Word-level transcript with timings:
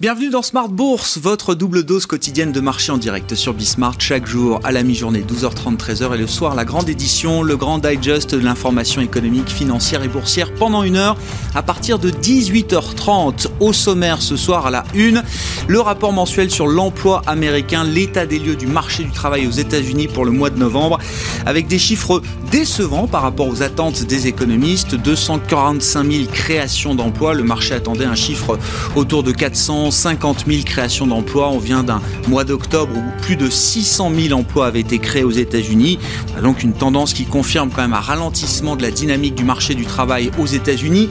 Bienvenue 0.00 0.30
dans 0.30 0.40
Smart 0.40 0.70
Bourse, 0.70 1.18
votre 1.18 1.54
double 1.54 1.82
dose 1.82 2.06
quotidienne 2.06 2.52
de 2.52 2.60
marché 2.60 2.90
en 2.90 2.96
direct 2.96 3.34
sur 3.34 3.52
Bismart 3.52 3.96
chaque 4.00 4.26
jour 4.26 4.58
à 4.64 4.72
la 4.72 4.82
mi-journée 4.82 5.20
12h30 5.20 5.76
13h 5.76 6.14
et 6.14 6.16
le 6.16 6.26
soir 6.26 6.54
la 6.54 6.64
grande 6.64 6.88
édition, 6.88 7.42
le 7.42 7.54
grand 7.54 7.76
digest 7.76 8.34
de 8.34 8.40
l'information 8.40 9.02
économique, 9.02 9.50
financière 9.50 10.02
et 10.02 10.08
boursière 10.08 10.54
pendant 10.54 10.84
une 10.84 10.96
heure 10.96 11.18
à 11.54 11.62
partir 11.62 11.98
de 11.98 12.10
18h30 12.10 13.48
au 13.60 13.74
sommaire 13.74 14.22
ce 14.22 14.36
soir 14.36 14.66
à 14.66 14.70
la 14.70 14.84
une, 14.94 15.22
le 15.68 15.80
rapport 15.80 16.14
mensuel 16.14 16.50
sur 16.50 16.66
l'emploi 16.66 17.20
américain, 17.26 17.84
l'état 17.84 18.24
des 18.24 18.38
lieux 18.38 18.56
du 18.56 18.68
marché 18.68 19.04
du 19.04 19.10
travail 19.10 19.46
aux 19.46 19.50
États-Unis 19.50 20.08
pour 20.08 20.24
le 20.24 20.30
mois 20.30 20.48
de 20.48 20.58
novembre 20.58 20.98
avec 21.44 21.66
des 21.66 21.78
chiffres 21.78 22.22
décevants 22.50 23.06
par 23.06 23.20
rapport 23.20 23.48
aux 23.48 23.62
attentes 23.62 24.04
des 24.04 24.28
économistes, 24.28 24.94
245 24.94 26.10
000 26.10 26.24
créations 26.32 26.94
d'emplois, 26.94 27.34
le 27.34 27.44
marché 27.44 27.74
attendait 27.74 28.06
un 28.06 28.14
chiffre 28.14 28.58
autour 28.96 29.22
de 29.22 29.32
400 29.32 29.89
50 29.90 30.44
000 30.46 30.62
créations 30.64 31.06
d'emplois. 31.06 31.48
On 31.48 31.58
vient 31.58 31.82
d'un 31.82 32.00
mois 32.28 32.44
d'octobre 32.44 32.92
où 32.96 33.22
plus 33.22 33.36
de 33.36 33.50
600 33.50 34.12
000 34.14 34.38
emplois 34.38 34.66
avaient 34.66 34.80
été 34.80 34.98
créés 34.98 35.24
aux 35.24 35.30
États-Unis. 35.30 35.98
Donc 36.42 36.62
une 36.62 36.72
tendance 36.72 37.12
qui 37.12 37.24
confirme 37.24 37.70
quand 37.70 37.82
même 37.82 37.92
un 37.92 38.00
ralentissement 38.00 38.76
de 38.76 38.82
la 38.82 38.90
dynamique 38.90 39.34
du 39.34 39.44
marché 39.44 39.74
du 39.74 39.84
travail 39.84 40.30
aux 40.38 40.46
États-Unis. 40.46 41.08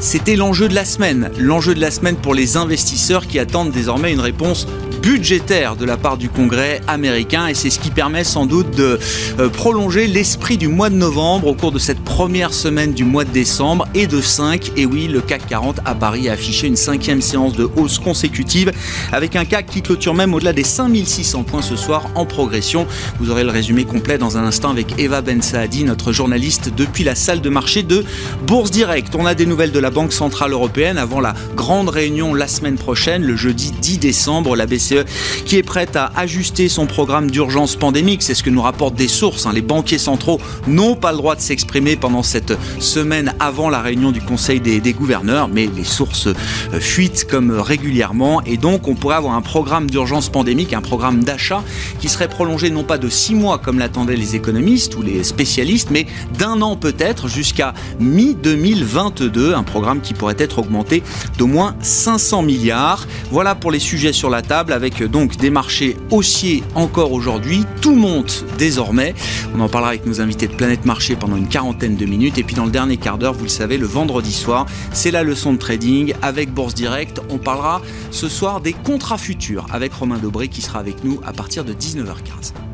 C'était 0.00 0.36
l'enjeu 0.36 0.68
de 0.68 0.74
la 0.74 0.84
semaine. 0.84 1.30
L'enjeu 1.38 1.74
de 1.74 1.80
la 1.80 1.90
semaine 1.90 2.16
pour 2.16 2.34
les 2.34 2.56
investisseurs 2.56 3.26
qui 3.26 3.38
attendent 3.38 3.70
désormais 3.70 4.12
une 4.12 4.20
réponse 4.20 4.66
budgétaire 5.02 5.76
de 5.76 5.84
la 5.84 5.96
part 5.96 6.16
du 6.16 6.28
Congrès 6.28 6.80
américain 6.86 7.46
et 7.46 7.54
c'est 7.54 7.70
ce 7.70 7.78
qui 7.78 7.90
permet 7.90 8.24
sans 8.24 8.46
doute 8.46 8.76
de 8.76 8.98
euh, 9.38 9.48
prolonger 9.48 10.06
l'esprit 10.06 10.58
du 10.58 10.68
mois 10.68 10.90
de 10.90 10.94
novembre 10.94 11.46
au 11.46 11.54
cours 11.54 11.72
de 11.72 11.78
cette 11.78 12.00
première 12.00 12.52
semaine 12.52 12.92
du 12.92 13.04
mois 13.04 13.24
de 13.24 13.30
décembre 13.30 13.88
et 13.94 14.06
de 14.06 14.20
5. 14.20 14.72
Et 14.76 14.86
oui, 14.86 15.08
le 15.08 15.20
CAC 15.20 15.46
40 15.46 15.80
à 15.84 15.94
Paris 15.94 16.28
a 16.28 16.32
affiché 16.32 16.66
une 16.66 16.76
cinquième 16.76 17.22
séance 17.22 17.54
de 17.54 17.68
hausse 17.76 17.98
consécutive 17.98 18.72
avec 19.12 19.36
un 19.36 19.44
CAC 19.44 19.66
qui 19.66 19.82
clôture 19.82 20.14
même 20.14 20.34
au-delà 20.34 20.52
des 20.52 20.64
5600 20.64 21.44
points 21.44 21.62
ce 21.62 21.76
soir 21.76 22.10
en 22.14 22.26
progression. 22.26 22.86
Vous 23.20 23.30
aurez 23.30 23.44
le 23.44 23.50
résumé 23.50 23.84
complet 23.84 24.18
dans 24.18 24.36
un 24.36 24.44
instant 24.44 24.70
avec 24.70 24.98
Eva 24.98 25.22
Ben 25.22 25.40
Saadi, 25.40 25.84
notre 25.84 26.12
journaliste 26.12 26.70
depuis 26.76 27.04
la 27.04 27.14
salle 27.14 27.40
de 27.40 27.48
marché 27.48 27.82
de 27.82 28.04
Bourse 28.46 28.70
Direct. 28.70 29.14
On 29.16 29.26
a 29.26 29.34
des 29.34 29.46
nouvelles 29.46 29.72
de 29.72 29.78
la 29.78 29.90
Banque 29.90 30.12
Centrale 30.12 30.52
Européenne 30.52 30.98
avant 30.98 31.20
la 31.20 31.34
grande 31.56 31.88
réunion 31.88 32.34
la 32.34 32.48
semaine 32.48 32.76
prochaine, 32.76 33.22
le 33.22 33.36
jeudi 33.36 33.72
10 33.72 33.98
décembre. 33.98 34.56
La 34.56 34.66
BCE 34.66 34.89
qui 35.44 35.56
est 35.56 35.62
prête 35.62 35.96
à 35.96 36.12
ajuster 36.16 36.68
son 36.68 36.86
programme 36.86 37.30
d'urgence 37.30 37.76
pandémique. 37.76 38.22
C'est 38.22 38.34
ce 38.34 38.42
que 38.42 38.50
nous 38.50 38.62
rapportent 38.62 38.94
des 38.94 39.08
sources. 39.08 39.46
Hein. 39.46 39.52
Les 39.54 39.62
banquiers 39.62 39.98
centraux 39.98 40.40
n'ont 40.66 40.96
pas 40.96 41.12
le 41.12 41.18
droit 41.18 41.36
de 41.36 41.40
s'exprimer 41.40 41.96
pendant 41.96 42.22
cette 42.22 42.52
semaine 42.78 43.34
avant 43.40 43.70
la 43.70 43.80
réunion 43.80 44.12
du 44.12 44.20
Conseil 44.20 44.60
des, 44.60 44.92
gouverneurs, 44.92 45.48
mais 45.48 45.68
les 45.74 45.84
sources 45.84 46.26
euh, 46.26 46.34
fuitent 46.80 47.26
comme 47.28 47.50
régulièrement. 47.50 48.42
Et 48.42 48.56
donc, 48.56 48.88
on 48.88 48.94
pourrait 48.94 49.16
avoir 49.16 49.34
un 49.34 49.40
programme 49.40 49.88
d'urgence 49.90 50.28
pandémique, 50.28 50.72
un 50.72 50.80
programme 50.80 51.22
d'achat 51.22 51.62
qui 52.00 52.08
serait 52.08 52.28
prolongé 52.28 52.70
non 52.70 52.84
pas 52.84 52.98
de 52.98 53.08
six 53.08 53.34
mois 53.34 53.58
comme 53.58 53.78
l'attendaient 53.78 54.16
les 54.16 54.36
économistes 54.36 54.96
ou 54.96 55.02
les 55.02 55.24
spécialistes, 55.24 55.88
mais 55.90 56.06
d'un 56.38 56.60
an 56.62 56.76
peut-être 56.76 57.28
jusqu'à 57.28 57.74
mi-2022. 58.00 59.54
Un 59.54 59.62
programme 59.62 60.00
qui 60.00 60.14
pourrait 60.14 60.36
être 60.38 60.58
augmenté 60.58 61.02
d'au 61.38 61.46
moins 61.46 61.74
500 61.82 62.42
milliards. 62.42 63.06
Voilà 63.30 63.54
pour 63.54 63.70
les 63.70 63.78
sujets 63.78 64.12
sur 64.12 64.30
la 64.30 64.42
table 64.42 64.72
avec 64.80 65.02
donc 65.02 65.36
des 65.36 65.50
marchés 65.50 65.94
haussiers 66.10 66.64
encore 66.74 67.12
aujourd'hui. 67.12 67.66
Tout 67.82 67.94
monte 67.94 68.46
désormais. 68.56 69.14
On 69.54 69.60
en 69.60 69.68
parlera 69.68 69.90
avec 69.90 70.06
nos 70.06 70.22
invités 70.22 70.48
de 70.48 70.54
Planète 70.54 70.86
Marché 70.86 71.16
pendant 71.16 71.36
une 71.36 71.48
quarantaine 71.48 71.96
de 71.96 72.06
minutes. 72.06 72.38
Et 72.38 72.44
puis 72.44 72.56
dans 72.56 72.64
le 72.64 72.70
dernier 72.70 72.96
quart 72.96 73.18
d'heure, 73.18 73.34
vous 73.34 73.42
le 73.42 73.50
savez, 73.50 73.76
le 73.76 73.86
vendredi 73.86 74.32
soir, 74.32 74.64
c'est 74.94 75.10
la 75.10 75.22
leçon 75.22 75.52
de 75.52 75.58
trading 75.58 76.14
avec 76.22 76.50
Bourse 76.54 76.74
Direct. 76.74 77.20
On 77.28 77.36
parlera 77.36 77.82
ce 78.10 78.30
soir 78.30 78.62
des 78.62 78.72
contrats 78.72 79.18
futurs 79.18 79.66
avec 79.70 79.92
Romain 79.92 80.16
Dobré 80.16 80.48
qui 80.48 80.62
sera 80.62 80.78
avec 80.78 81.04
nous 81.04 81.20
à 81.26 81.34
partir 81.34 81.62
de 81.62 81.74
19h15. 81.74 82.69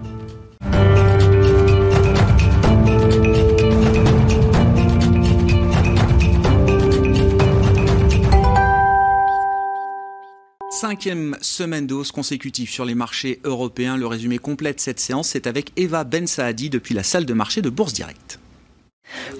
Cinquième 10.78 11.38
semaine 11.40 11.86
de 11.86 11.94
hausse 11.94 12.12
consécutive 12.12 12.68
sur 12.68 12.84
les 12.84 12.94
marchés 12.94 13.40
européens. 13.44 13.96
Le 13.96 14.06
résumé 14.06 14.36
complet 14.36 14.74
de 14.74 14.78
cette 14.78 15.00
séance, 15.00 15.28
c'est 15.28 15.46
avec 15.46 15.72
Eva 15.78 16.04
Ben 16.04 16.26
Saadi 16.26 16.68
depuis 16.68 16.92
la 16.92 17.02
salle 17.02 17.24
de 17.24 17.32
marché 17.32 17.62
de 17.62 17.70
Bourse 17.70 17.94
Direct. 17.94 18.38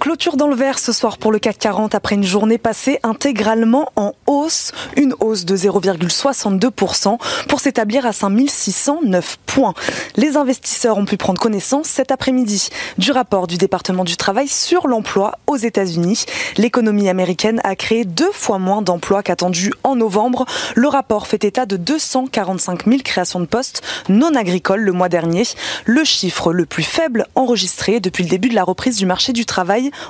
Clôture 0.00 0.36
dans 0.36 0.46
le 0.48 0.54
vert 0.54 0.78
ce 0.78 0.92
soir 0.92 1.18
pour 1.18 1.32
le 1.32 1.38
CAC 1.38 1.58
40 1.58 1.94
après 1.94 2.14
une 2.14 2.24
journée 2.24 2.58
passée 2.58 2.98
intégralement 3.02 3.90
en 3.96 4.12
hausse, 4.26 4.72
une 4.96 5.14
hausse 5.20 5.44
de 5.44 5.56
0,62% 5.56 7.18
pour 7.48 7.60
s'établir 7.60 8.06
à 8.06 8.12
5609 8.12 9.38
points. 9.46 9.74
Les 10.16 10.36
investisseurs 10.36 10.96
ont 10.96 11.04
pu 11.04 11.16
prendre 11.16 11.40
connaissance 11.40 11.86
cet 11.86 12.10
après-midi 12.12 12.68
du 12.98 13.10
rapport 13.10 13.46
du 13.46 13.56
département 13.56 14.04
du 14.04 14.16
travail 14.16 14.48
sur 14.48 14.86
l'emploi 14.86 15.38
aux 15.46 15.56
États-Unis. 15.56 16.24
L'économie 16.56 17.08
américaine 17.08 17.60
a 17.64 17.74
créé 17.74 18.04
deux 18.04 18.32
fois 18.32 18.58
moins 18.58 18.82
d'emplois 18.82 19.22
qu'attendu 19.22 19.72
en 19.82 19.96
novembre. 19.96 20.46
Le 20.74 20.88
rapport 20.88 21.26
fait 21.26 21.44
état 21.44 21.66
de 21.66 21.76
245 21.76 22.86
000 22.86 22.98
créations 23.02 23.40
de 23.40 23.46
postes 23.46 23.82
non 24.08 24.34
agricoles 24.34 24.82
le 24.82 24.92
mois 24.92 25.08
dernier, 25.08 25.44
le 25.84 26.04
chiffre 26.04 26.52
le 26.52 26.66
plus 26.66 26.82
faible 26.82 27.26
enregistré 27.34 28.00
depuis 28.00 28.24
le 28.24 28.30
début 28.30 28.48
de 28.48 28.54
la 28.54 28.64
reprise 28.64 28.96
du 28.96 29.06
marché 29.06 29.32
du 29.32 29.44
travail 29.44 29.65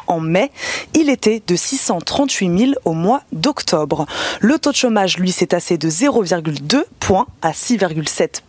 en 0.07 0.21
mai. 0.21 0.51
Il 0.95 1.11
était 1.11 1.43
de 1.47 1.57
638 1.57 2.59
000 2.59 2.73
au 2.85 2.93
mois 2.93 3.23
d'octobre. 3.33 4.07
Le 4.41 4.59
taux 4.59 4.71
de 4.71 4.77
chômage, 4.77 5.19
lui, 5.19 5.33
s'est 5.33 5.49
tassé 5.49 5.79
de 5.79 5.89
0,2 5.89 6.85
points 7.01 7.27
à 7.43 7.53
6,7% 7.53 8.47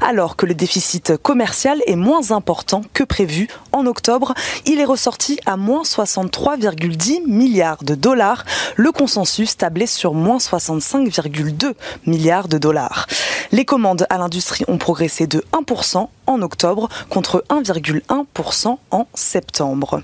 alors 0.00 0.36
que 0.36 0.46
le 0.46 0.54
déficit 0.54 1.16
commercial 1.16 1.80
est 1.86 1.96
moins 1.96 2.30
important 2.30 2.82
que 2.92 3.04
prévu 3.04 3.48
en 3.72 3.86
octobre. 3.86 4.34
Il 4.66 4.80
est 4.80 4.84
ressorti 4.84 5.38
à 5.46 5.56
moins 5.56 5.82
63,10 5.82 7.26
milliards 7.26 7.82
de 7.82 7.94
dollars. 7.94 8.44
Le 8.76 8.92
consensus 8.92 9.56
tablait 9.56 9.86
sur 9.86 10.14
moins 10.14 10.38
65,2 10.38 11.74
milliards 12.06 12.48
de 12.48 12.58
dollars. 12.58 13.06
Les 13.52 13.64
commandes 13.64 14.06
à 14.10 14.18
l'industrie 14.18 14.64
ont 14.68 14.78
progressé 14.78 15.26
de 15.26 15.44
1% 15.52 16.08
en 16.28 16.42
octobre 16.42 16.88
contre 17.08 17.44
1,1% 17.50 18.78
en 18.90 19.06
septembre. 19.14 20.02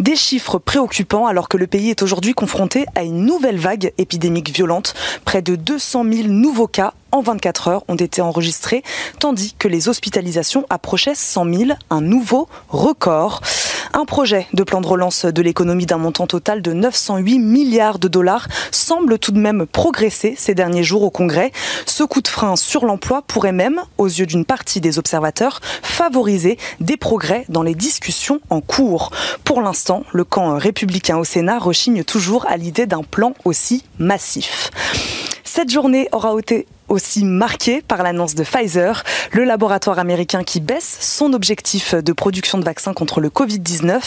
Des 0.00 0.16
chiffres 0.16 0.58
préoccupants 0.58 1.26
alors 1.26 1.48
que 1.48 1.56
le 1.56 1.66
pays 1.66 1.90
est 1.90 2.02
aujourd'hui 2.02 2.32
confronté 2.32 2.86
à 2.94 3.02
une 3.02 3.24
nouvelle 3.24 3.58
vague 3.58 3.92
épidémique 3.98 4.50
violente. 4.50 4.94
Près 5.24 5.42
de 5.42 5.56
200 5.56 6.04
000 6.10 6.28
nouveaux 6.28 6.68
cas 6.68 6.94
en 7.12 7.22
24 7.22 7.68
heures 7.68 7.84
ont 7.88 7.96
été 7.96 8.20
enregistrés, 8.20 8.82
tandis 9.18 9.54
que 9.58 9.68
les 9.68 9.88
hospitalisations 9.88 10.66
approchaient 10.70 11.14
100 11.14 11.54
000, 11.54 11.70
un 11.90 12.00
nouveau 12.00 12.48
record. 12.68 13.40
Un 13.92 14.04
projet 14.04 14.46
de 14.52 14.62
plan 14.62 14.80
de 14.80 14.86
relance 14.86 15.24
de 15.24 15.42
l'économie 15.42 15.86
d'un 15.86 15.98
montant 15.98 16.26
total 16.26 16.62
de 16.62 16.72
908 16.72 17.38
milliards 17.38 17.98
de 17.98 18.08
dollars 18.08 18.48
semble 18.70 19.18
tout 19.18 19.32
de 19.32 19.38
même 19.38 19.66
progresser 19.66 20.34
ces 20.36 20.54
derniers 20.54 20.82
jours 20.82 21.02
au 21.02 21.10
Congrès. 21.10 21.52
Ce 21.86 22.02
coup 22.02 22.20
de 22.20 22.28
frein 22.28 22.56
sur 22.56 22.84
l'emploi 22.84 23.22
pourrait 23.22 23.52
même, 23.52 23.80
aux 23.98 24.06
yeux 24.06 24.26
d'une 24.26 24.44
partie 24.44 24.80
des 24.80 24.98
observateurs, 24.98 25.60
favoriser 25.82 26.58
des 26.80 26.96
progrès 26.96 27.44
dans 27.48 27.62
les 27.62 27.74
discussions 27.74 28.40
en 28.50 28.60
cours. 28.60 29.10
Pour 29.44 29.60
l'instant, 29.62 30.04
le 30.12 30.24
camp 30.24 30.56
républicain 30.58 31.18
au 31.18 31.24
Sénat 31.24 31.58
rechigne 31.58 32.04
toujours 32.04 32.46
à 32.46 32.56
l'idée 32.56 32.86
d'un 32.86 33.02
plan 33.02 33.34
aussi 33.44 33.84
massif. 33.98 34.70
Cette 35.44 35.70
journée 35.70 36.08
aura 36.12 36.38
été 36.38 36.66
aussi 36.88 37.24
marqué 37.24 37.82
par 37.82 38.02
l'annonce 38.02 38.34
de 38.34 38.44
Pfizer, 38.44 39.02
le 39.32 39.44
laboratoire 39.44 39.98
américain 39.98 40.44
qui 40.44 40.60
baisse 40.60 40.98
son 41.00 41.32
objectif 41.32 41.94
de 41.94 42.12
production 42.12 42.58
de 42.58 42.64
vaccins 42.64 42.94
contre 42.94 43.20
le 43.20 43.28
Covid-19. 43.28 44.00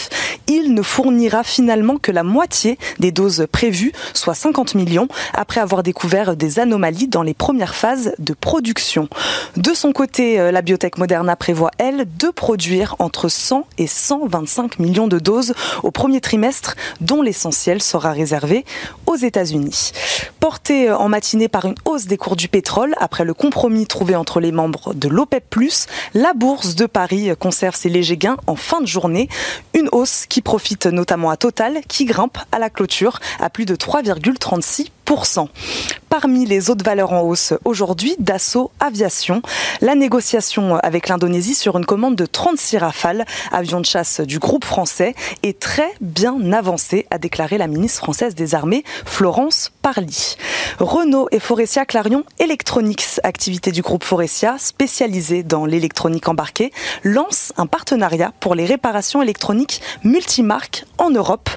Il 0.46 0.74
ne 0.74 0.82
fournira 0.82 1.44
finalement 1.44 1.98
que 1.98 2.12
la 2.12 2.22
moitié 2.22 2.78
des 2.98 3.12
doses 3.12 3.46
prévues, 3.50 3.92
soit 4.14 4.34
50 4.34 4.74
millions, 4.74 5.08
après 5.34 5.60
avoir 5.60 5.82
découvert 5.82 6.36
des 6.36 6.58
anomalies 6.58 7.08
dans 7.08 7.22
les 7.22 7.34
premières 7.34 7.74
phases 7.74 8.14
de 8.18 8.32
production. 8.32 9.08
De 9.56 9.74
son 9.74 9.92
côté, 9.92 10.40
euh, 10.40 10.50
la 10.50 10.62
biotech 10.62 10.98
Moderna 10.98 11.36
prévoit, 11.36 11.70
elle, 11.78 12.06
de 12.16 12.28
produire 12.28 12.96
entre 12.98 13.28
100 13.28 13.66
et 13.78 13.86
125 13.86 14.78
millions 14.78 15.08
de 15.08 15.18
doses 15.18 15.54
au 15.82 15.90
premier 15.90 16.20
trimestre, 16.20 16.76
dont 17.00 17.22
l'essentiel 17.22 17.82
sera 17.82 18.12
réservé 18.12 18.64
aux 19.06 19.16
États-Unis. 19.16 19.92
Porté 20.38 20.90
en 20.90 21.08
matinée 21.08 21.48
par 21.48 21.64
une 21.66 21.74
hausse 21.84 22.06
des 22.06 22.16
cours 22.16 22.36
du 22.36 22.48
pétrole, 22.48 22.69
après 22.98 23.24
le 23.24 23.34
compromis 23.34 23.86
trouvé 23.86 24.14
entre 24.14 24.40
les 24.40 24.52
membres 24.52 24.94
de 24.94 25.08
l'OPEP+, 25.08 25.56
la 26.14 26.32
bourse 26.34 26.74
de 26.76 26.86
Paris 26.86 27.30
conserve 27.38 27.74
ses 27.74 27.88
légers 27.88 28.16
gains 28.16 28.36
en 28.46 28.56
fin 28.56 28.80
de 28.80 28.86
journée. 28.86 29.28
Une 29.74 29.88
hausse 29.92 30.26
qui 30.26 30.40
profite 30.40 30.86
notamment 30.86 31.30
à 31.30 31.36
Total, 31.36 31.80
qui 31.88 32.04
grimpe 32.04 32.38
à 32.52 32.58
la 32.58 32.70
clôture 32.70 33.18
à 33.40 33.50
plus 33.50 33.64
de 33.64 33.74
3,36 33.74 34.88
Parmi 36.08 36.46
les 36.46 36.70
autres 36.70 36.84
valeurs 36.84 37.12
en 37.12 37.22
hausse 37.22 37.54
aujourd'hui, 37.64 38.14
Dassault 38.20 38.70
Aviation. 38.78 39.42
La 39.80 39.96
négociation 39.96 40.76
avec 40.76 41.08
l'Indonésie 41.08 41.54
sur 41.54 41.76
une 41.78 41.84
commande 41.84 42.14
de 42.14 42.26
36 42.26 42.78
Rafales, 42.78 43.24
avions 43.50 43.80
de 43.80 43.86
chasse 43.86 44.20
du 44.20 44.38
groupe 44.38 44.64
français, 44.64 45.14
est 45.42 45.58
très 45.58 45.90
bien 46.00 46.52
avancée, 46.52 47.06
a 47.10 47.18
déclaré 47.18 47.58
la 47.58 47.66
ministre 47.66 47.98
française 47.98 48.36
des 48.36 48.54
Armées, 48.54 48.84
Florence 49.04 49.72
Parly. 49.82 50.36
Renault 50.78 51.28
et 51.32 51.40
Forestia 51.40 51.84
Clarion 51.84 52.24
Electronics, 52.38 53.20
activité 53.24 53.72
du 53.72 53.82
groupe 53.82 54.04
Forestia 54.04 54.56
spécialisée 54.58 55.42
dans 55.42 55.64
l'électronique 55.64 56.28
embarquée, 56.28 56.72
lance 57.02 57.52
un 57.56 57.66
partenariat 57.66 58.32
pour 58.38 58.54
les 58.54 58.66
réparations 58.66 59.22
électroniques 59.22 59.80
multimarques 60.04 60.84
en 60.98 61.10
Europe. 61.10 61.50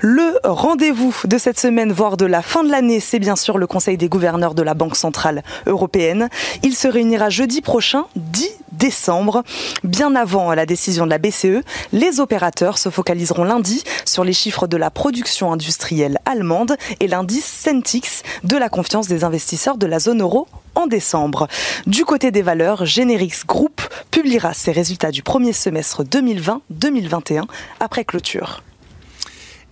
Le 0.00 0.38
rendez-vous 0.44 1.14
de 1.24 1.38
cette 1.38 1.60
semaine, 1.60 1.92
voire 1.92 2.16
de 2.16 2.26
la 2.26 2.42
fin 2.42 2.64
de 2.64 2.70
l'année, 2.70 2.89
c'est 2.98 3.20
bien 3.20 3.36
sûr 3.36 3.58
le 3.58 3.68
Conseil 3.68 3.96
des 3.96 4.08
gouverneurs 4.08 4.54
de 4.54 4.62
la 4.62 4.74
Banque 4.74 4.96
Centrale 4.96 5.44
Européenne. 5.66 6.28
Il 6.64 6.74
se 6.74 6.88
réunira 6.88 7.30
jeudi 7.30 7.60
prochain, 7.60 8.06
10 8.16 8.50
décembre. 8.72 9.44
Bien 9.84 10.16
avant 10.16 10.52
la 10.54 10.66
décision 10.66 11.04
de 11.04 11.10
la 11.10 11.18
BCE, 11.18 11.62
les 11.92 12.18
opérateurs 12.18 12.78
se 12.78 12.88
focaliseront 12.88 13.44
lundi 13.44 13.84
sur 14.04 14.24
les 14.24 14.32
chiffres 14.32 14.66
de 14.66 14.76
la 14.76 14.90
production 14.90 15.52
industrielle 15.52 16.18
allemande 16.24 16.76
et 16.98 17.06
l'indice 17.06 17.44
Centix 17.44 18.22
de 18.42 18.56
la 18.56 18.68
confiance 18.68 19.06
des 19.06 19.22
investisseurs 19.22 19.76
de 19.76 19.86
la 19.86 19.98
zone 19.98 20.22
euro 20.22 20.48
en 20.74 20.86
décembre. 20.86 21.46
Du 21.86 22.04
côté 22.04 22.30
des 22.30 22.42
valeurs, 22.42 22.86
Generix 22.86 23.44
Group 23.46 23.82
publiera 24.10 24.54
ses 24.54 24.72
résultats 24.72 25.10
du 25.10 25.22
premier 25.22 25.52
semestre 25.52 26.02
2020-2021 26.04 27.44
après 27.80 28.04
clôture. 28.04 28.62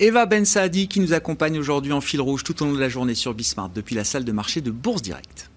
Eva 0.01 0.25
Ben 0.25 0.45
Saadi 0.45 0.87
qui 0.87 1.01
nous 1.01 1.11
accompagne 1.11 1.59
aujourd'hui 1.59 1.91
en 1.91 1.99
fil 1.99 2.21
rouge 2.21 2.45
tout 2.45 2.63
au 2.63 2.65
long 2.65 2.71
de 2.71 2.79
la 2.79 2.87
journée 2.87 3.15
sur 3.15 3.33
Bismarck 3.33 3.73
depuis 3.73 3.95
la 3.95 4.05
salle 4.05 4.23
de 4.23 4.31
marché 4.31 4.61
de 4.61 4.71
Bourse 4.71 5.01
Direct. 5.01 5.49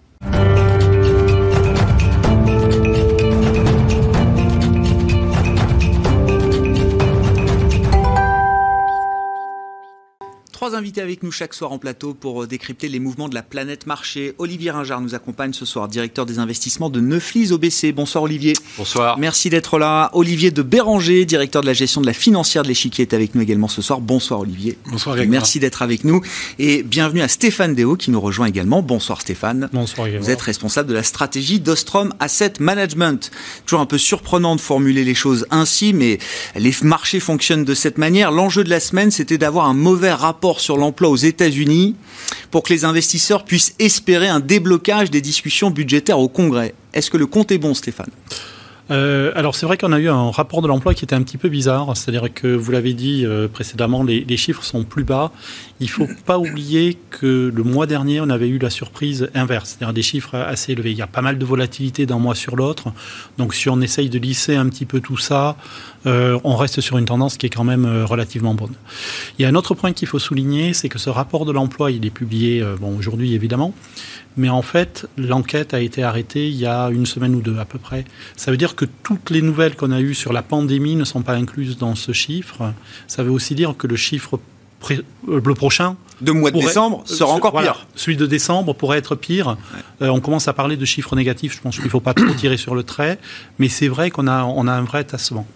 Trois 10.62 10.76
invités 10.76 11.00
avec 11.00 11.24
nous 11.24 11.32
chaque 11.32 11.54
soir 11.54 11.72
en 11.72 11.78
plateau 11.78 12.14
pour 12.14 12.44
euh, 12.44 12.46
décrypter 12.46 12.88
les 12.88 13.00
mouvements 13.00 13.28
de 13.28 13.34
la 13.34 13.42
planète 13.42 13.88
marché. 13.88 14.36
Olivier 14.38 14.70
Ringard 14.70 15.00
nous 15.00 15.16
accompagne 15.16 15.52
ce 15.52 15.64
soir, 15.64 15.88
directeur 15.88 16.24
des 16.24 16.38
investissements 16.38 16.88
de 16.88 17.00
Neuflis 17.00 17.50
OBC. 17.50 17.92
Bonsoir 17.92 18.22
Olivier. 18.22 18.52
Bonsoir. 18.78 19.18
Merci 19.18 19.50
d'être 19.50 19.80
là. 19.80 20.08
Olivier 20.12 20.52
de 20.52 20.62
Béranger, 20.62 21.24
directeur 21.24 21.62
de 21.62 21.66
la 21.66 21.72
gestion 21.72 22.00
de 22.00 22.06
la 22.06 22.12
financière 22.12 22.62
de 22.62 22.68
l'échiquier, 22.68 23.02
est 23.02 23.12
avec 23.12 23.34
nous 23.34 23.42
également 23.42 23.66
ce 23.66 23.82
soir. 23.82 24.00
Bonsoir 24.00 24.38
Olivier. 24.38 24.78
Bonsoir 24.86 25.16
Merci 25.26 25.58
d'être 25.58 25.82
avec 25.82 26.04
nous. 26.04 26.22
Et 26.60 26.84
bienvenue 26.84 27.22
à 27.22 27.26
Stéphane 27.26 27.74
Déo 27.74 27.96
qui 27.96 28.12
nous 28.12 28.20
rejoint 28.20 28.46
également. 28.46 28.82
Bonsoir 28.82 29.20
Stéphane. 29.20 29.68
Bonsoir 29.72 30.06
Vous 30.20 30.30
êtes 30.30 30.42
responsable 30.42 30.88
de 30.88 30.94
la 30.94 31.02
stratégie 31.02 31.58
d'Ostrom 31.58 32.14
Asset 32.20 32.52
Management. 32.60 33.32
Toujours 33.66 33.80
un 33.80 33.86
peu 33.86 33.98
surprenant 33.98 34.54
de 34.54 34.60
formuler 34.60 35.02
les 35.02 35.16
choses 35.16 35.44
ainsi, 35.50 35.92
mais 35.92 36.20
les 36.54 36.72
marchés 36.84 37.18
fonctionnent 37.18 37.64
de 37.64 37.74
cette 37.74 37.98
manière. 37.98 38.30
L'enjeu 38.30 38.62
de 38.62 38.70
la 38.70 38.78
semaine, 38.78 39.10
c'était 39.10 39.38
d'avoir 39.38 39.66
un 39.66 39.74
mauvais 39.74 40.12
rapport 40.12 40.51
sur 40.60 40.76
l'emploi 40.76 41.08
aux 41.08 41.16
États-Unis 41.16 41.96
pour 42.50 42.62
que 42.62 42.72
les 42.72 42.84
investisseurs 42.84 43.44
puissent 43.44 43.74
espérer 43.78 44.28
un 44.28 44.40
déblocage 44.40 45.10
des 45.10 45.20
discussions 45.20 45.70
budgétaires 45.70 46.18
au 46.18 46.28
Congrès. 46.28 46.74
Est-ce 46.94 47.10
que 47.10 47.16
le 47.16 47.26
compte 47.26 47.50
est 47.52 47.58
bon, 47.58 47.74
Stéphane? 47.74 48.10
Euh, 48.90 49.32
alors 49.36 49.54
c'est 49.54 49.64
vrai 49.64 49.78
qu'on 49.78 49.92
a 49.92 49.98
eu 49.98 50.08
un 50.08 50.30
rapport 50.30 50.60
de 50.60 50.68
l'emploi 50.68 50.92
qui 50.92 51.04
était 51.04 51.14
un 51.14 51.22
petit 51.22 51.38
peu 51.38 51.48
bizarre, 51.48 51.96
c'est-à-dire 51.96 52.32
que 52.34 52.48
vous 52.48 52.72
l'avez 52.72 52.92
dit 52.94 53.24
euh, 53.24 53.48
précédemment, 53.48 54.02
les, 54.02 54.36
chiffres 54.36 54.64
sont 54.64 54.84
plus 54.84 55.04
bas. 55.04 55.32
Il 55.80 55.88
faut 55.88 56.08
pas 56.26 56.38
oublier 56.38 56.98
que 57.10 57.50
le 57.54 57.62
mois 57.62 57.86
dernier, 57.86 58.20
on 58.20 58.28
avait 58.28 58.48
eu 58.48 58.58
la 58.58 58.70
surprise 58.70 59.30
inverse, 59.34 59.70
c'est-à-dire 59.70 59.94
des 59.94 60.02
chiffres 60.02 60.36
assez 60.36 60.72
élevés. 60.72 60.90
Il 60.90 60.98
y 60.98 61.02
a 61.02 61.06
pas 61.06 61.22
mal 61.22 61.38
de 61.38 61.44
volatilité 61.44 62.06
d'un 62.06 62.18
mois 62.18 62.34
sur 62.34 62.56
l'autre, 62.56 62.92
donc 63.38 63.54
si 63.54 63.68
on 63.68 63.80
essaye 63.80 64.10
de 64.10 64.18
lisser 64.18 64.56
un 64.56 64.68
petit 64.68 64.84
peu 64.84 65.00
tout 65.00 65.16
ça, 65.18 65.56
euh, 66.06 66.38
on 66.44 66.56
reste 66.56 66.80
sur 66.80 66.98
une 66.98 67.04
tendance 67.04 67.36
qui 67.36 67.46
est 67.46 67.50
quand 67.50 67.64
même 67.64 67.86
relativement 68.04 68.54
bonne. 68.54 68.74
Il 69.38 69.42
y 69.42 69.44
a 69.44 69.48
un 69.48 69.54
autre 69.54 69.74
point 69.74 69.92
qu'il 69.92 70.08
faut 70.08 70.18
souligner, 70.18 70.74
c'est 70.74 70.88
que 70.88 70.98
ce 70.98 71.10
rapport 71.10 71.44
de 71.44 71.52
l'emploi, 71.52 71.90
il 71.90 72.04
est 72.04 72.10
publié 72.10 72.64
bon, 72.80 72.96
aujourd'hui 72.96 73.34
évidemment, 73.34 73.74
mais 74.36 74.48
en 74.48 74.62
fait, 74.62 75.06
l'enquête 75.16 75.74
a 75.74 75.80
été 75.80 76.02
arrêtée 76.02 76.48
il 76.48 76.56
y 76.56 76.66
a 76.66 76.88
une 76.88 77.06
semaine 77.06 77.34
ou 77.34 77.40
deux 77.40 77.58
à 77.58 77.64
peu 77.64 77.78
près. 77.78 78.04
Ça 78.36 78.50
veut 78.50 78.56
dire 78.56 78.74
que 78.74 78.86
toutes 79.02 79.30
les 79.30 79.42
nouvelles 79.42 79.76
qu'on 79.76 79.92
a 79.92 80.00
eues 80.00 80.14
sur 80.14 80.32
la 80.32 80.42
pandémie 80.42 80.96
ne 80.96 81.04
sont 81.04 81.22
pas 81.22 81.34
incluses 81.34 81.76
dans 81.76 81.94
ce 81.94 82.12
chiffre. 82.12 82.72
Ça 83.06 83.22
veut 83.22 83.30
aussi 83.30 83.54
dire 83.54 83.74
que 83.76 83.86
le 83.86 83.96
chiffre 83.96 84.38
euh, 84.38 84.38
le 85.28 85.54
prochain. 85.54 85.96
De 86.20 86.32
mois 86.32 86.50
de 86.50 86.60
décembre 86.60 87.02
sera 87.04 87.32
encore 87.32 87.52
pire. 87.52 87.86
Celui 87.96 88.16
de 88.16 88.26
décembre 88.26 88.74
pourrait 88.74 88.98
être 88.98 89.16
pire. 89.16 89.56
Euh, 90.00 90.08
on 90.08 90.20
commence 90.20 90.46
à 90.46 90.52
parler 90.52 90.76
de 90.76 90.84
chiffres 90.84 91.16
négatifs. 91.16 91.56
Je 91.56 91.60
pense 91.60 91.76
qu'il 91.76 91.86
ne 91.86 91.90
faut 91.90 92.00
pas 92.00 92.14
trop 92.14 92.32
tirer 92.34 92.56
sur 92.56 92.74
le 92.74 92.84
trait. 92.84 93.18
Mais 93.58 93.68
c'est 93.68 93.88
vrai 93.88 94.10
qu'on 94.10 94.28
a, 94.28 94.44
on 94.44 94.68
a 94.68 94.72
un 94.72 94.82
vrai 94.82 95.02
tassement. 95.02 95.46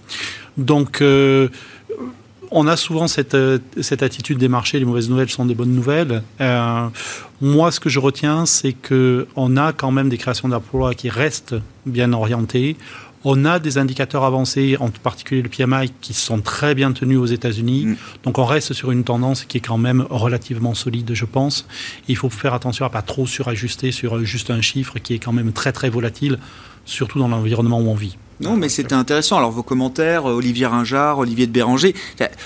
Donc, 0.57 1.03
euh, 1.03 1.49
on 2.51 2.67
a 2.67 2.77
souvent 2.77 3.07
euh, 3.35 3.59
cette, 3.81 4.03
attitude 4.03 4.39
des 4.39 4.49
marchés, 4.49 4.79
les 4.79 4.85
mauvaises 4.85 5.11
nouvelles 5.11 5.31
sont 5.31 5.47
des 5.47 5.55
bonnes 5.55 5.75
nouvelles. 5.75 6.23
Euh, 6.41 6.89
moi, 7.41 7.71
ce 7.71 7.81
que 7.81 7.89
je 7.89 7.99
retiens, 7.99 8.47
c'est 8.47 8.73
qu'on 8.73 9.57
a 9.57 9.73
quand 9.73 9.91
même 9.91 10.09
des 10.09 10.19
créations 10.19 10.49
d'emplois 10.49 10.95
qui 10.95 11.09
restent 11.09 11.57
bien 11.85 12.13
orientées. 12.13 12.77
On 13.29 13.45
a 13.45 13.59
des 13.59 13.77
indicateurs 13.77 14.23
avancés, 14.23 14.77
en 14.79 14.89
particulier 14.89 15.43
le 15.43 15.49
PMI, 15.49 15.91
qui 16.01 16.15
sont 16.15 16.41
très 16.41 16.77
bien 16.77 16.93
tenus 16.93 17.19
aux 17.19 17.27
États-Unis. 17.27 17.87
Mm. 17.87 17.97
Donc 18.23 18.39
on 18.39 18.45
reste 18.45 18.73
sur 18.73 18.93
une 18.93 19.03
tendance 19.03 19.45
qui 19.45 19.59
est 19.59 19.61
quand 19.61 19.79
même 19.79 20.07
relativement 20.11 20.75
solide, 20.75 21.11
je 21.13 21.25
pense. 21.25 21.67
il 22.07 22.17
faut 22.17 22.31
faire 22.31 22.55
attention 22.55 22.85
à 22.87 22.89
pas 22.89 23.03
trop 23.03 23.27
surajuster 23.27 23.91
sur 23.91 24.25
juste 24.25 24.51
un 24.51 24.61
chiffre 24.61 25.01
qui 25.01 25.15
est 25.15 25.19
quand 25.19 25.33
même 25.33 25.51
très 25.51 25.73
très 25.73 25.91
volatile, 25.91 26.39
surtout 26.85 27.19
dans 27.19 27.27
l'environnement 27.27 27.81
où 27.81 27.89
on 27.89 27.97
vit. 27.97 28.17
Non, 28.39 28.57
mais 28.57 28.69
c'était 28.69 28.95
intéressant. 28.95 29.39
Alors, 29.39 29.51
vos 29.51 29.65
commentaires, 29.65 30.27
Olivier 30.27 30.67
Ringard, 30.67 31.19
Olivier 31.19 31.49
de 31.49 31.53
Béranger, 31.53 31.95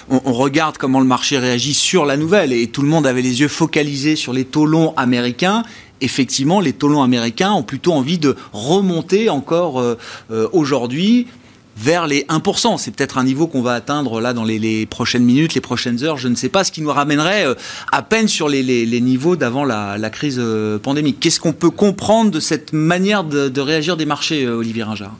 on, 0.09 0.23
on, 0.25 0.33
regarde 0.33 0.79
comment 0.79 1.00
le 1.00 1.06
marché 1.06 1.37
réagit 1.37 1.75
sur 1.75 2.06
la 2.06 2.17
nouvelle 2.17 2.55
et 2.55 2.69
tout 2.69 2.81
le 2.81 2.88
monde 2.88 3.06
avait 3.06 3.23
les 3.23 3.41
yeux 3.41 3.49
focalisés 3.49 4.17
sur 4.17 4.33
les 4.33 4.47
taux 4.47 4.67
longs 4.67 4.94
américains. 4.97 5.62
Effectivement, 6.00 6.61
les 6.61 6.73
taux 6.73 6.88
longs 6.88 7.02
américains 7.02 7.52
ont 7.52 7.62
plutôt 7.62 7.93
envie 7.93 8.19
de 8.19 8.37
remonter 8.52 9.29
encore 9.31 9.81
euh, 9.81 9.97
euh, 10.31 10.49
aujourd'hui 10.52 11.26
vers 11.76 12.06
les 12.06 12.25
1%. 12.25 12.79
C'est 12.79 12.91
peut-être 12.91 13.17
un 13.17 13.25
niveau 13.25 13.47
qu'on 13.47 13.62
va 13.62 13.73
atteindre 13.73 14.20
là 14.20 14.32
dans 14.32 14.44
les, 14.44 14.87
prochaines 14.87 15.25
minutes, 15.25 15.55
les 15.55 15.61
prochaines 15.61 16.05
heures, 16.05 16.19
je 16.19 16.29
ne 16.29 16.35
sais 16.35 16.49
pas, 16.49 16.64
ce 16.64 16.73
qui 16.73 16.82
nous 16.82 16.93
ramènerait 16.93 17.47
à 17.91 18.02
peine 18.02 18.29
sur 18.29 18.49
les, 18.49 19.00
niveaux 19.00 19.37
d'avant 19.37 19.64
la, 19.64 20.11
crise 20.11 20.43
pandémique. 20.82 21.19
Qu'est-ce 21.20 21.41
qu'on 21.41 21.55
peut 21.55 21.70
comprendre 21.70 22.32
de 22.32 22.41
cette 22.41 22.75
manière 22.75 23.25
de, 23.25 23.61
réagir 23.61 23.97
des 23.97 24.05
marchés, 24.05 24.47
Olivier 24.47 24.82
Ringard? 24.82 25.14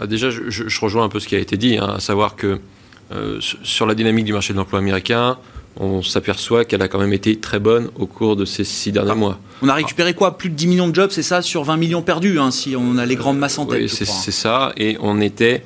Ah, 0.00 0.06
déjà, 0.06 0.30
je, 0.30 0.80
rejoins 0.80 1.04
un 1.04 1.08
peu 1.10 1.20
ce 1.20 1.28
qui 1.28 1.36
a 1.36 1.38
été 1.38 1.56
dit, 1.56 1.76
hein, 1.76 1.94
à 1.96 2.00
savoir 2.00 2.34
que 2.34 2.58
euh, 3.12 3.38
sur 3.40 3.86
la 3.86 3.96
dynamique 3.96 4.24
du 4.24 4.32
marché 4.32 4.52
de 4.52 4.58
l'emploi 4.58 4.78
américain, 4.78 5.36
on 5.76 6.02
s'aperçoit 6.02 6.64
qu'elle 6.64 6.82
a 6.82 6.88
quand 6.88 6.98
même 6.98 7.12
été 7.12 7.36
très 7.36 7.58
bonne 7.58 7.90
au 7.96 8.06
cours 8.06 8.36
de 8.36 8.44
ces 8.44 8.64
six 8.64 8.92
derniers 8.92 9.12
ah, 9.12 9.16
mois. 9.16 9.40
On 9.62 9.68
a 9.68 9.74
récupéré 9.74 10.14
quoi? 10.14 10.36
Plus 10.36 10.50
de 10.50 10.54
10 10.54 10.66
millions 10.66 10.88
de 10.88 10.94
jobs, 10.94 11.10
c'est 11.10 11.22
ça, 11.22 11.42
sur 11.42 11.64
20 11.64 11.76
millions 11.76 12.02
perdus, 12.02 12.38
hein, 12.38 12.50
si 12.50 12.74
on 12.76 12.98
a 12.98 13.06
les 13.06 13.16
grandes 13.16 13.38
masses 13.38 13.58
en 13.58 13.66
tête. 13.66 13.82
Oui, 13.82 13.88
c'est 13.88 14.30
ça, 14.30 14.72
et 14.76 14.96
on 15.00 15.20
était 15.20 15.62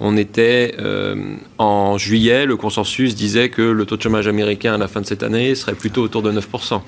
on 0.00 0.16
était 0.16 0.74
euh, 0.78 1.34
en 1.58 1.98
juillet, 1.98 2.46
le 2.46 2.56
consensus 2.56 3.16
disait 3.16 3.48
que 3.48 3.62
le 3.62 3.84
taux 3.84 3.96
de 3.96 4.02
chômage 4.02 4.28
américain 4.28 4.74
à 4.74 4.78
la 4.78 4.86
fin 4.86 5.00
de 5.00 5.06
cette 5.06 5.24
année 5.24 5.54
serait 5.56 5.74
plutôt 5.74 6.02
autour 6.02 6.22
de 6.22 6.30
9%. 6.30 6.80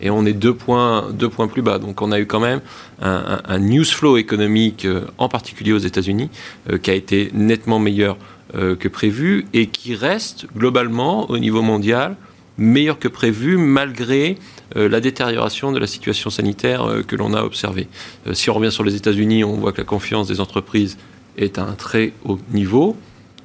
Et 0.00 0.10
on 0.10 0.26
est 0.26 0.32
deux 0.32 0.54
points, 0.54 1.08
deux 1.12 1.28
points 1.28 1.46
plus 1.46 1.62
bas. 1.62 1.78
Donc 1.78 2.02
on 2.02 2.10
a 2.10 2.18
eu 2.18 2.26
quand 2.26 2.40
même 2.40 2.60
un, 3.00 3.58
news 3.58 3.84
flow 3.84 4.16
économique, 4.16 4.84
euh, 4.84 5.02
en 5.18 5.28
particulier 5.28 5.72
aux 5.72 5.78
États-Unis, 5.78 6.28
euh, 6.70 6.78
qui 6.78 6.90
a 6.90 6.94
été 6.94 7.30
nettement 7.34 7.78
meilleur 7.78 8.16
que 8.52 8.88
prévu 8.88 9.46
et 9.52 9.66
qui 9.66 9.94
reste 9.94 10.46
globalement 10.56 11.28
au 11.30 11.38
niveau 11.38 11.62
mondial 11.62 12.16
meilleur 12.58 12.98
que 12.98 13.08
prévu 13.08 13.56
malgré 13.56 14.38
la 14.74 15.00
détérioration 15.00 15.72
de 15.72 15.78
la 15.78 15.86
situation 15.86 16.30
sanitaire 16.30 16.88
que 17.06 17.16
l'on 17.16 17.34
a 17.34 17.42
observée. 17.42 17.88
si 18.32 18.48
on 18.48 18.54
revient 18.54 18.72
sur 18.72 18.84
les 18.84 18.94
États-Unis, 18.94 19.44
on 19.44 19.54
voit 19.54 19.72
que 19.72 19.78
la 19.78 19.84
confiance 19.84 20.28
des 20.28 20.40
entreprises 20.40 20.96
est 21.36 21.58
à 21.58 21.64
un 21.64 21.72
très 21.72 22.12
haut 22.24 22.38
niveau. 22.52 22.96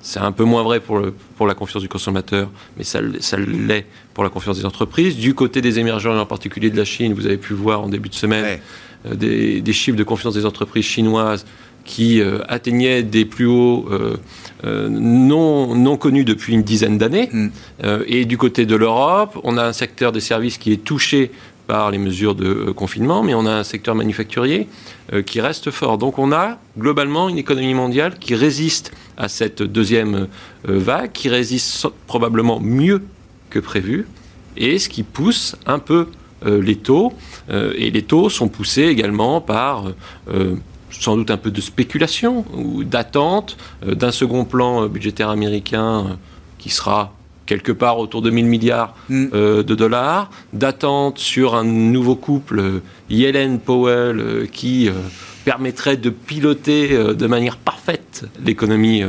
C'est 0.01 0.20
un 0.20 0.31
peu 0.31 0.43
moins 0.43 0.63
vrai 0.63 0.79
pour, 0.79 0.98
le, 0.98 1.13
pour 1.38 1.46
la 1.46 1.53
confiance 1.53 1.84
du 1.84 1.89
consommateur, 1.89 2.50
mais 2.77 2.84
ça, 2.84 3.00
ça 3.20 3.38
l'est 3.38 3.86
pour 4.13 4.24
la 4.24 4.31
confiance 4.31 4.58
des 4.58 4.65
entreprises. 4.65 5.15
Du 5.15 5.36
côté 5.36 5.62
des 5.62 5.77
émergents, 5.77 6.15
et 6.15 6.20
en 6.20 6.25
particulier 6.25 6.72
de 6.72 6.77
la 6.77 6.86
Chine, 6.86 7.13
vous 7.13 7.27
avez 7.27 7.38
pu 7.38 7.53
voir 7.53 7.81
en 7.81 7.89
début 7.89 8.10
de 8.10 8.15
semaine 8.15 8.60
euh, 9.05 9.15
des, 9.15 9.62
des, 9.62 9.74
chiffres 9.74 9.98
de 9.98 10.03
confiance 10.03 10.34
des 10.34 10.46
entreprises 10.46 10.86
chinoises 10.86 11.46
qui 11.86 12.20
euh, 12.20 12.39
atteignaient 12.48 13.03
des 13.03 13.25
plus 13.25 13.46
hauts 13.46 13.88
euh, 13.91 14.17
non, 14.63 15.75
non 15.75 15.98
connus 15.98 16.25
depuis 16.25 16.53
une 16.53 16.63
dizaine 16.63 16.98
d'années. 16.98 17.30
Mm. 17.32 17.50
et 18.08 18.25
du 18.25 18.38
côté 18.38 18.65
de 18.65 18.75
l'Europe, 18.75 19.39
on 19.44 19.58
a 19.58 19.63
un 19.63 19.74
secteur 19.74 20.12
des 20.12 20.20
services 20.20 20.58
qui 20.58 20.72
est 20.72 20.84
touché 20.84 21.32
par 21.72 21.89
les 21.89 21.98
mesures 21.98 22.36
de 22.36 22.72
confinement, 22.72 23.24
mais 23.24 23.34
on 23.34 23.46
a 23.46 23.51
un 23.51 23.63
secteur 23.63 23.96
manufacturier 23.96 24.68
euh, 25.13 25.22
qui 25.22 25.39
reste 25.39 25.72
fort. 25.72 25.98
Donc 25.98 26.20
on 26.20 26.34
a 26.34 26.58
globalement 26.77 27.30
une 27.30 27.38
économie 27.38 27.74
mondiale 27.74 28.20
qui 28.20 28.36
résiste 28.36 28.91
à 29.15 29.30
cette 29.30 29.63
deuxième 29.63 30.27
euh, 30.68 30.80
vague, 30.80 31.13
qui 31.13 31.30
résiste 31.30 31.88
probablement 32.08 32.60
mieux 32.60 33.01
que 33.50 33.60
prévu, 33.60 34.06
et 34.58 34.80
ce 34.80 34.89
qui 34.89 35.03
pousse 35.03 35.56
un 35.65 35.80
peu 35.80 36.08
les 36.44 36.75
taux. 36.75 37.13
et 37.51 37.91
les 37.91 38.01
taux 38.01 38.27
sont 38.27 38.48
poussés 38.48 38.86
également 38.88 39.41
par 39.41 39.86
sans 40.91 41.15
doute 41.17 41.31
un 41.31 41.38
peu 41.38 41.51
de 41.51 41.62
spéculation 41.62 42.45
ou 42.53 42.83
d'attente 42.83 43.57
d'un 43.86 44.12
second 44.12 44.45
plan 44.45 44.88
budgétaire 44.88 45.29
américain 45.29 46.17
qui 46.57 46.69
sera 46.69 47.13
quelque 47.51 47.74
part 47.74 48.00
autour 48.00 48.21
de 48.21 48.29
1000 48.29 48.45
milliards 48.45 48.95
mm. 49.10 49.25
euh, 49.33 49.62
de 49.62 49.75
dollars, 49.75 50.29
d'attente 50.53 51.17
sur 51.17 51.55
un 51.55 51.65
nouveau 51.65 52.15
couple 52.15 52.60
euh, 52.60 52.81
Yellen-Powell 53.10 54.19
euh, 54.19 54.45
qui 54.50 54.89
permettrait 55.43 55.98
de 55.98 56.10
piloter 56.10 56.95
de 57.13 57.27
manière 57.27 57.57
parfaite 57.57 58.24
l'économie 58.45 59.03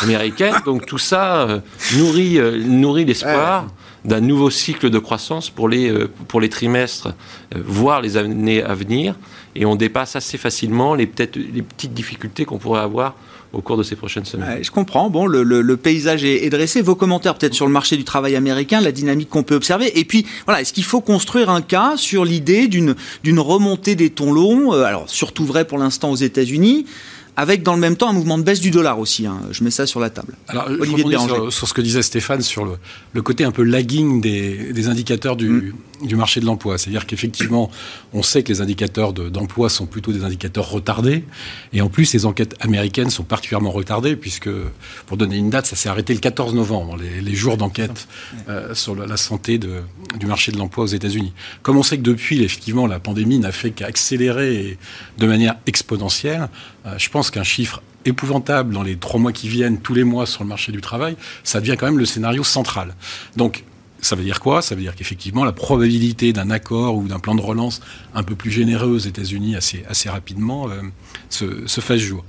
américaine. 0.00 0.54
Donc 0.64 0.86
tout 0.86 0.96
ça 0.96 1.60
nourrit, 1.96 2.38
nourrit 2.64 3.04
l'espoir. 3.04 3.66
d'un 4.04 4.20
nouveau 4.20 4.48
cycle 4.48 4.90
de 4.90 4.98
croissance 4.98 5.50
pour 5.50 5.68
les, 5.68 5.92
pour 6.28 6.40
les 6.40 6.48
trimestres, 6.48 7.08
voire 7.54 8.00
les 8.00 8.16
années 8.16 8.62
à 8.62 8.74
venir. 8.74 9.16
Et 9.54 9.66
on 9.66 9.76
dépasse 9.76 10.16
assez 10.16 10.38
facilement 10.38 10.94
les, 10.94 11.04
les 11.06 11.62
petites 11.62 11.92
difficultés 11.92 12.44
qu'on 12.44 12.58
pourrait 12.58 12.80
avoir 12.80 13.14
au 13.52 13.60
cours 13.60 13.76
de 13.76 13.82
ces 13.82 13.96
prochaines 13.96 14.24
semaines. 14.24 14.62
je 14.62 14.70
comprends. 14.70 15.10
Bon, 15.10 15.26
le, 15.26 15.76
paysage 15.76 16.24
est, 16.24 16.48
dressé. 16.50 16.80
Vos 16.80 16.94
commentaires 16.94 17.34
peut-être 17.34 17.54
sur 17.54 17.66
le 17.66 17.72
marché 17.72 17.96
du 17.96 18.04
travail 18.04 18.34
américain, 18.36 18.80
la 18.80 18.92
dynamique 18.92 19.28
qu'on 19.28 19.42
peut 19.42 19.54
observer. 19.54 19.98
Et 19.98 20.04
puis, 20.04 20.26
voilà, 20.46 20.60
est-ce 20.62 20.72
qu'il 20.72 20.84
faut 20.84 21.00
construire 21.00 21.50
un 21.50 21.60
cas 21.60 21.94
sur 21.96 22.24
l'idée 22.24 22.68
d'une 22.68 22.94
remontée 23.38 23.94
des 23.94 24.10
tons 24.10 24.32
longs 24.32 24.72
euh, 24.72 24.84
Alors, 24.84 25.08
surtout 25.08 25.44
vrai 25.44 25.66
pour 25.66 25.78
l'instant 25.78 26.10
aux 26.10 26.16
États-Unis 26.16 26.86
avec 27.36 27.62
dans 27.62 27.74
le 27.74 27.80
même 27.80 27.96
temps 27.96 28.10
un 28.10 28.12
mouvement 28.12 28.38
de 28.38 28.42
baisse 28.42 28.60
du 28.60 28.70
dollar 28.70 28.98
aussi. 28.98 29.26
Hein. 29.26 29.40
Je 29.50 29.64
mets 29.64 29.70
ça 29.70 29.86
sur 29.86 30.00
la 30.00 30.10
table. 30.10 30.34
Alors, 30.48 30.66
Olivier 30.68 31.04
je 31.04 31.18
sur, 31.18 31.52
sur, 31.52 31.68
ce 31.68 31.74
que 31.74 31.80
disait 31.80 32.02
Stéphane 32.02 32.42
sur 32.42 32.64
le, 32.64 32.72
le 33.12 33.22
côté 33.22 33.44
un 33.44 33.52
peu 33.52 33.62
lagging 33.62 34.20
des, 34.20 34.72
des 34.72 34.88
indicateurs 34.88 35.36
du, 35.36 35.48
mm 35.48 35.72
du 36.06 36.16
marché 36.16 36.40
de 36.40 36.46
l'emploi. 36.46 36.78
C'est-à-dire 36.78 37.06
qu'effectivement, 37.06 37.70
on 38.12 38.22
sait 38.22 38.42
que 38.42 38.48
les 38.48 38.60
indicateurs 38.60 39.12
d'emploi 39.12 39.68
sont 39.68 39.86
plutôt 39.86 40.12
des 40.12 40.24
indicateurs 40.24 40.68
retardés. 40.70 41.24
Et 41.72 41.80
en 41.80 41.88
plus, 41.88 42.12
les 42.12 42.26
enquêtes 42.26 42.54
américaines 42.60 43.10
sont 43.10 43.24
particulièrement 43.24 43.70
retardées, 43.70 44.16
puisque, 44.16 44.50
pour 45.06 45.16
donner 45.16 45.36
une 45.36 45.50
date, 45.50 45.66
ça 45.66 45.76
s'est 45.76 45.88
arrêté 45.88 46.14
le 46.14 46.20
14 46.20 46.54
novembre, 46.54 46.98
les, 46.98 47.34
jours 47.34 47.56
d'enquête 47.56 48.08
euh, 48.48 48.74
sur 48.74 48.94
la 48.94 49.16
santé 49.16 49.58
de, 49.58 49.80
du 50.18 50.26
marché 50.26 50.52
de 50.52 50.58
l'emploi 50.58 50.84
aux 50.84 50.88
États-Unis. 50.88 51.32
Comme 51.62 51.78
on 51.78 51.82
sait 51.82 51.96
que 51.96 52.02
depuis, 52.02 52.42
effectivement, 52.42 52.86
la 52.86 53.00
pandémie 53.00 53.38
n'a 53.38 53.52
fait 53.52 53.70
qu'accélérer 53.70 54.78
de 55.18 55.26
manière 55.26 55.54
exponentielle, 55.66 56.48
euh, 56.84 56.98
je 56.98 57.08
pense 57.08 57.21
qu'un 57.30 57.44
chiffre 57.44 57.82
épouvantable 58.04 58.74
dans 58.74 58.82
les 58.82 58.96
trois 58.96 59.20
mois 59.20 59.32
qui 59.32 59.48
viennent, 59.48 59.78
tous 59.80 59.94
les 59.94 60.04
mois 60.04 60.26
sur 60.26 60.42
le 60.42 60.48
marché 60.48 60.72
du 60.72 60.80
travail, 60.80 61.16
ça 61.44 61.60
devient 61.60 61.76
quand 61.78 61.86
même 61.86 61.98
le 61.98 62.06
scénario 62.06 62.42
central. 62.42 62.94
Donc, 63.36 63.64
ça 64.00 64.16
veut 64.16 64.24
dire 64.24 64.40
quoi? 64.40 64.62
Ça 64.62 64.74
veut 64.74 64.80
dire 64.80 64.96
qu'effectivement, 64.96 65.44
la 65.44 65.52
probabilité 65.52 66.32
d'un 66.32 66.50
accord 66.50 66.96
ou 66.96 67.06
d'un 67.06 67.20
plan 67.20 67.36
de 67.36 67.40
relance 67.40 67.80
un 68.14 68.24
peu 68.24 68.34
plus 68.34 68.50
généreux 68.50 68.90
aux 68.90 68.98
États-Unis 68.98 69.54
assez, 69.54 69.84
assez 69.88 70.10
rapidement 70.10 70.68
euh, 70.68 70.82
se, 71.30 71.66
se 71.66 71.80
fait 71.80 71.98
jour. 71.98 72.24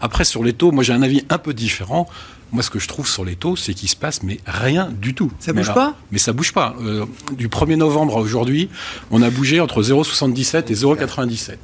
Après, 0.00 0.24
sur 0.24 0.42
les 0.42 0.54
taux, 0.54 0.72
moi 0.72 0.82
j'ai 0.82 0.94
un 0.94 1.02
avis 1.02 1.22
un 1.28 1.38
peu 1.38 1.52
différent. 1.52 2.08
Moi, 2.52 2.62
ce 2.62 2.70
que 2.70 2.80
je 2.80 2.88
trouve 2.88 3.06
sur 3.06 3.24
les 3.24 3.36
taux, 3.36 3.54
c'est 3.54 3.74
qu'il 3.74 3.88
se 3.88 3.94
passe 3.94 4.22
mais 4.22 4.40
rien 4.46 4.90
du 4.90 5.14
tout. 5.14 5.30
Ça 5.38 5.52
bouge 5.52 5.72
pas? 5.72 5.94
Mais 6.10 6.18
ça 6.18 6.32
bouge 6.32 6.52
pas. 6.52 6.74
Euh, 6.80 7.04
du 7.36 7.48
1er 7.48 7.76
novembre 7.76 8.16
à 8.16 8.20
aujourd'hui, 8.20 8.70
on 9.10 9.22
a 9.22 9.30
bougé 9.30 9.60
entre 9.60 9.82
0,77 9.82 10.64
et 10.68 10.74
0,97 10.74 11.56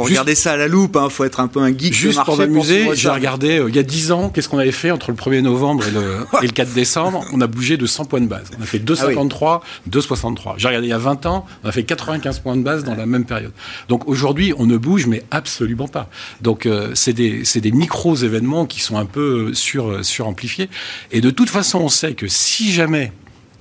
faut 0.00 0.10
regarder 0.10 0.34
ça 0.34 0.52
à 0.52 0.56
la 0.56 0.68
loupe, 0.68 0.92
il 0.94 0.98
hein, 0.98 1.08
faut 1.08 1.24
être 1.24 1.40
un 1.40 1.48
peu 1.48 1.60
un 1.60 1.76
geek. 1.76 1.92
Juste 1.92 2.22
pour 2.24 2.36
m'amuser, 2.36 2.88
j'ai 2.94 3.08
regardé 3.08 3.58
euh, 3.58 3.68
il 3.68 3.76
y 3.76 3.78
a 3.78 3.82
10 3.82 4.12
ans, 4.12 4.28
qu'est-ce 4.30 4.48
qu'on 4.48 4.58
avait 4.58 4.72
fait 4.72 4.90
entre 4.90 5.10
le 5.10 5.16
1er 5.16 5.40
novembre 5.40 5.86
et 5.86 5.90
le, 5.90 6.26
et 6.42 6.46
le 6.46 6.52
4 6.52 6.72
décembre? 6.72 7.24
On 7.32 7.40
a 7.40 7.46
bougé 7.46 7.76
de 7.76 7.86
100 7.86 8.06
points 8.06 8.20
de 8.20 8.26
base. 8.26 8.50
On 8.58 8.62
a 8.62 8.66
fait 8.66 8.78
2,53, 8.78 9.60
2,63. 9.90 10.54
J'ai 10.56 10.68
regardé 10.68 10.86
il 10.86 10.90
y 10.90 10.94
a 10.94 10.98
20 10.98 11.26
ans, 11.26 11.46
on 11.64 11.68
a 11.68 11.72
fait 11.72 11.84
95 11.84 12.40
points 12.40 12.56
de 12.56 12.62
base 12.62 12.84
dans 12.84 12.94
la 12.94 13.06
même 13.06 13.24
période. 13.24 13.52
Donc 13.88 14.08
aujourd'hui, 14.08 14.52
on 14.56 14.66
ne 14.66 14.76
bouge, 14.76 15.06
mais 15.06 15.22
absolument 15.30 15.88
pas. 15.88 16.08
Donc 16.40 16.66
euh, 16.66 16.92
c'est 16.94 17.12
des, 17.12 17.42
des 17.42 17.72
micros 17.72 18.16
événements 18.16 18.66
qui 18.66 18.80
sont 18.80 18.96
un 18.96 19.06
peu 19.06 19.48
euh, 19.50 19.54
sur, 19.54 20.04
suramplifiés. 20.04 20.68
Et 21.12 21.20
de 21.20 21.30
toute 21.30 21.50
façon, 21.50 21.80
on 21.80 21.88
sait 21.88 22.14
que 22.14 22.26
si 22.28 22.72
jamais 22.72 23.12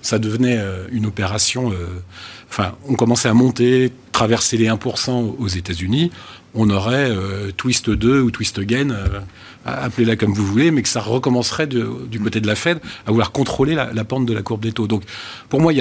ça 0.02 0.18
devenait 0.18 0.58
une 0.94 1.06
opération 1.06 1.74
enfin, 2.50 2.74
on 2.88 2.96
commençait 2.96 3.30
à 3.30 3.34
monter, 3.34 3.92
traverser 4.12 4.58
les 4.58 4.68
1% 4.68 5.36
aux 5.38 5.48
États-Unis, 5.48 6.12
on 6.54 6.70
aurait 6.70 7.10
euh, 7.10 7.52
Twist 7.56 7.90
2 7.90 8.22
ou 8.22 8.32
Twist 8.32 8.58
Again, 8.58 8.90
euh, 8.90 9.20
appelez-la 9.66 10.16
comme 10.16 10.34
vous 10.34 10.46
voulez, 10.46 10.72
mais 10.72 10.82
que 10.82 10.90
ça 10.90 11.02
recommencerait 11.02 11.68
du 11.68 12.20
côté 12.20 12.42
de 12.42 12.48
la 12.48 12.56
Fed 12.56 12.80
à 13.06 13.12
vouloir 13.12 13.32
contrôler 13.32 13.76
la, 13.76 14.04
pente 14.04 14.26
de 14.26 14.34
la 14.34 14.42
courbe 14.42 14.62
des 14.62 14.72
taux. 14.72 14.88
Donc, 14.88 15.04
pour 15.50 15.62
moi, 15.62 15.72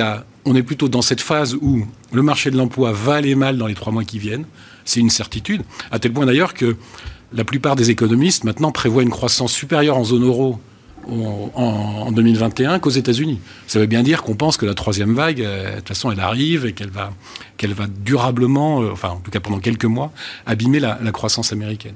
on 0.44 0.54
est 0.54 0.62
plutôt 0.62 0.88
dans 0.88 1.02
cette 1.02 1.20
phase 1.20 1.54
où 1.54 1.86
le 2.12 2.22
marché 2.22 2.50
de 2.50 2.56
l'emploi 2.56 2.92
va 2.92 3.14
aller 3.14 3.34
mal 3.34 3.56
dans 3.56 3.66
les 3.66 3.74
trois 3.74 3.92
mois 3.92 4.04
qui 4.04 4.18
viennent. 4.18 4.44
C'est 4.84 5.00
une 5.00 5.10
certitude, 5.10 5.62
à 5.90 5.98
tel 5.98 6.12
point 6.12 6.26
d'ailleurs 6.26 6.54
que 6.54 6.76
la 7.32 7.44
plupart 7.44 7.76
des 7.76 7.90
économistes 7.90 8.44
maintenant 8.44 8.72
prévoient 8.72 9.02
une 9.02 9.10
croissance 9.10 9.52
supérieure 9.52 9.96
en 9.96 10.04
zone 10.04 10.24
euro 10.24 10.60
en, 11.08 12.12
2021 12.12 12.78
qu'aux 12.78 12.90
États-Unis. 12.90 13.40
Ça 13.66 13.78
veut 13.78 13.86
bien 13.86 14.02
dire 14.02 14.22
qu'on 14.22 14.34
pense 14.34 14.56
que 14.56 14.66
la 14.66 14.74
troisième 14.74 15.14
vague, 15.14 15.40
euh, 15.40 15.70
de 15.70 15.76
toute 15.76 15.88
façon, 15.88 16.10
elle 16.10 16.20
arrive 16.20 16.66
et 16.66 16.72
qu'elle 16.72 16.90
va, 16.90 17.12
qu'elle 17.56 17.74
va 17.74 17.86
durablement, 17.86 18.82
euh, 18.82 18.90
enfin 18.92 19.10
en 19.10 19.16
tout 19.16 19.30
cas 19.30 19.40
pendant 19.40 19.58
quelques 19.58 19.84
mois, 19.84 20.12
abîmer 20.46 20.80
la, 20.80 20.98
croissance 21.12 21.52
américaine. 21.52 21.94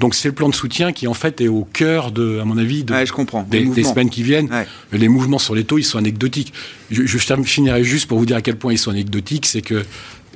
Donc 0.00 0.14
c'est 0.14 0.28
le 0.28 0.34
plan 0.34 0.48
de 0.48 0.54
soutien 0.54 0.92
qui 0.92 1.06
en 1.06 1.14
fait 1.14 1.40
est 1.40 1.48
au 1.48 1.64
cœur 1.64 2.12
de, 2.12 2.38
à 2.40 2.44
mon 2.44 2.58
avis, 2.58 2.84
de, 2.84 2.94
je 3.04 3.12
comprends. 3.12 3.42
Des, 3.42 3.84
semaines 3.84 4.10
qui 4.10 4.22
viennent. 4.22 4.48
Les 4.92 5.08
mouvements 5.08 5.38
sur 5.38 5.54
les 5.54 5.64
taux, 5.64 5.78
ils 5.78 5.84
sont 5.84 5.98
anecdotiques. 5.98 6.52
Je, 6.90 7.06
je 7.06 7.18
finirai 7.44 7.84
juste 7.84 8.06
pour 8.08 8.18
vous 8.18 8.26
dire 8.26 8.36
à 8.36 8.42
quel 8.42 8.56
point 8.56 8.72
ils 8.72 8.78
sont 8.78 8.90
anecdotiques, 8.90 9.46
c'est 9.46 9.62
que 9.62 9.84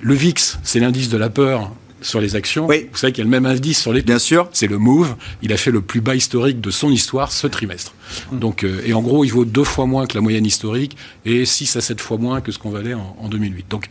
le 0.00 0.14
VIX, 0.14 0.58
c'est 0.62 0.80
l'indice 0.80 1.08
de 1.08 1.16
la 1.16 1.30
peur 1.30 1.72
sur 2.00 2.20
les 2.20 2.36
actions. 2.36 2.66
Vous 2.66 2.96
savez 2.96 3.12
qu'il 3.12 3.22
y 3.24 3.26
a 3.26 3.30
le 3.30 3.30
même 3.30 3.46
indice 3.46 3.80
sur 3.80 3.92
les 3.92 4.02
Bien 4.02 4.18
sûr. 4.18 4.48
C'est 4.52 4.66
le 4.66 4.78
Move. 4.78 5.16
Il 5.42 5.52
a 5.52 5.56
fait 5.56 5.70
le 5.70 5.80
plus 5.80 6.00
bas 6.00 6.14
historique 6.14 6.60
de 6.60 6.70
son 6.70 6.90
histoire 6.90 7.32
ce 7.32 7.46
trimestre. 7.46 7.92
Donc, 8.32 8.64
euh, 8.64 8.80
et 8.84 8.94
en 8.94 9.02
gros, 9.02 9.24
il 9.24 9.30
vaut 9.30 9.44
deux 9.44 9.64
fois 9.64 9.86
moins 9.86 10.06
que 10.06 10.14
la 10.14 10.20
moyenne 10.20 10.46
historique 10.46 10.96
et 11.24 11.44
6 11.44 11.76
à 11.76 11.80
7 11.80 12.00
fois 12.00 12.16
moins 12.16 12.40
que 12.40 12.52
ce 12.52 12.58
qu'on 12.58 12.70
valait 12.70 12.94
en, 12.94 13.16
en 13.20 13.28
2008. 13.28 13.66
Donc, 13.68 13.88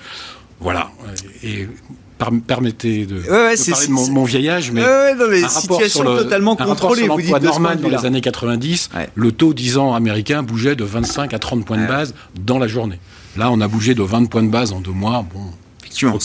voilà. 0.60 0.90
Et 1.44 1.68
permettez 2.48 3.06
de, 3.06 3.20
parler 3.20 3.88
de 3.88 3.92
mon, 4.12 4.24
vieillage, 4.24 4.72
mais, 4.72 4.84
ouais, 4.84 5.16
non, 5.16 5.26
mais 5.30 5.44
un 5.44 5.50
situation 5.50 6.02
sur 6.02 6.12
le, 6.12 6.18
totalement 6.18 6.56
contrôlée. 6.56 7.08
Vous 7.08 7.22
dites 7.22 7.42
normal 7.42 7.80
dans 7.80 7.90
les 7.90 8.06
années 8.06 8.22
90, 8.22 8.90
le 9.16 9.32
taux 9.32 9.54
10 9.54 9.78
ans 9.78 9.94
américain 9.94 10.44
bougeait 10.44 10.76
de 10.76 10.84
25 10.84 11.34
à 11.34 11.40
30 11.40 11.66
points 11.66 11.78
de 11.78 11.88
base 11.88 12.14
dans 12.40 12.60
la 12.60 12.68
journée. 12.68 13.00
Là, 13.36 13.52
on 13.52 13.62
a 13.62 13.68
bougé 13.68 13.94
de 13.94 14.02
20 14.02 14.26
points 14.26 14.44
de 14.44 14.50
base 14.50 14.74
en 14.74 14.80
deux 14.80 14.92
mois. 14.92 15.24
Bon, 15.32 15.42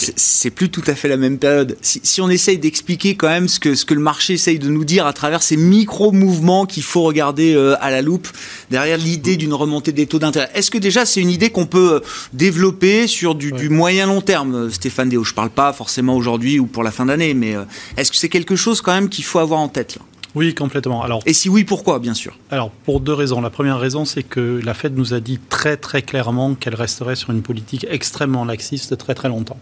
c'est 0.05 0.51
plus 0.51 0.71
tout 0.71 0.83
à 0.87 0.95
fait 0.95 1.09
la 1.09 1.17
même 1.17 1.39
période. 1.39 1.77
Si, 1.83 2.21
on 2.21 2.29
essaye 2.29 2.59
d'expliquer 2.59 3.15
quand 3.15 3.29
même 3.29 3.49
ce 3.49 3.61
que, 3.61 3.75
ce 3.75 3.85
que 3.85 3.95
le 3.95 4.01
marché 4.01 4.35
essaye 4.35 4.59
de 4.59 4.69
nous 4.69 4.85
dire 4.85 5.07
à 5.07 5.13
travers 5.13 5.43
ces 5.43 5.57
micro-mouvements 5.57 6.67
qu'il 6.67 6.83
faut 6.83 7.03
regarder 7.03 7.55
euh, 7.55 7.77
à 7.81 7.91
la 7.91 8.03
loupe, 8.03 8.29
derrière 8.71 8.99
l'idée 8.99 9.37
d'une 9.37 9.55
remontée 9.55 9.93
des 9.93 10.07
taux 10.07 10.19
d'intérêt, 10.19 10.51
est-ce 10.55 10.71
que 10.71 10.79
déjà 10.79 11.07
c'est 11.07 11.21
une 11.21 11.31
idée 11.31 11.51
qu'on 11.51 11.67
peut 11.67 11.95
euh, 11.95 12.01
développer 12.33 13.07
sur 13.07 13.35
du, 13.35 13.69
moyen 13.69 14.07
long 14.07 14.21
terme, 14.21 14.55
euh, 14.55 14.71
Stéphane 14.71 15.09
Déo 15.09 15.25
Je 15.25 15.35
parle 15.35 15.51
pas 15.51 15.73
forcément 15.73 16.17
aujourd'hui 16.17 16.59
ou 16.59 16.67
pour 16.67 16.83
la 16.83 16.91
fin 16.91 17.07
d'année, 17.07 17.35
mais 17.35 17.55
est-ce 17.97 18.11
que 18.11 18.17
c'est 18.17 18.29
quelque 18.29 18.57
chose 18.57 18.81
quand 18.81 18.93
même 18.93 19.09
qu'il 19.09 19.25
faut 19.25 19.39
avoir 19.39 19.61
en 19.61 19.69
tête 19.69 19.97
là? 19.97 20.03
Oui, 20.35 20.55
complètement. 20.55 21.03
Alors, 21.03 21.23
et 21.27 21.35
si 21.35 21.51
oui, 21.51 21.65
pourquoi, 21.65 21.99
bien 21.99 22.15
sûr 22.15 22.39
Alors, 22.51 22.71
pour 22.71 23.01
deux 23.01 23.13
raisons. 23.13 23.43
La 23.43 23.51
première 23.51 23.79
raison, 23.79 24.07
c'est 24.07 24.23
que 24.23 24.61
la 24.65 24.73
Fed 24.73 24.97
nous 24.97 25.13
a 25.13 25.21
dit 25.21 25.39
très 25.51 25.77
très 25.77 26.01
clairement 26.01 26.55
qu'elle 26.55 26.75
resterait 26.75 27.17
sur 27.17 27.31
une 27.31 27.43
politique 27.43 27.87
extrêmement 27.91 28.47
laxiste 28.47 28.97
très 28.97 29.15
très 29.15 29.29
longtemps. 29.29 29.59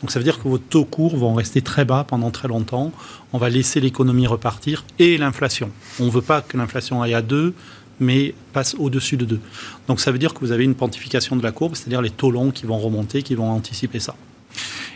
Donc, 0.00 0.10
ça 0.10 0.18
veut 0.18 0.24
dire 0.24 0.38
que 0.38 0.46
vos 0.46 0.58
taux 0.58 0.84
courts 0.84 1.16
vont 1.16 1.34
rester 1.34 1.62
très 1.62 1.86
bas 1.86 2.04
pendant 2.06 2.30
très 2.30 2.48
longtemps. 2.48 2.92
On 3.32 3.38
va 3.38 3.48
laisser 3.48 3.80
l'économie 3.80 4.26
repartir 4.26 4.84
et 4.98 5.16
l'inflation. 5.16 5.70
On 5.98 6.04
ne 6.04 6.10
veut 6.10 6.20
pas 6.20 6.42
que 6.42 6.58
l'inflation 6.58 7.00
aille 7.00 7.14
à 7.14 7.22
2, 7.22 7.54
mais 7.98 8.34
passe 8.52 8.74
au-dessus 8.78 9.16
de 9.16 9.24
2. 9.24 9.40
Donc, 9.88 10.00
ça 10.00 10.12
veut 10.12 10.18
dire 10.18 10.34
que 10.34 10.40
vous 10.40 10.52
avez 10.52 10.64
une 10.64 10.74
pontification 10.74 11.34
de 11.34 11.42
la 11.42 11.52
courbe, 11.52 11.76
c'est-à-dire 11.76 12.02
les 12.02 12.10
taux 12.10 12.30
longs 12.30 12.50
qui 12.50 12.66
vont 12.66 12.78
remonter, 12.78 13.22
qui 13.22 13.34
vont 13.34 13.50
anticiper 13.50 14.00
ça. 14.00 14.14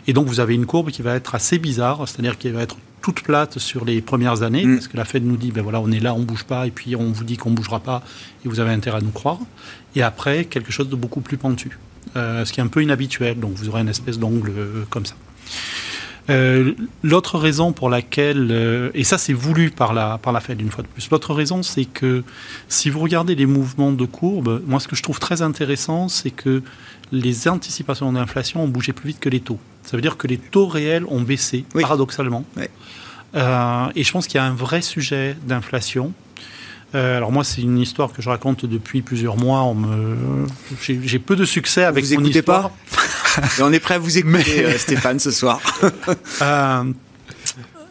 Et 0.05 0.13
donc, 0.13 0.27
vous 0.27 0.39
avez 0.39 0.53
une 0.53 0.67
courbe 0.67 0.91
qui 0.91 1.01
va 1.01 1.15
être 1.15 1.33
assez 1.33 1.57
bizarre, 1.57 2.07
c'est-à-dire 2.07 2.37
qui 2.37 2.49
va 2.49 2.61
être 2.61 2.77
toute 3.05 3.21
plate 3.21 3.59
sur 3.59 3.85
les 3.85 4.01
premières 4.01 4.41
années, 4.41 4.65
mm. 4.65 4.75
parce 4.77 4.87
que 4.87 4.97
la 4.97 5.05
Fed 5.05 5.23
nous 5.23 5.37
dit, 5.37 5.51
ben 5.51 5.61
voilà, 5.61 5.79
on 5.79 5.91
est 5.91 5.99
là, 5.99 6.15
on 6.15 6.23
bouge 6.23 6.43
pas, 6.43 6.65
et 6.65 6.71
puis 6.71 6.95
on 6.95 7.11
vous 7.11 7.23
dit 7.23 7.37
qu'on 7.37 7.51
bougera 7.51 7.79
pas, 7.79 8.01
et 8.43 8.47
vous 8.49 8.59
avez 8.59 8.71
intérêt 8.71 8.97
à 8.97 9.01
nous 9.01 9.11
croire. 9.11 9.37
Et 9.95 10.01
après, 10.01 10.45
quelque 10.45 10.71
chose 10.71 10.89
de 10.89 10.95
beaucoup 10.95 11.21
plus 11.21 11.37
pentu, 11.37 11.77
euh, 12.15 12.45
ce 12.45 12.51
qui 12.51 12.61
est 12.61 12.63
un 12.63 12.67
peu 12.67 12.81
inhabituel. 12.81 13.39
Donc 13.39 13.53
vous 13.53 13.69
aurez 13.69 13.81
une 13.81 13.89
espèce 13.89 14.17
d'ongle 14.17 14.49
euh, 14.57 14.85
comme 14.89 15.05
ça. 15.05 15.13
Euh, 16.29 16.73
l'autre 17.03 17.37
raison 17.37 17.71
pour 17.71 17.89
laquelle, 17.89 18.91
et 18.95 19.03
ça 19.03 19.17
c'est 19.19 19.33
voulu 19.33 19.69
par 19.69 19.93
la, 19.93 20.17
par 20.17 20.33
la 20.33 20.39
Fed 20.39 20.59
une 20.59 20.71
fois 20.71 20.83
de 20.83 20.87
plus, 20.87 21.07
l'autre 21.11 21.35
raison 21.35 21.61
c'est 21.61 21.85
que 21.85 22.23
si 22.67 22.89
vous 22.89 22.99
regardez 22.99 23.35
les 23.35 23.45
mouvements 23.45 23.91
de 23.91 24.05
courbe, 24.05 24.63
moi 24.65 24.79
ce 24.79 24.87
que 24.87 24.95
je 24.95 25.03
trouve 25.03 25.19
très 25.19 25.43
intéressant 25.43 26.07
c'est 26.07 26.31
que 26.31 26.63
les 27.11 27.47
anticipations 27.47 28.11
d'inflation 28.11 28.63
ont 28.63 28.67
bougé 28.67 28.93
plus 28.93 29.09
vite 29.09 29.19
que 29.19 29.29
les 29.29 29.39
taux. 29.39 29.59
Ça 29.83 29.97
veut 29.97 30.01
dire 30.01 30.17
que 30.17 30.27
les 30.27 30.37
taux 30.37 30.67
réels 30.67 31.05
ont 31.09 31.21
baissé, 31.21 31.65
paradoxalement. 31.73 32.43
Euh, 33.35 33.87
et 33.95 34.03
je 34.03 34.11
pense 34.11 34.27
qu'il 34.27 34.39
y 34.39 34.41
a 34.41 34.45
un 34.45 34.53
vrai 34.53 34.81
sujet 34.81 35.35
d'inflation. 35.45 36.13
Euh, 36.93 37.17
alors 37.17 37.31
moi, 37.31 37.43
c'est 37.43 37.61
une 37.61 37.77
histoire 37.77 38.13
que 38.13 38.21
je 38.21 38.29
raconte 38.29 38.65
depuis 38.65 39.01
plusieurs 39.01 39.37
mois. 39.37 39.73
Me... 39.73 40.15
J'ai 40.81 41.19
peu 41.19 41.35
de 41.35 41.45
succès 41.45 41.83
avec 41.83 42.05
Vous 42.05 42.15
mon 42.15 42.25
histoire. 42.25 42.69
Pas 42.69 43.01
Et 43.57 43.61
on 43.61 43.71
est 43.71 43.79
prêt 43.79 43.95
à 43.95 43.99
vous 43.99 44.17
écouter, 44.17 44.77
Stéphane, 44.77 45.19
ce 45.19 45.31
soir. 45.31 45.59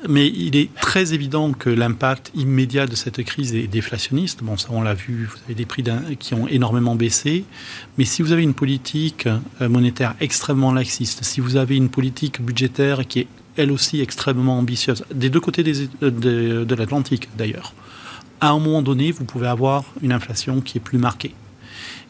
mais 0.08 0.26
il 0.28 0.56
est 0.56 0.72
très 0.74 1.14
évident 1.14 1.52
que 1.52 1.70
l'impact 1.70 2.30
immédiat 2.34 2.86
de 2.86 2.94
cette 2.94 3.22
crise 3.24 3.54
est 3.54 3.66
déflationniste. 3.66 4.42
Bon, 4.42 4.56
ça, 4.56 4.68
on 4.70 4.82
l'a 4.82 4.94
vu, 4.94 5.28
vous 5.30 5.38
avez 5.46 5.54
des 5.54 5.66
prix 5.66 5.84
qui 6.18 6.34
ont 6.34 6.46
énormément 6.46 6.94
baissé. 6.94 7.44
Mais 7.98 8.04
si 8.04 8.22
vous 8.22 8.32
avez 8.32 8.42
une 8.42 8.54
politique 8.54 9.28
monétaire 9.60 10.14
extrêmement 10.20 10.72
laxiste, 10.72 11.24
si 11.24 11.40
vous 11.40 11.56
avez 11.56 11.76
une 11.76 11.88
politique 11.88 12.42
budgétaire 12.42 13.06
qui 13.06 13.20
est 13.20 13.28
elle 13.56 13.70
aussi 13.70 14.00
extrêmement 14.00 14.58
ambitieuse, 14.58 15.04
des 15.14 15.30
deux 15.30 15.40
côtés 15.40 15.62
des, 15.62 15.86
de, 16.00 16.64
de 16.64 16.74
l'Atlantique 16.74 17.28
d'ailleurs, 17.38 17.72
à 18.40 18.48
un 18.48 18.58
moment 18.58 18.82
donné, 18.82 19.12
vous 19.12 19.24
pouvez 19.24 19.46
avoir 19.46 19.84
une 20.02 20.12
inflation 20.12 20.60
qui 20.60 20.78
est 20.78 20.80
plus 20.80 20.98
marquée. 20.98 21.34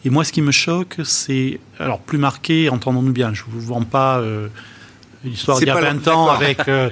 Et 0.04 0.10
moi, 0.10 0.24
ce 0.24 0.32
qui 0.32 0.42
me 0.42 0.52
choque, 0.52 0.96
c'est. 1.04 1.60
Alors, 1.78 2.00
plus 2.00 2.18
marqué, 2.18 2.68
entendons-nous 2.68 3.12
bien, 3.12 3.32
je 3.32 3.42
ne 3.46 3.50
vous 3.52 3.60
vends 3.60 3.84
pas 3.84 4.18
euh, 4.18 4.48
l'histoire 5.24 5.58
d'il 5.58 5.68
y 5.68 5.70
a 5.70 5.80
20 5.80 6.08
ans 6.08 6.28
avec 6.28 6.68
euh, 6.68 6.90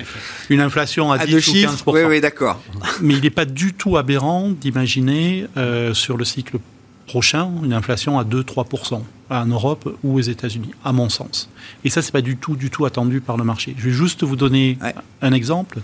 une 0.49 0.61
inflation 0.61 1.13
à, 1.13 1.19
10 1.25 1.49
ou 1.49 1.53
15 1.53 1.83
Oui, 1.87 2.01
oui, 2.07 2.21
d'accord. 2.21 2.61
Mais 3.01 3.15
il 3.15 3.21
n'est 3.21 3.31
pas 3.31 3.45
du 3.45 3.75
tout 3.75 3.97
aberrant 3.97 4.49
d'imaginer 4.49 5.47
euh, 5.57 5.93
sur 5.93 6.17
le 6.17 6.25
cycle 6.25 6.59
prochain 7.07 7.51
une 7.63 7.75
inflation 7.75 8.19
à 8.19 8.25
2-3% 8.25 9.03
en 9.29 9.47
Europe 9.47 9.95
ou 10.03 10.17
aux 10.17 10.21
États-Unis, 10.21 10.71
à 10.83 10.93
mon 10.93 11.11
sens. 11.11 11.51
Et 11.85 11.91
ça, 11.91 12.01
c'est 12.01 12.13
pas 12.13 12.23
du 12.23 12.37
tout, 12.37 12.57
du 12.57 12.71
tout 12.71 12.87
attendu 12.87 13.21
par 13.21 13.37
le 13.37 13.45
marché. 13.45 13.75
Je 13.77 13.85
vais 13.85 13.95
juste 13.95 14.23
vous 14.23 14.37
donner 14.37 14.79
un 15.21 15.33
exemple. 15.33 15.81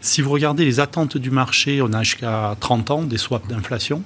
Si 0.00 0.22
vous 0.22 0.30
regardez 0.30 0.64
les 0.64 0.80
attentes 0.80 1.18
du 1.18 1.30
marché, 1.30 1.82
on 1.82 1.92
a 1.92 2.02
jusqu'à 2.02 2.56
30 2.60 2.90
ans 2.90 3.02
des 3.02 3.18
swaps 3.18 3.48
d'inflation. 3.48 4.02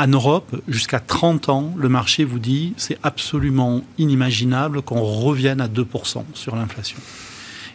En 0.00 0.06
Europe, 0.06 0.56
jusqu'à 0.66 0.98
30 0.98 1.50
ans, 1.50 1.74
le 1.76 1.90
marché 1.90 2.24
vous 2.24 2.38
dit 2.38 2.72
c'est 2.78 2.98
absolument 3.02 3.82
inimaginable 3.98 4.80
qu'on 4.80 5.02
revienne 5.02 5.60
à 5.60 5.68
2% 5.68 6.24
sur 6.32 6.56
l'inflation. 6.56 6.96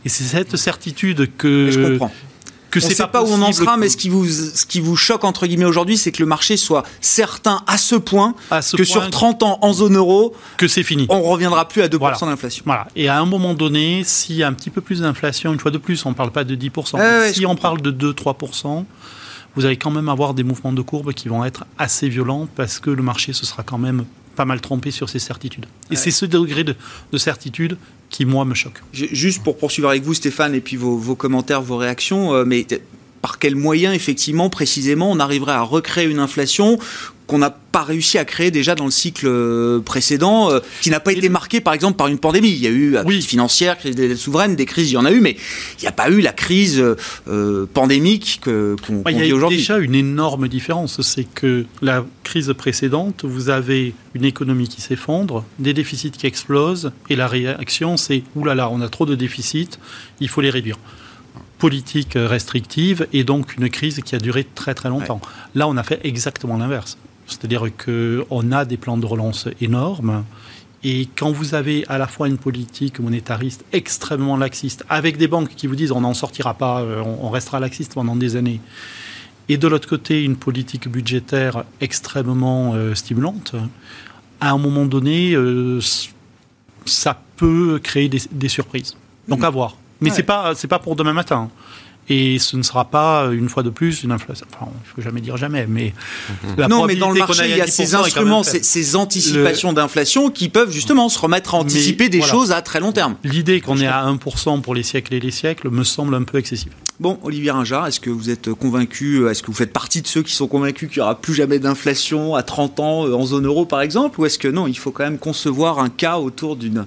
Et 0.06 0.10
c'est 0.10 0.24
cette 0.24 0.56
certitude 0.56 1.30
que, 1.38 1.70
je 1.70 1.92
comprends 1.92 2.12
que 2.72 2.80
c'est 2.80 2.96
pas, 2.96 3.08
pas 3.08 3.24
où 3.24 3.28
on 3.28 3.42
en 3.42 3.52
sera, 3.52 3.78
mais 3.78 3.90
ce 3.90 3.96
qui 3.96 4.10
vous, 4.10 4.28
ce 4.28 4.66
qui 4.66 4.80
vous 4.80 4.96
choque 4.96 5.24
entre 5.24 5.46
guillemets 5.46 5.66
aujourd'hui, 5.66 5.98
c'est 5.98 6.12
que 6.12 6.22
le 6.22 6.26
marché 6.26 6.58
soit 6.58 6.84
certain 7.00 7.62
à 7.68 7.78
ce 7.78 7.96
point 7.96 8.34
que 8.76 8.84
sur 8.84 9.08
30 9.08 9.44
ans 9.44 9.60
en 9.62 9.72
zone 9.72 9.96
euro, 9.96 10.36
que 10.58 10.68
c'est 10.68 10.84
fini. 10.84 11.06
On 11.10 11.22
reviendra 11.22 11.68
plus 11.68 11.84
à 11.84 11.88
2% 11.88 12.26
d'inflation. 12.26 12.64
Voilà. 12.66 12.88
Et 12.96 13.08
à 13.08 13.20
un 13.20 13.26
moment 13.26 13.54
donné, 13.54 14.04
s'il 14.04 14.36
y 14.36 14.44
a 14.44 14.48
un 14.48 14.54
petit 14.54 14.72
peu 14.72 14.82
plus 14.82 15.02
d'inflation, 15.02 15.54
une 15.54 15.60
fois 15.60 15.72
de 15.72 15.78
plus, 15.78 16.06
on 16.06 16.10
ne 16.10 16.16
parle 16.16 16.32
pas 16.32 16.44
de 16.44 16.56
10%, 16.56 17.34
si 17.34 17.46
on 17.46 17.56
parle 17.56 17.82
de 17.82 17.92
2-3%, 18.12 18.84
vous 19.56 19.66
allez 19.66 19.78
quand 19.78 19.92
même 19.92 20.10
avoir 20.10 20.34
des 20.34 20.44
mouvements 20.44 20.74
de 20.74 20.82
courbe 20.82 21.14
qui 21.14 21.28
vont 21.28 21.44
être 21.46 21.66
assez 21.78 22.10
violents 22.10 22.48
parce 22.56 22.80
que 22.80 22.90
le 22.90 23.04
marché 23.04 23.34
se 23.34 23.46
sera 23.46 23.64
quand 23.64 23.78
même 23.78 24.06
pas 24.36 24.46
mal 24.46 24.62
trompé 24.62 24.92
sur 24.92 25.10
ses 25.10 25.20
certitudes. 25.20 25.66
Et 25.92 25.96
c'est 25.96 26.12
ce 26.12 26.26
degré 26.26 26.64
de, 26.64 26.76
de 27.12 27.18
certitude 27.18 27.78
qui, 28.10 28.26
moi, 28.26 28.46
me 28.46 28.54
choque. 28.54 28.82
Juste 28.92 29.44
pour 29.44 29.58
poursuivre 29.58 29.90
avec 29.90 30.04
vous, 30.04 30.14
Stéphane, 30.14 30.54
et 30.54 30.62
puis 30.62 30.76
vos, 30.76 31.16
commentaires, 31.16 31.62
vos 31.62 31.78
réactions, 31.78 32.34
euh, 32.34 32.44
mais 32.46 32.68
par 33.22 33.40
quels 33.40 33.56
moyens, 33.56 33.96
effectivement, 33.96 34.50
précisément, 34.50 35.10
on 35.10 35.20
arriverait 35.20 35.54
à 35.54 35.62
recréer 35.62 36.06
une 36.06 36.20
inflation 36.20 36.78
qu'on 37.28 37.38
n'a 37.38 37.50
pas 37.50 37.84
réussi 37.84 38.18
à 38.18 38.26
créer 38.26 38.52
déjà 38.52 38.76
dans 38.76 38.86
le 38.86 38.92
cycle 38.92 39.26
euh, 39.28 39.80
précédent, 39.80 40.50
euh, 40.52 40.60
qui 40.82 40.90
n'a 40.90 41.00
pas 41.00 41.12
été 41.12 41.30
marqué 41.30 41.60
par 41.62 41.74
exemple 41.74 41.98
par 41.98 42.08
une 42.08 42.18
pandémie. 42.18 42.50
Il 42.50 42.60
y 42.60 42.68
a 42.68 42.70
eu 42.70 42.92
la 42.92 43.04
crise 43.04 43.26
financière, 43.26 43.78
crise 43.78 43.96
des 43.96 44.08
dettes 44.08 44.18
souveraines, 44.18 44.56
des 44.56 44.66
crises, 44.66 44.92
il 44.92 44.94
y 44.94 44.98
en 44.98 45.06
a 45.06 45.12
eu, 45.12 45.22
mais 45.22 45.36
il 45.80 45.82
n'y 45.82 45.88
a 45.88 45.92
pas 45.92 46.10
eu 46.10 46.22
la 46.22 46.34
crise 46.34 46.82
euh, 47.28 47.66
pandémique 47.74 48.42
qu'on 48.44 49.04
qu 49.04 49.14
vit 49.14 49.34
aujourd'hui. 49.34 49.58
Il 49.58 49.62
y 49.62 49.72
a 49.72 49.76
déjà 49.76 49.78
une 49.78 49.96
énorme 49.96 50.48
différence, 50.48 51.02
c'est 51.02 51.26
que 51.26 51.66
la 51.82 52.06
crise 52.24 52.54
précédente, 52.58 53.26
vous 53.26 53.50
avez 53.50 53.94
une 54.14 54.26
économie 54.26 54.68
qui 54.68 54.82
s'effondre, 54.82 55.44
des 55.60 55.74
déficits 55.74 56.12
qui 56.12 56.28
explosent, 56.28 56.92
et 57.10 57.16
la 57.16 57.28
réaction 57.28 57.98
c'est 57.98 58.24
oulala, 58.36 58.70
on 58.70 58.82
a 58.82 58.90
trop 58.90 59.06
de 59.06 59.16
déficits, 59.16 59.72
il 60.20 60.30
faut 60.30 60.42
les 60.42 60.50
réduire 60.50 60.78
politique 61.58 62.14
restrictive 62.16 63.08
et 63.14 63.24
donc 63.24 63.56
une 63.58 63.70
crise 63.70 64.02
qui 64.04 64.14
a 64.14 64.20
duré 64.20 64.44
très 64.44 64.74
très 64.74 64.90
longtemps. 64.90 65.22
Là, 65.56 65.68
on 65.68 65.78
a 65.78 65.84
fait 65.84 66.00
exactement 66.04 66.58
l'inverse. 66.58 66.98
C'est-à-dire 67.28 67.64
qu'on 67.84 68.52
a 68.52 68.66
des 68.66 68.78
plans 68.78 68.98
de 68.98 69.06
relance 69.06 69.48
énormes. 69.62 70.24
Et 70.84 71.10
quand 71.16 71.32
vous 71.32 71.56
avez 71.56 71.84
à 71.88 71.98
la 71.98 72.06
fois 72.06 72.28
une 72.28 72.38
politique 72.38 73.00
monétariste 73.00 73.66
extrêmement 73.74 74.38
laxiste, 74.38 74.86
avec 74.88 75.18
des 75.18 75.28
banques 75.28 75.56
qui 75.56 75.66
vous 75.66 75.76
disent 75.76 75.92
on 75.92 76.02
n'en 76.02 76.14
sortira 76.14 76.54
pas, 76.54 76.82
euh, 76.82 77.02
on 77.04 77.30
restera 77.30 77.60
laxiste 77.60 77.96
pendant 77.96 78.16
des 78.16 78.36
années, 78.36 78.62
et 79.50 79.58
de 79.58 79.68
l'autre 79.68 79.90
côté 79.90 80.24
une 80.24 80.36
politique 80.36 80.88
budgétaire 80.88 81.64
extrêmement 81.82 82.74
euh, 82.76 82.94
stimulante, 82.94 83.56
à 84.40 84.52
un 84.52 84.58
moment 84.60 84.86
donné, 84.86 85.34
euh, 85.34 85.80
ça 86.86 87.20
peut 87.36 87.80
créer 87.82 88.10
des, 88.10 88.50
surprises. 88.50 88.96
Donc 89.28 89.44
à 89.44 89.50
voir. 89.50 89.78
Mais 90.02 90.12
ce 90.12 90.18
c'est 90.18 90.24
pas 90.24 90.54
c'est 90.56 90.68
pas 90.68 90.80
pour 90.80 90.96
demain 90.96 91.14
matin. 91.14 91.50
Et 92.08 92.38
ce 92.38 92.56
ne 92.56 92.62
sera 92.62 92.86
pas, 92.86 93.30
une 93.32 93.50
fois 93.50 93.64
de 93.64 93.72
plus, 93.72 94.04
une 94.04 94.12
inflation. 94.12 94.46
Enfin, 94.54 94.72
il 94.72 94.90
ne 94.90 94.94
faut 94.96 95.02
jamais 95.02 95.22
dire 95.22 95.38
jamais, 95.38 95.66
mais. 95.68 95.94
Mhm. 96.58 96.68
non, 96.68 96.86
mais 96.86 96.96
dans 96.96 97.10
le 97.10 97.20
marché, 97.20 97.50
il 97.50 97.58
y 97.58 97.62
a 97.62 97.68
ces 97.68 97.96
instruments, 97.96 98.44
ces, 98.44 98.96
anticipations 98.96 99.74
d'inflation 99.74 100.30
qui 100.30 100.50
peuvent 100.50 100.72
justement 100.72 101.10
se 101.10 101.18
remettre 101.18 101.56
à 101.56 101.58
anticiper 101.58 102.10
des 102.10 102.22
choses 102.22 102.52
à 102.52 102.62
très 102.62 102.80
long 102.80 102.92
terme. 102.92 103.16
L'idée 103.24 103.62
qu'on 103.62 103.80
est 103.80 103.88
à 103.88 104.06
1% 104.06 104.62
pour 104.62 104.76
les 104.76 104.84
siècles 104.84 105.16
et 105.16 105.20
les 105.20 105.32
siècles 105.32 105.70
me 105.70 105.84
semble 105.84 106.16
un 106.16 106.24
peu 106.24 106.38
excessive. 106.38 106.72
Bon, 107.00 107.20
Olivier 107.24 107.52
Ringard, 107.52 107.88
est-ce 107.88 108.00
que 108.00 108.10
vous 108.10 108.30
êtes 108.30 108.54
convaincu, 108.54 109.28
est-ce 109.28 109.42
que 109.42 109.48
vous 109.48 109.54
faites 109.54 109.74
partie 109.74 110.02
de 110.02 110.08
ceux 110.08 110.24
qui 110.24 110.34
sont 110.34 110.48
convaincus 110.48 110.90
qu'il 110.90 111.00
n'y 111.00 111.04
aura 111.04 111.20
plus 111.20 111.34
jamais 111.34 111.60
d'inflation 111.60 112.36
à 112.36 112.44
30 112.44 112.80
ans 112.80 113.06
euh, 113.06 113.14
en 113.14 113.26
zone 113.26 113.46
euro, 113.46 113.66
par 113.66 113.82
exemple 113.82 114.20
Ou 114.22 114.26
est-ce 114.26 114.40
que 114.40 114.48
non, 114.48 114.66
il 114.68 114.78
faut 114.78 114.92
quand 114.92 115.04
même 115.04 115.18
concevoir 115.18 115.80
un 115.80 115.90
cas 115.90 116.18
autour 116.18 116.56
d'un 116.56 116.86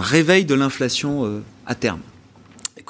réveil 0.00 0.44
de 0.44 0.54
l'inflation 0.54 1.26
euh, 1.26 1.42
à 1.66 1.74
terme? 1.74 1.98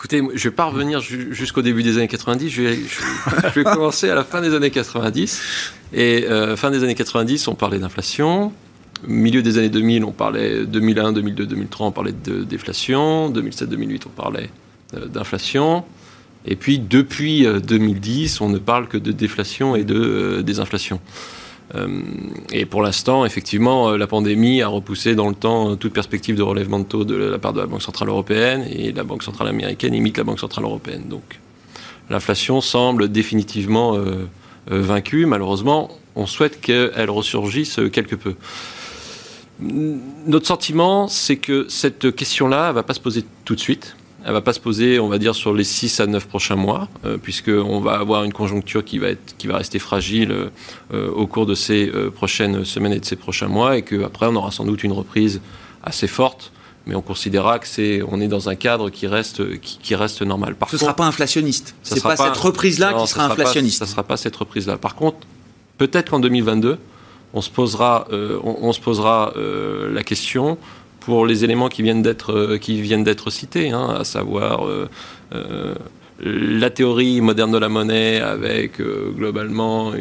Écoutez, 0.05 0.23
je 0.35 0.49
vais 0.51 0.55
pas 0.55 0.67
revenir 0.67 1.01
jusqu'au 1.01 1.63
début 1.63 1.83
des 1.83 1.97
années 1.97 2.09
90, 2.09 2.51
je 2.51 2.61
vais, 2.61 2.77
je, 2.77 3.55
vais, 3.59 3.65
commencer 3.65 4.11
à 4.11 4.15
la 4.15 4.23
fin 4.23 4.43
des 4.43 4.55
années 4.55 4.71
90. 4.71 5.41
Et 5.95 6.27
euh, 6.29 6.59
fin 6.59 6.71
des 6.71 6.85
années 6.85 6.95
90, 6.95 7.49
on 7.49 7.55
parlait 7.55 7.79
d'inflation. 7.79 8.53
Milieu 9.07 9.41
des 9.41 9.57
années 9.57 9.71
2000, 9.71 10.05
on 10.05 10.13
parlait 10.13 10.67
2001, 10.67 11.13
2002, 11.15 11.47
2003, 11.47 11.87
on 11.87 11.91
parlait 11.91 12.13
de 12.13 12.45
déflation. 12.45 13.31
2007, 13.31 13.71
2008, 13.71 14.05
on 14.05 14.11
parlait 14.11 14.51
euh, 14.93 15.07
d'inflation. 15.07 15.85
Et 16.45 16.57
puis 16.57 16.79
depuis 16.79 17.47
2010, 17.47 18.43
euh, 18.43 18.45
on 18.45 18.51
ne 18.51 18.59
parle 18.59 18.89
que 18.89 18.99
de 18.99 19.11
déflation 19.11 19.75
et 19.75 19.85
de 19.85 20.43
désinflation. 20.45 21.01
Euh, 21.75 21.89
et 22.53 22.67
pour 22.67 22.83
l'instant, 22.83 23.25
effectivement, 23.25 23.91
euh, 23.91 23.97
la 23.97 24.07
pandémie 24.07 24.63
a 24.63 24.69
repoussé 24.69 25.15
dans 25.15 25.29
le 25.29 25.35
temps 25.35 25.73
euh, 25.73 25.75
toute 25.77 25.93
perspective 25.93 26.37
de 26.37 26.43
relèvement 26.43 26.79
de 26.79 26.85
taux 26.85 27.05
de 27.05 27.15
la 27.15 27.39
part 27.39 27.53
de 27.53 27.61
la 27.61 27.67
Banque 27.67 27.83
Centrale 27.83 28.09
Européenne 28.09 28.67
et 28.71 28.93
la 28.93 29.03
Banque 29.03 29.23
Centrale 29.23 29.49
Américaine 29.49 29.95
imite 29.95 30.19
la 30.19 30.25
Banque 30.25 30.41
Centrale 30.41 30.65
Européenne. 30.65 31.05
Donc 31.09 31.41
l'inflation 32.11 32.61
semble 32.61 33.11
définitivement 33.11 33.97
vaincue. 34.67 35.25
Malheureusement, 35.25 35.91
on 36.17 36.27
souhaite 36.27 36.61
qu'elle 36.61 37.11
ressurgisse 37.11 37.81
quelque 37.91 38.15
peu. 38.15 38.35
Notre 39.59 40.47
sentiment, 40.47 41.09
c'est 41.09 41.37
que 41.37 41.67
cette 41.69 42.15
question-là 42.15 42.69
ne 42.69 42.73
va 42.75 42.83
pas 42.83 42.93
se 42.93 43.01
poser 43.01 43.25
tout 43.47 43.55
de 43.55 43.61
suite 43.61 43.97
elle 44.25 44.33
va 44.33 44.41
pas 44.41 44.55
se 44.55 44.61
poser, 44.61 44.99
on 44.99 45.09
va 45.09 45.19
dire, 45.19 45.35
sur 45.35 45.53
les 45.53 45.65
6 45.65 46.01
à 46.01 46.07
9 46.07 46.27
prochains 46.27 46.57
mois, 46.57 46.89
euh, 47.05 47.19
puisqu'on 47.19 47.81
va 47.81 47.93
avoir 47.93 48.25
une 48.25 48.33
conjoncture 48.33 48.83
qui 48.83 48.99
va, 48.99 49.09
être, 49.09 49.37
qui 49.37 49.47
va 49.47 49.59
rester 49.59 49.79
fragile 49.79 50.51
euh, 50.95 51.11
au 51.11 51.27
cours 51.27 51.45
de 51.45 51.55
ces 51.55 51.91
euh, 51.91 52.11
prochaines 52.11 52.65
semaines 52.65 52.95
et 52.95 53.01
de 53.01 53.05
ces 53.05 53.17
prochains 53.17 53.49
mois, 53.49 53.77
et 53.77 53.83
qu'après, 53.83 54.27
on 54.27 54.35
aura 54.37 54.51
sans 54.51 54.65
doute 54.65 54.83
une 54.83 54.93
reprise 54.93 55.43
assez 55.83 56.07
forte, 56.07 56.53
mais 56.87 56.95
on 56.95 57.03
considérera 57.03 57.59
que 57.59 57.67
c'est, 57.67 58.01
on 58.09 58.19
est 58.21 58.29
dans 58.29 58.49
un 58.49 58.55
cadre 58.55 58.89
qui 58.89 59.07
reste, 59.07 59.61
qui, 59.61 59.95
reste 59.95 60.23
normal. 60.23 60.55
Par 60.55 60.71
Ce 60.71 60.77
ne 60.77 60.81
sera 60.81 60.97
pas 60.97 61.07
inflationniste. 61.07 61.75
Ce 61.83 61.95
n'est 61.95 62.01
pas, 62.01 62.17
cette 62.17 62.37
reprise-là 62.37 62.95
qui 62.95 63.07
sera 63.07 63.27
inflationniste. 63.27 63.81
Ce 63.81 63.85
ne 63.85 63.89
sera 63.89 64.05
pas 64.05 64.17
cette 64.17 64.37
reprise-là. 64.37 64.79
Par 64.79 64.95
contre, 64.95 65.19
peut-être 65.77 66.11
qu'en 66.11 66.21
2022, 66.21 66.79
on 67.35 67.41
se 67.41 67.51
posera, 67.51 68.07
on, 68.43 68.73
se 68.73 68.81
posera 68.81 69.33
la 69.37 70.03
question 70.03 70.57
pour 71.05 71.27
les 71.27 71.45
éléments 71.45 71.69
qui 71.69 71.83
viennent 71.83 72.03
d'être 72.03 72.33
euh, 72.33 72.59
qui 72.59 72.81
viennent 72.81 73.05
d'être 73.05 73.31
cités, 73.31 73.71
hein, 73.71 73.95
à 74.01 74.05
savoir 74.05 74.67
euh, 74.67 74.89
euh, 75.35 75.75
la 76.21 76.71
théorie 76.71 77.21
moderne 77.21 77.53
de 77.53 77.59
la 77.59 77.69
monnaie 77.69 78.21
avec 78.21 78.81
globalement 78.81 79.93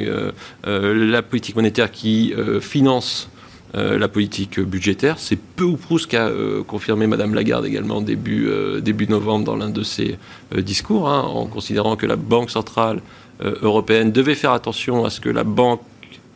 la 0.63 1.21
politique 1.23 1.55
monétaire 1.55 1.89
qui 1.89 2.31
finance 2.61 3.29
la 3.73 4.07
politique 4.07 4.59
budgétaire. 4.59 5.15
C'est 5.17 5.39
peu 5.39 5.63
ou 5.63 5.75
prou 5.75 5.97
ce 5.97 6.05
qu'a 6.05 6.29
confirmé 6.67 7.07
Madame 7.07 7.33
Lagarde 7.33 7.65
également 7.65 7.99
début, 7.99 8.47
début 8.79 9.07
novembre 9.07 9.43
dans 9.43 9.55
l'un 9.55 9.69
de 9.69 9.81
ses 9.81 10.19
discours, 10.55 11.09
hein, 11.09 11.21
en 11.21 11.47
considérant 11.47 11.95
que 11.95 12.05
la 12.05 12.15
Banque 12.15 12.51
centrale 12.51 13.01
européenne 13.41 14.11
devait 14.11 14.35
faire 14.35 14.51
attention 14.51 15.05
à 15.05 15.09
ce 15.09 15.19
que 15.19 15.29
la 15.29 15.43
banque, 15.43 15.81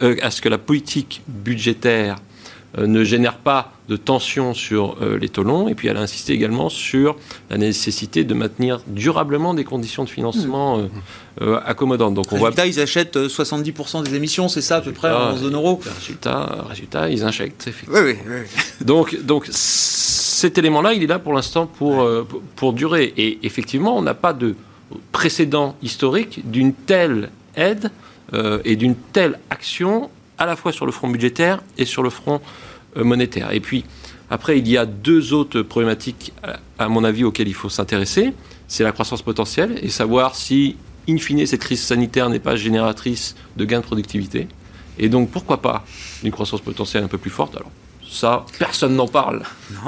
à 0.02 0.32
ce 0.32 0.42
que 0.42 0.50
la 0.50 0.58
politique 0.58 1.22
budgétaire 1.28 2.16
ne 2.78 3.04
génère 3.04 3.38
pas 3.38 3.72
de 3.90 3.96
tension 3.96 4.54
sur 4.54 4.98
les 5.02 5.30
taux 5.30 5.44
longs. 5.44 5.68
Et 5.68 5.76
puis 5.76 5.88
elle 5.88 5.98
a 5.98 6.02
insisté 6.02 6.34
également 6.34 6.70
sur 6.70 7.16
la 7.50 7.58
nécessité 7.58 8.24
de 8.24 8.34
maintenir 8.34 8.82
durablement 8.88 9.54
des 9.54 9.64
conditions 9.64 10.04
de 10.04 10.10
financement 10.10 10.78
mmh. 10.78 11.54
accommodantes. 11.66 12.14
Donc 12.14 12.32
on 12.32 12.36
résultat, 12.36 12.64
voit... 12.64 12.68
ils 12.68 12.80
achètent 12.80 13.18
70% 13.18 14.04
des 14.04 14.16
émissions, 14.16 14.50
c'est 14.50 14.62
ça 14.62 14.78
à 14.78 14.82
peu 14.82 14.92
près 14.92 15.12
en 15.12 15.38
zone 15.38 15.56
euro 15.56 15.80
résultat, 15.96 16.66
résultat, 16.68 17.10
ils 17.10 17.24
injectent. 17.24 17.70
Oui, 17.88 18.00
oui, 18.04 18.16
oui. 18.28 18.86
Donc, 18.86 19.18
donc 19.24 19.48
cet 19.50 20.58
élément-là, 20.58 20.94
il 20.94 21.04
est 21.04 21.08
là 21.08 21.20
pour 21.20 21.34
l'instant 21.34 21.66
pour, 21.66 22.08
pour 22.56 22.74
durer. 22.74 23.14
Et 23.18 23.40
effectivement, 23.44 23.98
on 23.98 24.02
n'a 24.02 24.14
pas 24.14 24.34
de 24.34 24.56
précédent 25.12 25.76
historique 25.82 26.50
d'une 26.50 26.74
telle 26.74 27.30
aide 27.56 27.92
euh, 28.34 28.60
et 28.66 28.76
d'une 28.76 28.96
telle 28.96 29.40
action 29.50 30.10
à 30.38 30.46
la 30.46 30.56
fois 30.56 30.72
sur 30.72 30.86
le 30.86 30.92
front 30.92 31.08
budgétaire 31.08 31.62
et 31.78 31.86
sur 31.86 32.04
le 32.04 32.10
front 32.10 32.36
euh, 32.36 32.40
monétaire. 32.96 33.52
Et 33.52 33.60
puis, 33.60 33.86
après, 34.30 34.60
il 34.60 34.68
y 34.68 34.78
a 34.78 34.86
deux 34.86 35.34
autres 35.34 35.62
problématiques, 35.62 36.34
à 36.78 36.90
mon 36.90 37.04
avis, 37.04 37.24
auxquelles 37.24 37.48
il 37.48 37.54
faut 37.54 37.70
s'intéresser. 37.70 38.34
C'est 38.68 38.84
la 38.84 38.92
croissance 38.92 39.22
potentielle 39.22 39.80
et 39.82 39.90
savoir 39.90 40.36
si, 40.36 40.76
in 41.08 41.18
fine, 41.18 41.46
cette 41.46 41.62
crise 41.62 41.82
sanitaire 41.82 42.30
n'est 42.30 42.40
pas 42.40 42.56
génératrice 42.56 43.36
de 43.56 43.66
gains 43.66 43.80
de 43.80 43.86
productivité. 43.86 44.48
Et 45.00 45.10
donc, 45.10 45.30
pourquoi 45.30 45.62
pas 45.62 45.86
une 46.24 46.32
croissance 46.32 46.62
potentielle 46.62 47.04
un 47.04 47.08
peu 47.08 47.18
plus 47.18 47.30
forte? 47.30 47.56
Alors, 47.56 47.72
ça, 48.10 48.46
personne 48.60 48.96
n'en 48.96 49.08
parle. 49.08 49.44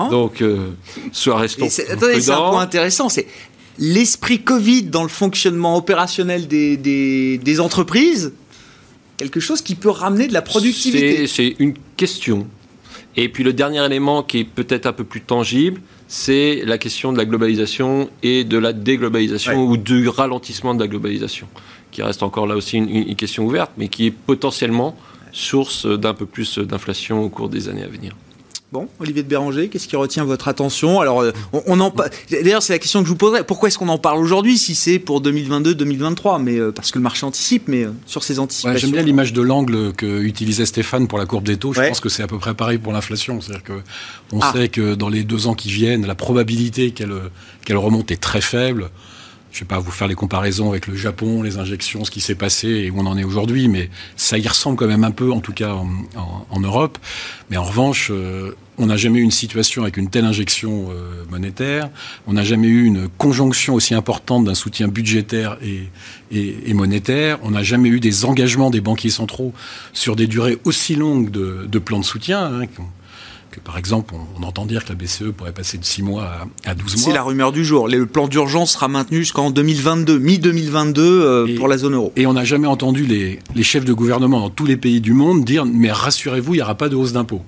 Donc, 0.09 0.41
euh, 0.41 0.71
soit 1.11 1.37
restons 1.37 1.67
Attendez, 1.89 2.21
c'est 2.21 2.31
un 2.31 2.37
point 2.37 2.61
intéressant. 2.61 3.09
C'est 3.09 3.27
l'esprit 3.77 4.41
Covid 4.41 4.83
dans 4.83 5.03
le 5.03 5.09
fonctionnement 5.09 5.77
opérationnel 5.77 6.47
des, 6.47 6.77
des, 6.77 7.59
entreprises, 7.59 8.33
quelque 9.17 9.39
chose 9.39 9.61
qui 9.61 9.75
peut 9.75 9.89
ramener 9.89 10.27
de 10.27 10.33
la 10.33 10.41
productivité. 10.41 11.27
C'est 11.27 11.55
une 11.59 11.73
question. 11.97 12.47
Et 13.21 13.27
puis 13.27 13.43
le 13.43 13.51
dernier 13.51 13.85
élément 13.85 14.23
qui 14.23 14.39
est 14.39 14.43
peut-être 14.45 14.85
un 14.85 14.93
peu 14.93 15.03
plus 15.03 15.19
tangible, 15.19 15.81
c'est 16.07 16.61
la 16.63 16.77
question 16.77 17.11
de 17.11 17.17
la 17.17 17.25
globalisation 17.25 18.09
et 18.23 18.45
de 18.45 18.57
la 18.57 18.71
déglobalisation 18.71 19.61
ou 19.61 19.75
du 19.75 20.07
ralentissement 20.07 20.73
de 20.73 20.79
la 20.79 20.87
globalisation, 20.87 21.45
qui 21.91 22.01
reste 22.01 22.23
encore 22.23 22.47
là 22.47 22.55
aussi 22.55 22.77
une 22.77 23.15
question 23.17 23.45
ouverte, 23.45 23.71
mais 23.75 23.89
qui 23.89 24.05
est 24.05 24.11
potentiellement 24.11 24.95
source 25.33 25.85
d'un 25.85 26.13
peu 26.13 26.25
plus 26.25 26.59
d'inflation 26.59 27.21
au 27.21 27.27
cours 27.27 27.49
des 27.49 27.67
années 27.67 27.83
à 27.83 27.89
venir. 27.89 28.15
Bon, 28.71 28.87
Olivier 28.99 29.23
de 29.23 29.27
Béranger, 29.27 29.67
qu'est-ce 29.67 29.87
qui 29.87 29.95
retient 29.95 30.23
votre 30.25 30.47
attention? 30.47 30.99
Alors, 30.99 31.21
euh, 31.21 31.31
on, 31.53 31.79
en 31.79 31.91
d'ailleurs, 32.29 32.61
c'est 32.61 32.73
la 32.73 32.77
question 32.77 32.99
que 32.99 33.05
je 33.05 33.09
vous 33.09 33.17
poserai. 33.17 33.43
Pourquoi 33.43 33.67
est-ce 33.67 33.79
qu'on 33.79 33.89
en 33.89 33.97
parle 33.97 34.19
aujourd'hui 34.19 34.59
si 34.59 34.75
c'est 34.75 34.99
pour 34.99 35.23
2022-2023 35.23 36.39
Mais 36.39 36.59
euh, 36.59 36.71
parce 36.71 36.91
que 36.91 36.99
le 36.99 37.03
marché 37.03 37.25
anticipe, 37.25 37.67
mais 37.67 37.85
euh, 37.85 37.93
sur 38.05 38.23
ces 38.23 38.37
anticipations. 38.37 38.79
J'aime 38.79 38.91
bien 38.91 39.01
l'image 39.01 39.33
de 39.33 39.41
l'angle 39.41 39.91
que 39.93 40.21
utilisait 40.21 40.67
Stéphane 40.67 41.07
pour 41.07 41.17
la 41.17 41.25
courbe 41.25 41.45
des 41.45 41.57
taux. 41.57 41.73
Je 41.73 41.81
pense 41.81 41.99
que 41.99 42.09
c'est 42.09 42.21
à 42.21 42.27
peu 42.27 42.37
près 42.37 42.53
pareil 42.53 42.77
pour 42.77 42.93
l'inflation. 42.93 43.41
C'est-à-dire 43.41 43.63
que 43.63 43.81
on 44.31 44.39
ah. 44.39 44.53
sait 44.53 44.69
que 44.69 44.93
dans 44.93 45.09
les 45.09 45.23
deux 45.23 45.47
ans 45.47 45.55
qui 45.55 45.71
viennent, 45.71 46.05
la 46.05 46.13
probabilité 46.13 46.91
qu'elle 46.91 47.15
qu'elle 47.65 47.77
remonte 47.77 48.11
est 48.11 48.21
très 48.21 48.41
faible 48.41 48.91
je 49.51 49.57
ne 49.57 49.59
vais 49.61 49.67
pas 49.67 49.79
vous 49.79 49.91
faire 49.91 50.07
les 50.07 50.15
comparaisons 50.15 50.69
avec 50.69 50.87
le 50.87 50.95
Japon, 50.95 51.41
les 51.41 51.57
injections, 51.57 52.05
ce 52.05 52.11
qui 52.11 52.21
s'est 52.21 52.35
passé 52.35 52.67
et 52.67 52.91
où 52.91 52.99
on 52.99 53.05
en 53.05 53.17
est 53.17 53.23
aujourd'hui, 53.23 53.67
mais 53.67 53.89
ça 54.15 54.37
y 54.37 54.47
ressemble 54.47 54.77
quand 54.77 54.87
même 54.87 55.03
un 55.03 55.11
peu, 55.11 55.31
en 55.31 55.39
tout 55.39 55.53
cas 55.53 55.73
en, 55.73 56.59
Europe. 56.59 56.97
Mais 57.49 57.57
en 57.57 57.63
revanche, 57.63 58.09
euh, 58.11 58.51
on 58.77 58.87
n'a 58.87 58.97
jamais 58.97 59.19
eu 59.19 59.23
une 59.23 59.31
situation 59.31 59.81
avec 59.81 59.97
une 59.97 60.09
telle 60.09 60.25
injection 60.25 60.89
euh, 60.91 61.23
monétaire, 61.31 61.89
on 62.27 62.33
n'a 62.33 62.43
jamais 62.43 62.67
eu 62.67 62.83
une 62.83 63.07
conjonction 63.17 63.73
aussi 63.73 63.95
importante 63.95 64.45
d'un 64.45 64.55
soutien 64.55 64.87
budgétaire 64.87 65.57
et, 65.61 66.73
monétaire, 66.73 67.39
on 67.43 67.51
n'a 67.51 67.63
jamais 67.63 67.89
eu 67.89 67.99
des 67.99 68.25
engagements 68.25 68.69
des 68.69 68.81
banquiers 68.81 69.09
centraux 69.09 69.53
sur 69.93 70.15
des 70.15 70.27
durées 70.27 70.59
aussi 70.63 70.95
longues 70.95 71.31
de, 71.31 71.65
de 71.67 71.79
plans 71.79 71.99
de 71.99 72.05
soutien, 72.05 72.43
hein, 72.43 72.67
que 73.51 73.59
par 73.59 73.77
exemple, 73.77 74.13
on, 74.37 74.43
entend 74.43 74.65
dire 74.65 74.83
que 74.83 74.89
la 74.89 74.95
BCE 74.95 75.31
pourrait 75.35 75.51
passer 75.51 75.77
de 75.77 75.85
6 75.85 76.03
mois 76.03 76.47
à, 76.65 76.75
12 76.75 76.95
mois. 76.95 77.05
C'est 77.05 77.13
la 77.13 77.23
rumeur 77.23 77.51
du 77.51 77.65
jour. 77.65 77.87
Le 77.87 78.05
plan 78.05 78.27
d'urgence 78.27 78.73
sera 78.73 78.87
maintenu 78.87 79.19
jusqu'en 79.19 79.51
2022, 79.51 80.19
mi-2022 80.19 80.99
euh, 80.99 81.57
pour 81.57 81.67
la 81.67 81.77
zone 81.77 81.95
euro. 81.95 82.13
Et 82.15 82.25
on 82.25 82.33
n'a 82.33 82.45
jamais 82.45 82.67
entendu 82.67 83.05
les, 83.05 83.39
chefs 83.63 83.85
de 83.85 83.93
gouvernement 83.93 84.39
dans 84.39 84.49
tous 84.49 84.65
les 84.65 84.77
pays 84.77 85.01
du 85.01 85.13
monde 85.13 85.43
dire 85.45 85.65
mais 85.65 85.91
rassurez-vous, 85.91 86.55
il 86.55 86.57
n'y 86.57 86.63
aura 86.63 86.75
pas 86.75 86.89
de 86.89 86.95
hausse 86.95 87.13
d'impôts. 87.13 87.43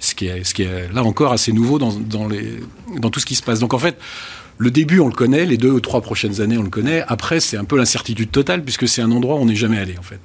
Ce, 0.00 0.14
qui 0.14 0.26
est, 0.26 0.44
ce, 0.44 0.54
qui 0.54 0.62
est, 0.62 0.92
là 0.92 1.02
encore 1.02 1.32
assez 1.32 1.52
nouveau 1.52 1.78
dans, 1.78 1.92
dans, 1.92 2.28
les, 2.28 2.60
dans 2.98 3.10
tout 3.10 3.20
ce 3.20 3.26
qui 3.26 3.34
se 3.34 3.42
passe. 3.42 3.58
Donc 3.58 3.74
en 3.74 3.78
fait, 3.78 3.98
le 4.58 4.72
début, 4.72 4.98
on 4.98 5.06
le 5.06 5.14
connaît, 5.14 5.46
les 5.46 5.56
deux 5.56 5.70
ou 5.70 5.80
trois 5.80 6.00
prochaines 6.00 6.40
années, 6.40 6.58
on 6.58 6.64
le 6.64 6.70
connaît. 6.70 7.04
Après, 7.06 7.38
c'est 7.38 7.56
un 7.56 7.64
peu 7.64 7.76
l'incertitude 7.76 8.30
totale, 8.30 8.64
puisque 8.64 8.88
c'est 8.88 9.00
un 9.00 9.12
endroit 9.12 9.36
où 9.36 9.38
on 9.38 9.46
n'est 9.46 9.54
jamais 9.54 9.78
allé, 9.78 9.96
en 9.98 10.02
fait, 10.02 10.18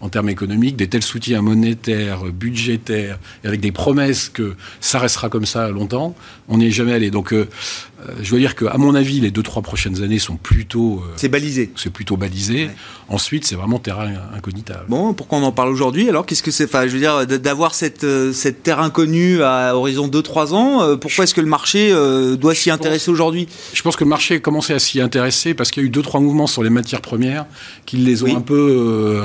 en 0.00 0.08
termes 0.08 0.28
économiques. 0.28 0.76
Des 0.76 0.88
tels 0.88 1.02
soutiens 1.02 1.42
monétaires, 1.42 2.24
budgétaires, 2.24 3.18
avec 3.44 3.60
des 3.60 3.72
promesses 3.72 4.28
que 4.28 4.54
ça 4.80 4.98
restera 4.98 5.28
comme 5.28 5.46
ça 5.46 5.68
longtemps, 5.68 6.14
on 6.48 6.58
n'y 6.58 6.66
est 6.66 6.70
jamais 6.70 6.92
allé. 6.92 7.10
Donc, 7.10 7.32
euh, 7.32 7.48
euh, 8.00 8.12
je 8.22 8.30
veux 8.32 8.40
dire 8.40 8.56
qu'à 8.56 8.76
mon 8.76 8.94
avis, 8.94 9.20
les 9.20 9.30
deux, 9.30 9.42
trois 9.42 9.62
prochaines 9.62 10.02
années 10.02 10.18
sont 10.18 10.36
plutôt. 10.36 11.02
Euh, 11.04 11.12
c'est 11.16 11.28
balisé. 11.28 11.70
C'est 11.76 11.92
plutôt 11.92 12.16
balisé. 12.16 12.70
Ensuite, 13.08 13.44
c'est 13.44 13.54
vraiment 13.54 13.78
terrain 13.78 14.10
incognitable. 14.36 14.84
Bon, 14.88 15.14
pourquoi 15.14 15.38
on 15.38 15.42
en 15.42 15.52
parle 15.52 15.68
aujourd'hui 15.68 16.08
Alors, 16.08 16.26
qu'est-ce 16.26 16.42
que 16.42 16.50
c'est 16.50 16.64
Enfin, 16.64 16.86
je 16.86 16.92
veux 16.92 16.98
dire, 16.98 17.26
d'avoir 17.26 17.74
cette, 17.74 18.06
cette 18.32 18.62
terre 18.62 18.80
inconnue 18.80 19.42
à 19.42 19.76
horizon 19.76 20.08
2-3 20.08 20.54
ans, 20.54 20.96
pourquoi 20.96 21.24
est-ce 21.24 21.34
que 21.34 21.40
le 21.40 21.48
marché 21.48 21.92
doit 22.38 22.54
s'y 22.54 22.70
intéresser 22.70 23.10
aujourd'hui? 23.10 23.48
Je 23.72 23.82
pense 23.82 23.96
que 23.96 24.04
le 24.04 24.10
marché 24.10 24.36
a 24.36 24.38
commencé 24.38 24.72
à 24.72 24.78
s'y 24.78 25.00
intéresser 25.00 25.54
parce 25.54 25.70
qu'il 25.70 25.82
y 25.82 25.86
a 25.86 25.88
eu 25.88 25.90
deux, 25.90 26.02
trois 26.02 26.20
mouvements 26.20 26.46
sur 26.46 26.62
les 26.62 26.70
matières 26.70 27.00
premières 27.00 27.46
qui 27.86 27.96
les 27.96 28.22
ont 28.22 28.36
un 28.36 28.40
peu 28.40 29.22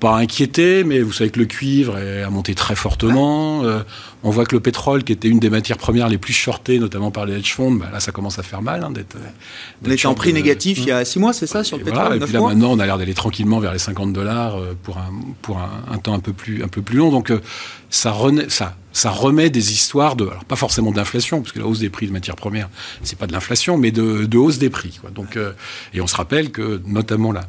pas 0.00 0.16
inquiété, 0.16 0.84
mais 0.84 1.00
vous 1.00 1.12
savez 1.12 1.30
que 1.30 1.40
le 1.40 1.46
cuivre 1.46 1.96
a 1.96 2.30
monté 2.30 2.54
très 2.54 2.76
fortement. 2.76 3.64
Euh, 3.64 3.80
on 4.22 4.30
voit 4.30 4.46
que 4.46 4.54
le 4.54 4.60
pétrole, 4.60 5.02
qui 5.02 5.12
était 5.12 5.28
une 5.28 5.40
des 5.40 5.50
matières 5.50 5.76
premières 5.76 6.08
les 6.08 6.18
plus 6.18 6.32
shortées, 6.32 6.78
notamment 6.78 7.10
par 7.10 7.26
les 7.26 7.34
hedge 7.34 7.52
funds, 7.52 7.72
bah, 7.72 7.88
là, 7.92 7.98
ça 7.98 8.12
commence 8.12 8.38
à 8.38 8.42
faire 8.42 8.62
mal 8.62 8.84
hein, 8.84 8.90
d'être. 8.90 9.16
On 9.84 9.90
était 9.90 10.06
en 10.06 10.14
prix 10.14 10.32
négatif 10.32 10.78
il 10.78 10.86
y 10.86 10.92
a 10.92 11.04
six 11.04 11.18
mois, 11.18 11.32
c'est 11.32 11.46
ça, 11.46 11.64
sur 11.64 11.78
le 11.78 11.84
pétrole 11.84 12.16
Et 12.16 12.20
puis 12.20 12.32
là, 12.32 12.40
maintenant, 12.40 12.70
on 12.72 12.78
a 12.78 12.86
l'air 12.86 12.98
d'aller 12.98 13.14
tranquillement 13.14 13.58
vers 13.58 13.72
les 13.72 13.78
50 13.78 14.12
dollars 14.12 14.56
euh, 14.56 14.76
pour, 14.82 14.98
un, 14.98 15.10
pour 15.42 15.58
un, 15.58 15.98
temps 15.98 16.14
un 16.14 16.20
peu 16.20 16.32
plus, 16.32 16.62
un 16.62 16.68
peu 16.68 16.82
plus 16.82 16.98
long. 16.98 17.10
Donc, 17.10 17.30
euh, 17.30 17.40
ça, 17.90 18.14
ça, 18.48 18.76
ça 18.92 19.10
remet 19.10 19.50
des 19.50 19.72
histoires 19.72 20.14
de, 20.14 20.26
alors 20.26 20.44
pas 20.44 20.56
forcément 20.56 20.92
d'inflation, 20.92 21.40
parce 21.40 21.52
que 21.52 21.58
la 21.58 21.66
hausse 21.66 21.80
des 21.80 21.90
prix 21.90 22.06
de 22.06 22.12
matières 22.12 22.36
premières, 22.36 22.68
c'est 23.02 23.18
pas 23.18 23.26
de 23.26 23.32
l'inflation, 23.32 23.78
mais 23.78 23.90
de, 23.90 24.26
de, 24.26 24.38
hausse 24.38 24.58
des 24.58 24.70
prix. 24.70 24.98
Quoi. 25.00 25.10
Donc, 25.10 25.38
et 25.94 26.00
on 26.00 26.06
se 26.06 26.16
rappelle 26.16 26.50
que, 26.50 26.80
notamment 26.86 27.32
là, 27.32 27.42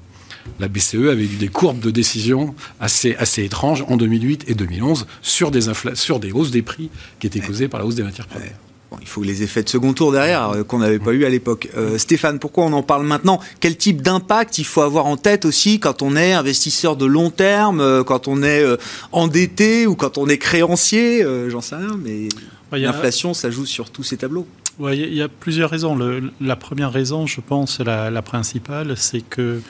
la 0.60 0.68
BCE 0.68 1.10
avait 1.10 1.24
eu 1.24 1.38
des 1.38 1.48
courbes 1.48 1.80
de 1.80 1.92
décision 1.92 2.56
assez, 2.80 3.16
assez 3.16 3.44
étranges 3.44 3.84
en 3.88 3.98
2008 3.98 4.46
et 4.48 4.54
2011 4.54 5.08
sur 5.22 5.52
des, 5.52 5.62
sur 5.94 6.20
des 6.20 6.32
hausses 6.32 6.52
des 6.52 6.62
prix 6.62 6.90
qui 7.20 7.28
étaient 7.28 7.40
causées 7.40 7.68
par 7.68 7.80
la 7.80 7.86
hausse 7.86 7.96
des 7.96 8.04
matières 8.04 8.28
premières. 8.28 8.56
il 9.02 9.08
faut 9.08 9.24
les 9.24 9.44
effets 9.44 9.64
de 9.64 9.70
second 9.70 9.94
tour 9.94 10.12
derrière 10.12 10.50
euh, 10.50 10.64
qu'on 10.64 10.80
n'avait 10.80 11.00
pas 11.00 11.12
eu 11.12 11.26
à 11.26 11.30
l'époque. 11.30 11.70
Euh, 11.78 11.98
Stéphane, 11.98 12.40
pourquoi 12.40 12.66
on 12.66 12.74
en 12.74 12.84
parle 12.84 13.06
maintenant? 13.06 13.40
Quel 13.60 13.78
type 13.78 14.02
d'impact 14.02 14.58
il 14.58 14.66
faut 14.66 14.82
avoir 14.82 15.06
en 15.06 15.18
tête 15.18 15.46
aussi 15.46 15.80
quand 15.80 16.02
on 16.02 16.16
est 16.16 16.34
investisseur 16.34 16.96
de 16.96 17.06
long 17.06 17.30
terme, 17.30 17.82
euh, 17.82 18.04
quand 18.04 18.28
on 18.28 18.44
est 18.44 18.64
endetté 19.12 19.88
ou 19.88 19.96
quand 19.96 20.18
on 20.18 20.28
est 20.28 20.38
créancier 20.38 21.26
J'en 21.50 21.62
sais 21.62 21.76
rien, 21.76 22.00
mais 22.04 22.30
l'inflation, 22.72 23.34
ça 23.34 23.50
joue 23.50 23.66
sur 23.66 23.90
tous 23.90 24.04
ces 24.04 24.18
tableaux. 24.18 24.48
Il 24.82 25.14
y 25.14 25.22
a 25.22 25.28
plusieurs 25.28 25.70
raisons. 25.70 25.98
la 26.40 26.56
première 26.56 26.92
raison, 26.92 27.28
je 27.28 27.42
pense, 27.42 27.80
la, 27.80 28.10
la 28.10 28.22
principale, 28.22 28.96
c'est 28.96 29.22
que 29.22 29.62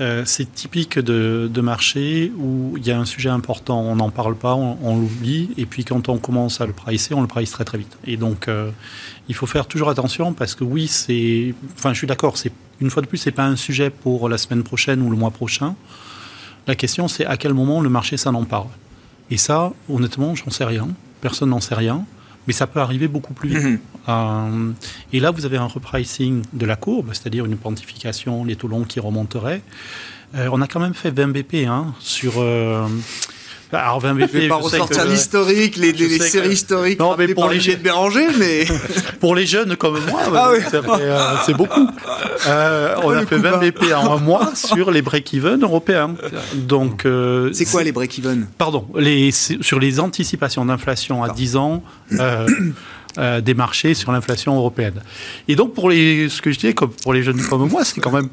euh, 0.00 0.22
c'est 0.26 0.52
typique 0.52 0.98
de, 0.98 1.60
marché 1.60 2.30
où 2.38 2.76
il 2.76 2.86
y 2.86 2.90
a 2.90 2.98
un 2.98 3.04
sujet 3.04 3.30
important, 3.30 3.80
on 3.80 3.96
n'en 3.96 4.10
parle 4.10 4.36
pas, 4.36 4.54
on, 4.54 4.96
l'oublie, 4.98 5.50
et 5.56 5.66
puis 5.66 5.84
quand 5.84 6.08
on 6.08 6.18
commence 6.18 6.60
à 6.60 6.66
le 6.66 6.72
pricer, 6.72 7.14
on 7.14 7.22
le 7.22 7.26
price 7.26 7.50
très 7.50 7.64
très 7.64 7.78
vite. 7.78 7.96
Et 8.04 8.16
donc, 8.16 8.48
euh, 8.48 8.70
il 9.28 9.34
faut 9.34 9.46
faire 9.46 9.66
toujours 9.66 9.88
attention 9.88 10.32
parce 10.32 10.54
que 10.54 10.64
oui, 10.64 10.86
c'est, 10.86 11.54
enfin, 11.76 11.92
je 11.92 11.98
suis 11.98 12.06
d'accord, 12.06 12.34
une 12.80 12.90
fois 12.90 13.02
de 13.02 13.06
plus, 13.06 13.18
c'est 13.18 13.32
pas 13.32 13.46
un 13.46 13.56
sujet 13.56 13.90
pour 13.90 14.28
la 14.28 14.38
semaine 14.38 14.62
prochaine 14.62 15.00
ou 15.00 15.10
le 15.10 15.16
mois 15.16 15.30
prochain. 15.30 15.74
La 16.66 16.74
question, 16.74 17.08
c'est 17.08 17.24
à 17.24 17.36
quel 17.36 17.54
moment 17.54 17.80
le 17.80 17.88
marché 17.88 18.16
s'en 18.16 18.44
parle. 18.44 18.68
Et 19.30 19.38
ça, 19.38 19.72
honnêtement, 19.88 20.34
j'en 20.34 20.50
sais 20.50 20.64
rien. 20.64 20.88
Personne 21.20 21.50
n'en 21.50 21.60
sait 21.60 21.74
rien 21.74 22.04
mais 22.46 22.52
ça 22.52 22.66
peut 22.66 22.80
arriver 22.80 23.08
beaucoup 23.08 23.34
plus 23.34 23.48
vite. 23.48 23.62
Mhm. 23.62 23.78
Euh, 24.08 24.70
et 25.12 25.20
là, 25.20 25.30
vous 25.30 25.44
avez 25.46 25.56
un 25.56 25.66
repricing 25.66 26.42
de 26.52 26.66
la 26.66 26.76
courbe, 26.76 27.10
c'est-à-dire 27.12 27.44
une 27.44 27.56
quantification, 27.56 28.44
les 28.44 28.56
taux 28.56 28.68
longs 28.68 28.84
qui 28.84 29.00
remonteraient. 29.00 29.62
Euh, 30.34 30.48
on 30.52 30.60
a 30.60 30.66
quand 30.66 30.80
même 30.80 30.94
fait 30.94 31.10
20 31.10 31.28
BP 31.28 31.66
hein, 31.66 31.94
sur... 32.00 32.34
Euh, 32.38 32.86
alors 33.72 33.98
20 34.00 34.14
BP, 34.14 34.30
je 34.32 34.38
vais 34.38 34.48
pas 34.48 34.56
ressortir 34.56 35.04
l'historique, 35.06 35.76
les, 35.76 35.92
les 35.92 36.18
séries 36.20 36.52
historiques. 36.52 37.00
Non, 37.00 37.16
mais 37.18 37.34
pour 37.34 37.48
les 37.48 37.60
jeunes 37.60 37.78
de 37.78 37.82
Béranger, 37.82 38.28
mais 38.38 38.64
pour 39.20 39.34
les 39.34 39.44
jeunes 39.44 39.76
comme 39.76 39.98
moi, 40.08 40.22
ah 40.34 40.52
c'est 41.44 41.52
beaucoup. 41.52 41.86
on 42.46 43.10
a 43.10 43.26
fait 43.26 43.36
20 43.36 43.58
BP 43.58 43.92
en 43.92 44.14
un 44.14 44.18
mois 44.18 44.54
sur 44.54 44.92
les 44.92 45.02
break-even 45.02 45.62
européens. 45.62 46.14
Donc 46.54 47.06
c'est 47.52 47.64
quoi 47.66 47.82
les 47.82 47.92
break-even? 47.92 48.46
Pardon, 48.56 48.86
les, 48.96 49.32
sur 49.32 49.80
les 49.80 49.98
anticipations 50.00 50.64
d'inflation 50.64 51.24
à 51.24 51.30
10 51.30 51.56
ans. 51.56 51.82
Euh, 53.18 53.40
des 53.40 53.54
marchés 53.54 53.94
sur 53.94 54.12
l'inflation 54.12 54.56
européenne. 54.56 55.00
Et 55.48 55.56
donc, 55.56 55.72
pour 55.72 55.88
les, 55.88 56.28
ce 56.28 56.42
que 56.42 56.52
je 56.52 56.58
dis, 56.58 56.74
comme 56.74 56.90
pour 56.90 57.14
les 57.14 57.22
jeunes 57.22 57.40
comme 57.40 57.66
moi, 57.66 57.82
c'est 57.82 57.98
quand 57.98 58.12
même 58.12 58.28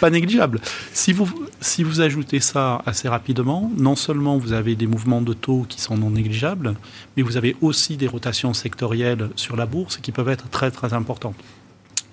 pas 0.00 0.10
négligeable. 0.10 0.60
Si 0.92 1.12
vous, 1.12 1.28
si 1.60 1.84
vous 1.84 2.00
ajoutez 2.00 2.40
ça 2.40 2.82
assez 2.84 3.08
rapidement, 3.08 3.70
non 3.76 3.94
seulement 3.94 4.36
vous 4.36 4.52
avez 4.52 4.74
des 4.74 4.88
mouvements 4.88 5.22
de 5.22 5.34
taux 5.34 5.64
qui 5.68 5.80
sont 5.80 5.96
non 5.96 6.10
négligeables, 6.10 6.74
mais 7.16 7.22
vous 7.22 7.36
avez 7.36 7.54
aussi 7.60 7.96
des 7.96 8.08
rotations 8.08 8.54
sectorielles 8.54 9.30
sur 9.36 9.54
la 9.54 9.66
bourse 9.66 9.98
qui 9.98 10.10
peuvent 10.10 10.28
être 10.28 10.48
très 10.50 10.72
très 10.72 10.94
importantes. 10.94 11.36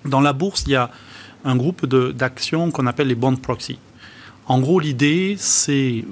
Dans 0.04 0.20
la 0.20 0.32
bourse, 0.32 0.62
il 0.68 0.72
y 0.72 0.76
a 0.76 0.90
un 1.44 1.56
groupe 1.56 1.86
d'actions 1.86 2.70
qu'on 2.70 2.86
appelle 2.86 3.08
les 3.08 3.16
bond 3.16 3.34
proxy. 3.34 3.78
En 4.46 4.60
gros, 4.60 4.78
l'idée, 4.78 5.34
c'est 5.38 6.04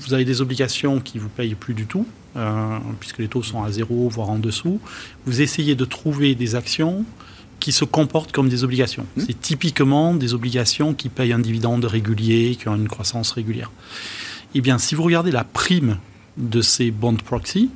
vous 0.00 0.14
avez 0.14 0.24
des 0.24 0.40
obligations 0.40 1.00
qui 1.00 1.18
vous 1.18 1.28
payent 1.28 1.56
plus 1.56 1.74
du 1.74 1.86
tout, 1.86 2.06
euh, 2.38 2.78
puisque 3.00 3.18
les 3.18 3.28
taux 3.28 3.42
sont 3.42 3.64
à 3.64 3.72
zéro, 3.72 4.08
voire 4.08 4.30
en 4.30 4.38
dessous. 4.38 4.80
Vous 5.26 5.40
essayez 5.40 5.74
de 5.74 5.84
trouver 5.84 6.34
des 6.36 6.54
actions 6.54 7.04
qui 7.58 7.72
se 7.72 7.84
comportent 7.84 8.30
comme 8.30 8.48
des 8.48 8.62
obligations. 8.62 9.06
Mmh. 9.16 9.22
C'est 9.26 9.40
typiquement 9.40 10.14
des 10.14 10.34
obligations 10.34 10.94
qui 10.94 11.08
payent 11.08 11.32
un 11.32 11.40
dividende 11.40 11.84
régulier, 11.84 12.56
qui 12.56 12.68
ont 12.68 12.76
une 12.76 12.86
croissance 12.86 13.32
régulière. 13.32 13.72
Eh 14.54 14.60
bien, 14.60 14.78
si 14.78 14.94
vous 14.94 15.02
regardez 15.02 15.32
la 15.32 15.42
prime 15.42 15.98
de 16.36 16.60
ces 16.60 16.92
bond 16.92 17.16
proxy, 17.16 17.70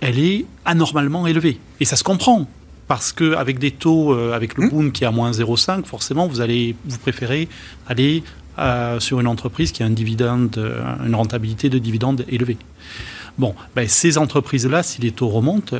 elle 0.00 0.18
est 0.18 0.44
anormalement 0.64 1.28
élevée. 1.28 1.60
Et 1.78 1.84
ça 1.84 1.94
se 1.94 2.02
comprend. 2.02 2.48
Parce 2.88 3.12
qu'avec 3.12 3.58
des 3.60 3.70
taux, 3.70 4.12
euh, 4.12 4.32
avec 4.32 4.56
le 4.56 4.66
mmh. 4.66 4.92
qui 4.92 5.04
est 5.04 5.06
à 5.06 5.12
moins 5.12 5.30
0,5, 5.30 5.84
forcément, 5.84 6.26
vous 6.26 6.40
allez 6.40 6.74
vous 6.84 6.98
préférez 6.98 7.48
aller 7.86 8.24
euh, 8.58 8.98
sur 8.98 9.20
une 9.20 9.28
entreprise 9.28 9.70
qui 9.70 9.84
a 9.84 9.86
un 9.86 9.90
dividende, 9.90 10.58
une 11.06 11.14
rentabilité 11.14 11.68
de 11.68 11.78
dividende 11.78 12.24
élevée. 12.28 12.56
Bon, 13.38 13.54
ben, 13.76 13.88
ces 13.88 14.18
entreprises-là, 14.18 14.82
si 14.82 15.00
les 15.00 15.12
taux 15.12 15.28
remontent, 15.28 15.76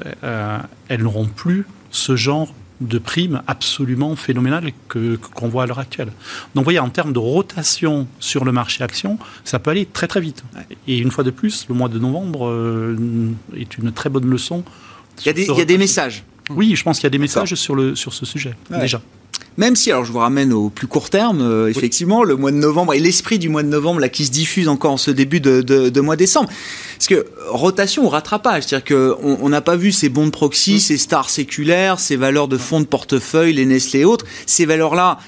elles 0.89 1.03
n'auront 1.03 1.27
plus 1.27 1.67
ce 1.91 2.17
genre 2.17 2.53
de 2.81 2.99
primes 2.99 3.43
absolument 3.47 4.15
phénoménales 4.17 4.71
que, 4.89 5.17
qu'on 5.35 5.49
voit 5.49 5.65
à 5.65 5.67
l'heure 5.67 5.79
actuelle. 5.79 6.09
Donc 6.55 6.63
vous 6.63 6.65
voyez, 6.65 6.79
en 6.79 6.91
termes 6.91 7.13
de 7.13 7.19
rotation 7.19 8.07
sur 8.21 8.45
le 8.45 8.53
marché 8.53 8.85
action, 8.85 9.19
ça 9.45 9.59
peut 9.59 9.71
aller 9.71 9.87
très 9.87 10.07
très 10.07 10.21
vite. 10.21 10.45
Et 10.87 10.99
une 10.99 11.11
fois 11.11 11.25
de 11.25 11.31
plus, 11.31 11.67
le 11.69 11.75
mois 11.75 11.89
de 11.89 11.99
novembre 11.99 12.49
euh, 12.49 12.97
est 13.57 13.79
une 13.79 13.93
très 13.93 14.11
bonne 14.11 14.29
leçon. 14.29 14.63
Il 15.21 15.27
y 15.27 15.31
a 15.31 15.33
des, 15.33 15.47
il 15.47 15.59
y 15.59 15.61
a 15.61 15.65
des 15.65 15.79
messages. 15.79 16.25
Oui, 16.51 16.77
je 16.77 16.83
pense 16.83 16.99
qu'il 16.99 17.05
y 17.05 17.09
a 17.09 17.11
des 17.11 17.19
messages 17.19 17.55
sur, 17.55 17.75
le, 17.75 17.95
sur 17.95 18.15
ce 18.15 18.25
sujet, 18.25 18.55
déjà. 18.71 19.03
Même 19.59 19.75
si, 19.75 19.91
alors 19.91 20.05
je 20.05 20.13
vous 20.13 20.21
ramène 20.21 20.53
au 20.53 20.71
plus 20.71 20.87
court 20.87 21.11
terme, 21.11 21.43
euh, 21.43 21.69
effectivement, 21.69 22.23
le 22.23 22.37
mois 22.37 22.53
de 22.53 22.57
novembre 22.57 22.95
et 22.95 23.01
l'esprit 23.01 23.41
du 23.41 23.49
mois 23.49 23.65
de 23.65 23.69
novembre 23.69 24.01
là 24.01 24.09
qui 24.09 24.25
se 24.25 24.31
diffuse 24.31 24.69
encore 24.69 24.93
en 24.93 24.97
ce 24.97 25.11
début 25.11 25.41
de, 25.41 25.63
de, 25.63 25.89
de 25.89 26.01
mois 26.01 26.15
décembre. 26.15 26.49
Parce 26.97 27.09
que 27.09 27.27
rotation 27.49 28.07
ou 28.07 28.09
rattrapage, 28.09 28.63
c'est-à-dire 28.63 28.97
qu'on 28.97 29.49
n'a 29.49 29.61
pas 29.61 29.75
vu 29.75 29.91
ces 29.91 30.09
bons 30.09 30.27
de 30.27 30.31
proxy, 30.31 30.77
mmh. 30.77 30.79
ces 30.79 30.97
stars 30.97 31.29
séculaires, 31.29 31.99
ces 31.99 32.15
valeurs 32.15 32.47
de 32.47 32.57
fonds 32.57 32.81
de 32.81 32.87
portefeuille, 32.87 33.53
les 33.53 33.67
Nestlé 33.67 34.01
et 34.01 34.05
autres, 34.05 34.27
ces 34.47 34.65
valeurs-là 34.65 35.19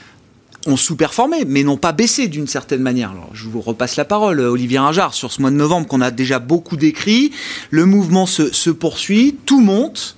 ont 0.67 0.77
sous-performé, 0.77 1.45
mais 1.47 1.65
n'ont 1.65 1.77
pas 1.77 1.93
baissé 1.93 2.29
d'une 2.29 2.47
certaine 2.47 2.83
manière. 2.83 3.11
Alors, 3.11 3.31
je 3.33 3.49
vous 3.49 3.61
repasse 3.61 3.97
la 3.97 4.05
parole, 4.05 4.39
Olivier 4.41 4.79
Ringard, 4.79 5.13
sur 5.13 5.33
ce 5.33 5.41
mois 5.41 5.51
de 5.51 5.57
novembre 5.57 5.89
qu'on 5.89 6.03
a 6.03 6.11
déjà 6.13 6.39
beaucoup 6.39 6.77
décrit. 6.77 7.33
Le 7.71 7.85
mouvement 7.85 8.27
se, 8.27 8.53
se 8.53 8.71
poursuit, 8.71 9.37
tout 9.45 9.61
monte. 9.61 10.17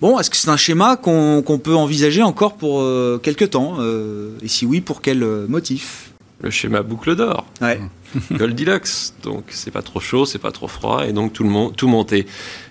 Bon, 0.00 0.18
est-ce 0.18 0.30
que 0.30 0.36
c'est 0.36 0.48
un 0.48 0.56
schéma 0.56 0.96
qu'on 0.96 1.60
peut 1.62 1.74
envisager 1.74 2.22
encore 2.22 2.56
pour 2.56 2.80
euh, 2.80 3.18
quelques 3.20 3.50
temps 3.50 3.76
euh, 3.80 4.30
Et 4.42 4.48
si 4.48 4.64
oui, 4.64 4.80
pour 4.80 5.02
quel 5.02 5.24
euh, 5.24 5.46
motif? 5.48 6.12
Le 6.40 6.50
schéma 6.50 6.82
boucle 6.82 7.16
d'or. 7.16 7.46
Ouais. 7.60 7.80
Goldilocks. 8.32 9.12
Donc 9.24 9.46
c'est 9.48 9.72
pas 9.72 9.82
trop 9.82 9.98
chaud, 9.98 10.24
c'est 10.24 10.38
pas 10.38 10.52
trop 10.52 10.68
froid, 10.68 11.04
et 11.04 11.12
donc 11.12 11.32
tout 11.32 11.42
le 11.42 11.50
monde, 11.50 11.74
tout 11.74 11.88
monter. 11.88 12.26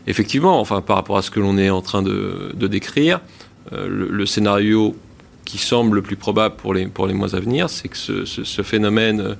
Effectivement, 0.07 0.61
enfin 0.61 0.79
par 0.79 0.95
rapport 0.95 1.17
à 1.17 1.21
ce 1.21 1.29
que 1.29 1.41
l'on 1.41 1.57
est 1.57 1.69
en 1.69 1.81
train 1.81 2.01
de, 2.01 2.53
décrire, 2.67 3.19
le, 3.73 4.25
scénario 4.25 4.95
qui 5.43 5.57
semble 5.57 5.97
le 5.97 6.01
plus 6.01 6.15
probable 6.15 6.55
pour 6.55 6.73
les, 6.73 6.87
pour 6.87 7.07
les 7.07 7.13
mois 7.13 7.35
à 7.35 7.39
venir, 7.41 7.69
c'est 7.69 7.89
que 7.89 7.97
ce, 7.97 8.23
ce 8.23 8.61
phénomène 8.61 9.35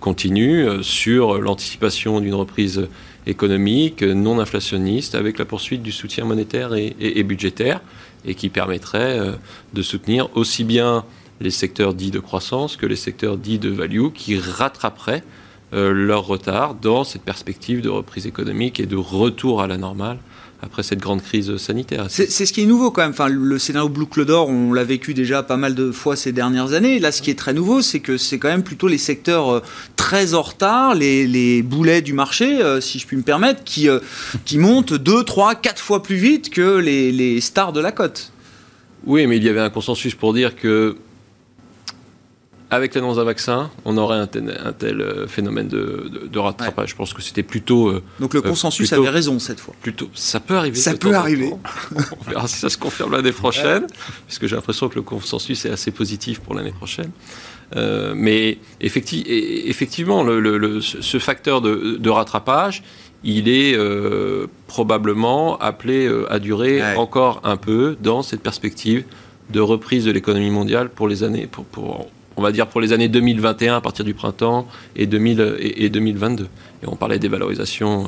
continue 0.00 0.66
sur 0.82 1.40
l'anticipation 1.40 2.20
d'une 2.20 2.34
reprise 2.34 2.88
économique, 3.26 4.02
non 4.02 4.40
inflationniste, 4.40 5.14
avec 5.14 5.38
la 5.38 5.44
poursuite 5.44 5.82
du 5.82 5.92
soutien 5.92 6.24
monétaire 6.24 6.74
et, 6.74 7.22
budgétaire, 7.22 7.80
et 8.24 8.34
qui 8.34 8.48
permettrait 8.48 9.18
euh, 9.18 9.32
de 9.72 9.82
soutenir 9.82 10.28
aussi 10.34 10.64
bien 10.64 11.04
les 11.40 11.50
secteurs 11.50 11.94
dits 11.94 12.10
de 12.10 12.20
croissance 12.20 12.76
que 12.76 12.86
les 12.86 12.96
secteurs 12.96 13.36
dits 13.36 13.58
de 13.58 13.70
value, 13.70 14.08
qui 14.14 14.38
rattraperaient 14.38 15.24
euh, 15.72 15.92
leur 15.92 16.26
retard 16.26 16.74
dans 16.74 17.04
cette 17.04 17.22
perspective 17.22 17.80
de 17.80 17.88
reprise 17.88 18.26
économique 18.26 18.80
et 18.80 18.86
de 18.86 18.96
retour 18.96 19.60
à 19.60 19.66
la 19.66 19.76
normale 19.76 20.18
après 20.64 20.82
cette 20.82 20.98
grande 20.98 21.22
crise 21.22 21.56
sanitaire. 21.56 22.06
C'est 22.08 22.28
ce 22.28 22.52
qui 22.52 22.62
est 22.62 22.66
nouveau 22.66 22.90
quand 22.90 23.02
même. 23.02 23.10
Enfin, 23.10 23.28
le 23.28 23.58
scénario 23.58 23.88
Blue 23.88 24.06
Cloud 24.06 24.30
on 24.30 24.72
l'a 24.72 24.84
vécu 24.84 25.14
déjà 25.14 25.42
pas 25.42 25.56
mal 25.56 25.74
de 25.74 25.92
fois 25.92 26.16
ces 26.16 26.32
dernières 26.32 26.72
années. 26.72 26.98
Là, 26.98 27.12
ce 27.12 27.22
qui 27.22 27.30
est 27.30 27.38
très 27.38 27.52
nouveau, 27.52 27.82
c'est 27.82 28.00
que 28.00 28.16
c'est 28.16 28.38
quand 28.38 28.48
même 28.48 28.62
plutôt 28.62 28.88
les 28.88 28.98
secteurs 28.98 29.50
euh, 29.50 29.62
très 29.96 30.34
en 30.34 30.42
retard, 30.42 30.94
les, 30.94 31.62
boulets 31.62 32.02
du 32.02 32.12
marché, 32.12 32.62
euh, 32.62 32.80
si 32.80 32.98
je 32.98 33.06
puis 33.06 33.16
me 33.16 33.22
permettre, 33.22 33.62
qui, 33.64 33.88
euh, 33.88 34.00
qui 34.44 34.58
montent 34.58 34.94
deux, 34.94 35.24
trois, 35.24 35.54
quatre 35.54 35.80
fois 35.80 36.02
plus 36.02 36.16
vite 36.16 36.50
que 36.50 36.78
les, 36.78 37.12
les 37.12 37.40
stars 37.40 37.72
de 37.72 37.80
la 37.80 37.92
cote. 37.92 38.32
Oui, 39.06 39.26
mais 39.26 39.36
il 39.36 39.44
y 39.44 39.48
avait 39.48 39.60
un 39.60 39.70
consensus 39.70 40.14
pour 40.14 40.32
dire 40.32 40.56
que 40.56 40.96
avec 42.74 42.94
l'annonce 42.94 43.16
d'un 43.16 43.24
vaccin, 43.24 43.70
on 43.84 43.96
aurait 43.96 44.18
un 44.18 44.26
tel, 44.26 45.00
euh, 45.00 45.26
phénomène 45.26 45.68
de, 45.68 46.38
rattrapage. 46.38 46.90
Je 46.90 46.96
pense 46.96 47.14
que 47.14 47.22
c'était 47.22 47.42
plutôt. 47.42 47.88
Euh, 47.88 48.02
Donc 48.20 48.34
le 48.34 48.40
euh, 48.40 48.42
consensus 48.42 48.92
avait 48.92 49.08
raison 49.08 49.38
cette 49.38 49.60
fois. 49.60 49.74
Plutôt, 49.80 50.10
ça 50.14 50.40
peut 50.40 50.56
arriver. 50.56 50.76
Ça 50.76 50.94
peut 50.94 51.14
arriver. 51.14 51.52
on 52.20 52.30
verra 52.30 52.48
si 52.48 52.58
ça 52.58 52.68
se 52.68 52.78
confirme 52.78 53.12
l'année 53.12 53.32
prochaine, 53.44 53.86
puisque 54.26 54.46
j'ai 54.46 54.56
l'impression 54.56 54.88
que 54.88 54.96
le 54.96 55.02
consensus 55.02 55.64
est 55.64 55.70
assez 55.70 55.90
positif 55.90 56.40
pour 56.40 56.54
l'année 56.54 56.72
prochaine. 56.72 57.10
mais 58.14 58.58
effectivement, 58.80 60.24
ce 60.24 61.18
facteur 61.18 61.60
de, 61.60 62.10
rattrapage, 62.10 62.82
il 63.22 63.48
est 63.48 63.78
probablement 64.66 65.58
appelé 65.58 66.10
à 66.28 66.38
durer 66.38 66.96
encore 66.96 67.40
un 67.44 67.56
peu 67.56 67.96
dans 68.00 68.22
cette 68.22 68.42
perspective 68.42 69.04
de 69.50 69.60
reprise 69.60 70.04
de 70.04 70.10
l'économie 70.10 70.50
mondiale 70.50 70.88
pour 70.88 71.08
les 71.08 71.22
années, 71.22 71.46
pour, 71.46 71.64
pour 71.66 72.08
on 72.36 72.42
va 72.42 72.52
dire 72.52 72.66
pour 72.66 72.80
les 72.80 72.92
années 72.92 73.08
2021 73.08 73.76
à 73.76 73.80
partir 73.80 74.04
du 74.04 74.14
printemps 74.14 74.66
et, 74.96 75.06
2000, 75.06 75.56
et, 75.58 75.88
2022. 75.88 76.44
Et 76.44 76.86
on 76.86 76.96
parlait 76.96 77.18
des 77.18 77.28
valorisations, 77.28 78.06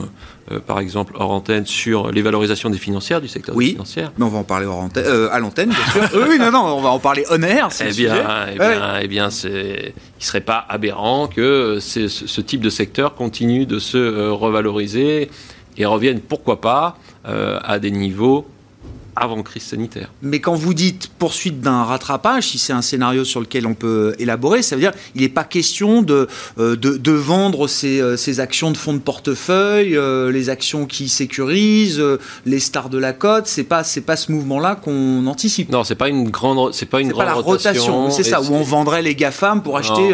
euh, 0.51 0.59
par 0.59 0.81
exemple, 0.81 1.15
hors 1.17 1.31
antenne, 1.31 1.65
sur 1.67 2.11
les 2.11 2.23
valorisations 2.23 2.69
des 2.69 2.79
financières, 2.79 3.21
du 3.21 3.29
secteur 3.29 3.55
oui, 3.55 3.79
mais 3.97 4.25
on 4.25 4.29
va 4.29 4.39
en 4.39 4.45
parler 4.45 4.67
hors 4.67 4.81
antenne, 4.81 5.05
euh, 5.07 5.29
à 5.33 5.39
l'antenne, 5.39 5.71
bien 5.71 6.09
sûr. 6.09 6.27
oui, 6.29 6.39
non, 6.39 6.51
non, 6.51 6.65
on 6.77 6.83
va 6.83 6.91
en 6.91 6.99
parler 6.99 7.25
on 7.31 7.43
air, 7.43 7.69
eh 7.81 7.93
bien, 7.93 8.47
eh 8.53 8.59
bien, 8.59 8.99
eh 9.01 9.09
bien 9.09 9.31
c'est, 9.31 9.95
il 9.95 10.21
ne 10.21 10.25
serait 10.25 10.41
pas 10.41 10.65
aberrant 10.69 11.29
que 11.29 11.79
ce, 11.81 12.09
ce, 12.09 12.41
type 12.41 12.61
de 12.61 12.71
secteur 12.71 13.15
continue 13.15 13.67
de 13.67 13.79
se 13.79 13.97
euh, 13.97 14.33
revaloriser 14.33 15.31
et 15.79 15.87
revienne, 15.87 16.21
pourquoi 16.21 16.61
pas, 16.61 16.97
à 17.25 17.81
des 17.81 17.91
niveaux 17.91 18.47
avant 19.16 19.42
crise 19.42 19.62
sanitaire. 19.62 20.11
Mais 20.22 20.40
quand 20.40 20.55
vous 20.55 20.74
dites 20.74 21.09
poursuite 21.18 21.61
d'un 21.61 21.83
rattrapage, 21.85 22.48
si 22.48 22.59
c'est 22.59 22.72
un 22.72 22.83
scénario 22.83 23.24
sur 23.24 23.40
lequel 23.40 23.66
on 23.66 23.74
peut 23.74 24.14
élaborer, 24.18 24.62
ça 24.62 24.76
veut 24.76 24.83
dire 24.83 24.92
qu'il 25.12 25.22
n'est 25.22 25.29
pas 25.29 25.44
question 25.44 26.02
de, 26.02 26.29
euh, 26.59 26.76
de, 26.76 27.12
vendre 27.12 27.66
ces, 27.66 28.00
euh, 28.00 28.16
ces, 28.16 28.40
actions 28.40 28.70
de 28.70 28.76
fonds 28.76 28.92
de 28.92 28.98
portefeuille, 28.98 29.96
euh, 29.96 30.31
les 30.31 30.50
actions 30.50 30.87
qui 30.87 31.09
sécurisent, 31.09 32.02
les 32.44 32.61
stars 32.61 32.90
de 32.90 32.98
la 32.98 33.12
cote. 33.12 33.46
C'est 33.46 33.64
pas 33.64 33.83
c'est 33.83 34.02
pas 34.02 34.16
ce 34.16 34.31
mouvement-là 34.31 34.76
qu'on 34.76 35.26
anticipe. 35.26 35.70
Non, 35.70 35.83
c'est 35.83 35.94
pas 35.94 36.09
une 36.09 36.31
grande 36.31 36.74
c'est 36.74 36.87
pas 36.87 37.00
une 37.00 37.09
grande 37.09 37.24
pas 37.24 37.26
la 37.26 37.35
rotation. 37.35 38.11
C'est 38.11 38.22
ça 38.22 38.42
où 38.42 38.52
on 38.52 38.62
vendrait 38.62 39.02
les 39.02 39.14
gafam 39.14 39.62
pour 39.62 39.79
acheter 39.79 40.12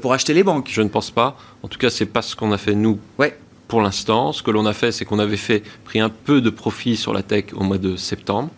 pour 0.00 0.12
acheter 0.12 0.34
les 0.34 0.44
banques. 0.44 0.68
Je 0.70 0.82
ne 0.82 0.88
pense 0.88 1.10
pas. 1.10 1.36
En 1.62 1.68
tout 1.68 1.78
cas, 1.78 1.90
c'est 1.90 2.06
pas 2.06 2.22
ce 2.22 2.36
qu'on 2.36 2.52
a 2.52 2.58
fait 2.58 2.74
nous. 2.74 2.98
Ouais 3.18 3.36
pour 3.70 3.80
l'instant, 3.80 4.32
ce 4.32 4.42
que 4.42 4.50
l'on 4.50 4.66
a 4.66 4.72
fait, 4.72 4.90
c'est 4.90 5.04
qu'on 5.04 5.20
avait 5.20 5.36
fait, 5.36 5.62
pris 5.84 6.00
un 6.00 6.08
peu 6.08 6.40
de 6.40 6.50
profit 6.50 6.96
sur 6.96 7.14
la 7.14 7.22
tech 7.22 7.44
au 7.54 7.62
mois 7.62 7.78
de 7.78 7.94
septembre. 7.94 8.50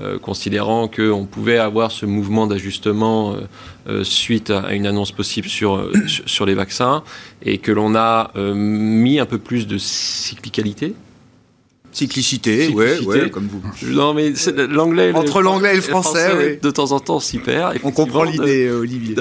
Euh, 0.00 0.20
considérant 0.20 0.86
qu'on 0.86 1.26
pouvait 1.26 1.58
avoir 1.58 1.90
ce 1.90 2.06
mouvement 2.06 2.46
d'ajustement 2.46 3.32
euh, 3.32 3.40
euh, 3.88 4.04
suite 4.04 4.50
à, 4.50 4.72
une 4.72 4.86
annonce 4.86 5.10
possible 5.10 5.48
sur, 5.58 5.90
sur 6.06 6.46
les 6.46 6.54
vaccins 6.54 7.02
et 7.42 7.58
que 7.58 7.72
l'on 7.72 7.96
a 7.96 8.30
mis 8.54 9.18
un 9.18 9.26
peu 9.26 9.38
plus 9.38 9.66
de 9.66 9.78
cyclicalité 9.78 10.94
Cyclicité, 11.92 12.68
ouais, 12.68 13.00
ouais, 13.00 13.30
comme 13.30 13.48
vous. 13.48 13.62
Non, 13.86 14.14
mais 14.14 14.32
l'anglais. 14.70 15.12
Entre 15.14 15.42
l'anglais 15.42 15.72
et 15.72 15.76
le 15.76 15.82
français, 15.82 16.58
de 16.60 16.70
temps 16.70 16.92
en 16.92 17.00
temps, 17.00 17.20
s'y 17.20 17.38
perd. 17.38 17.78
On 17.84 17.92
comprend 17.92 18.24
l'idée, 18.24 18.70
Olivier. 18.70 19.14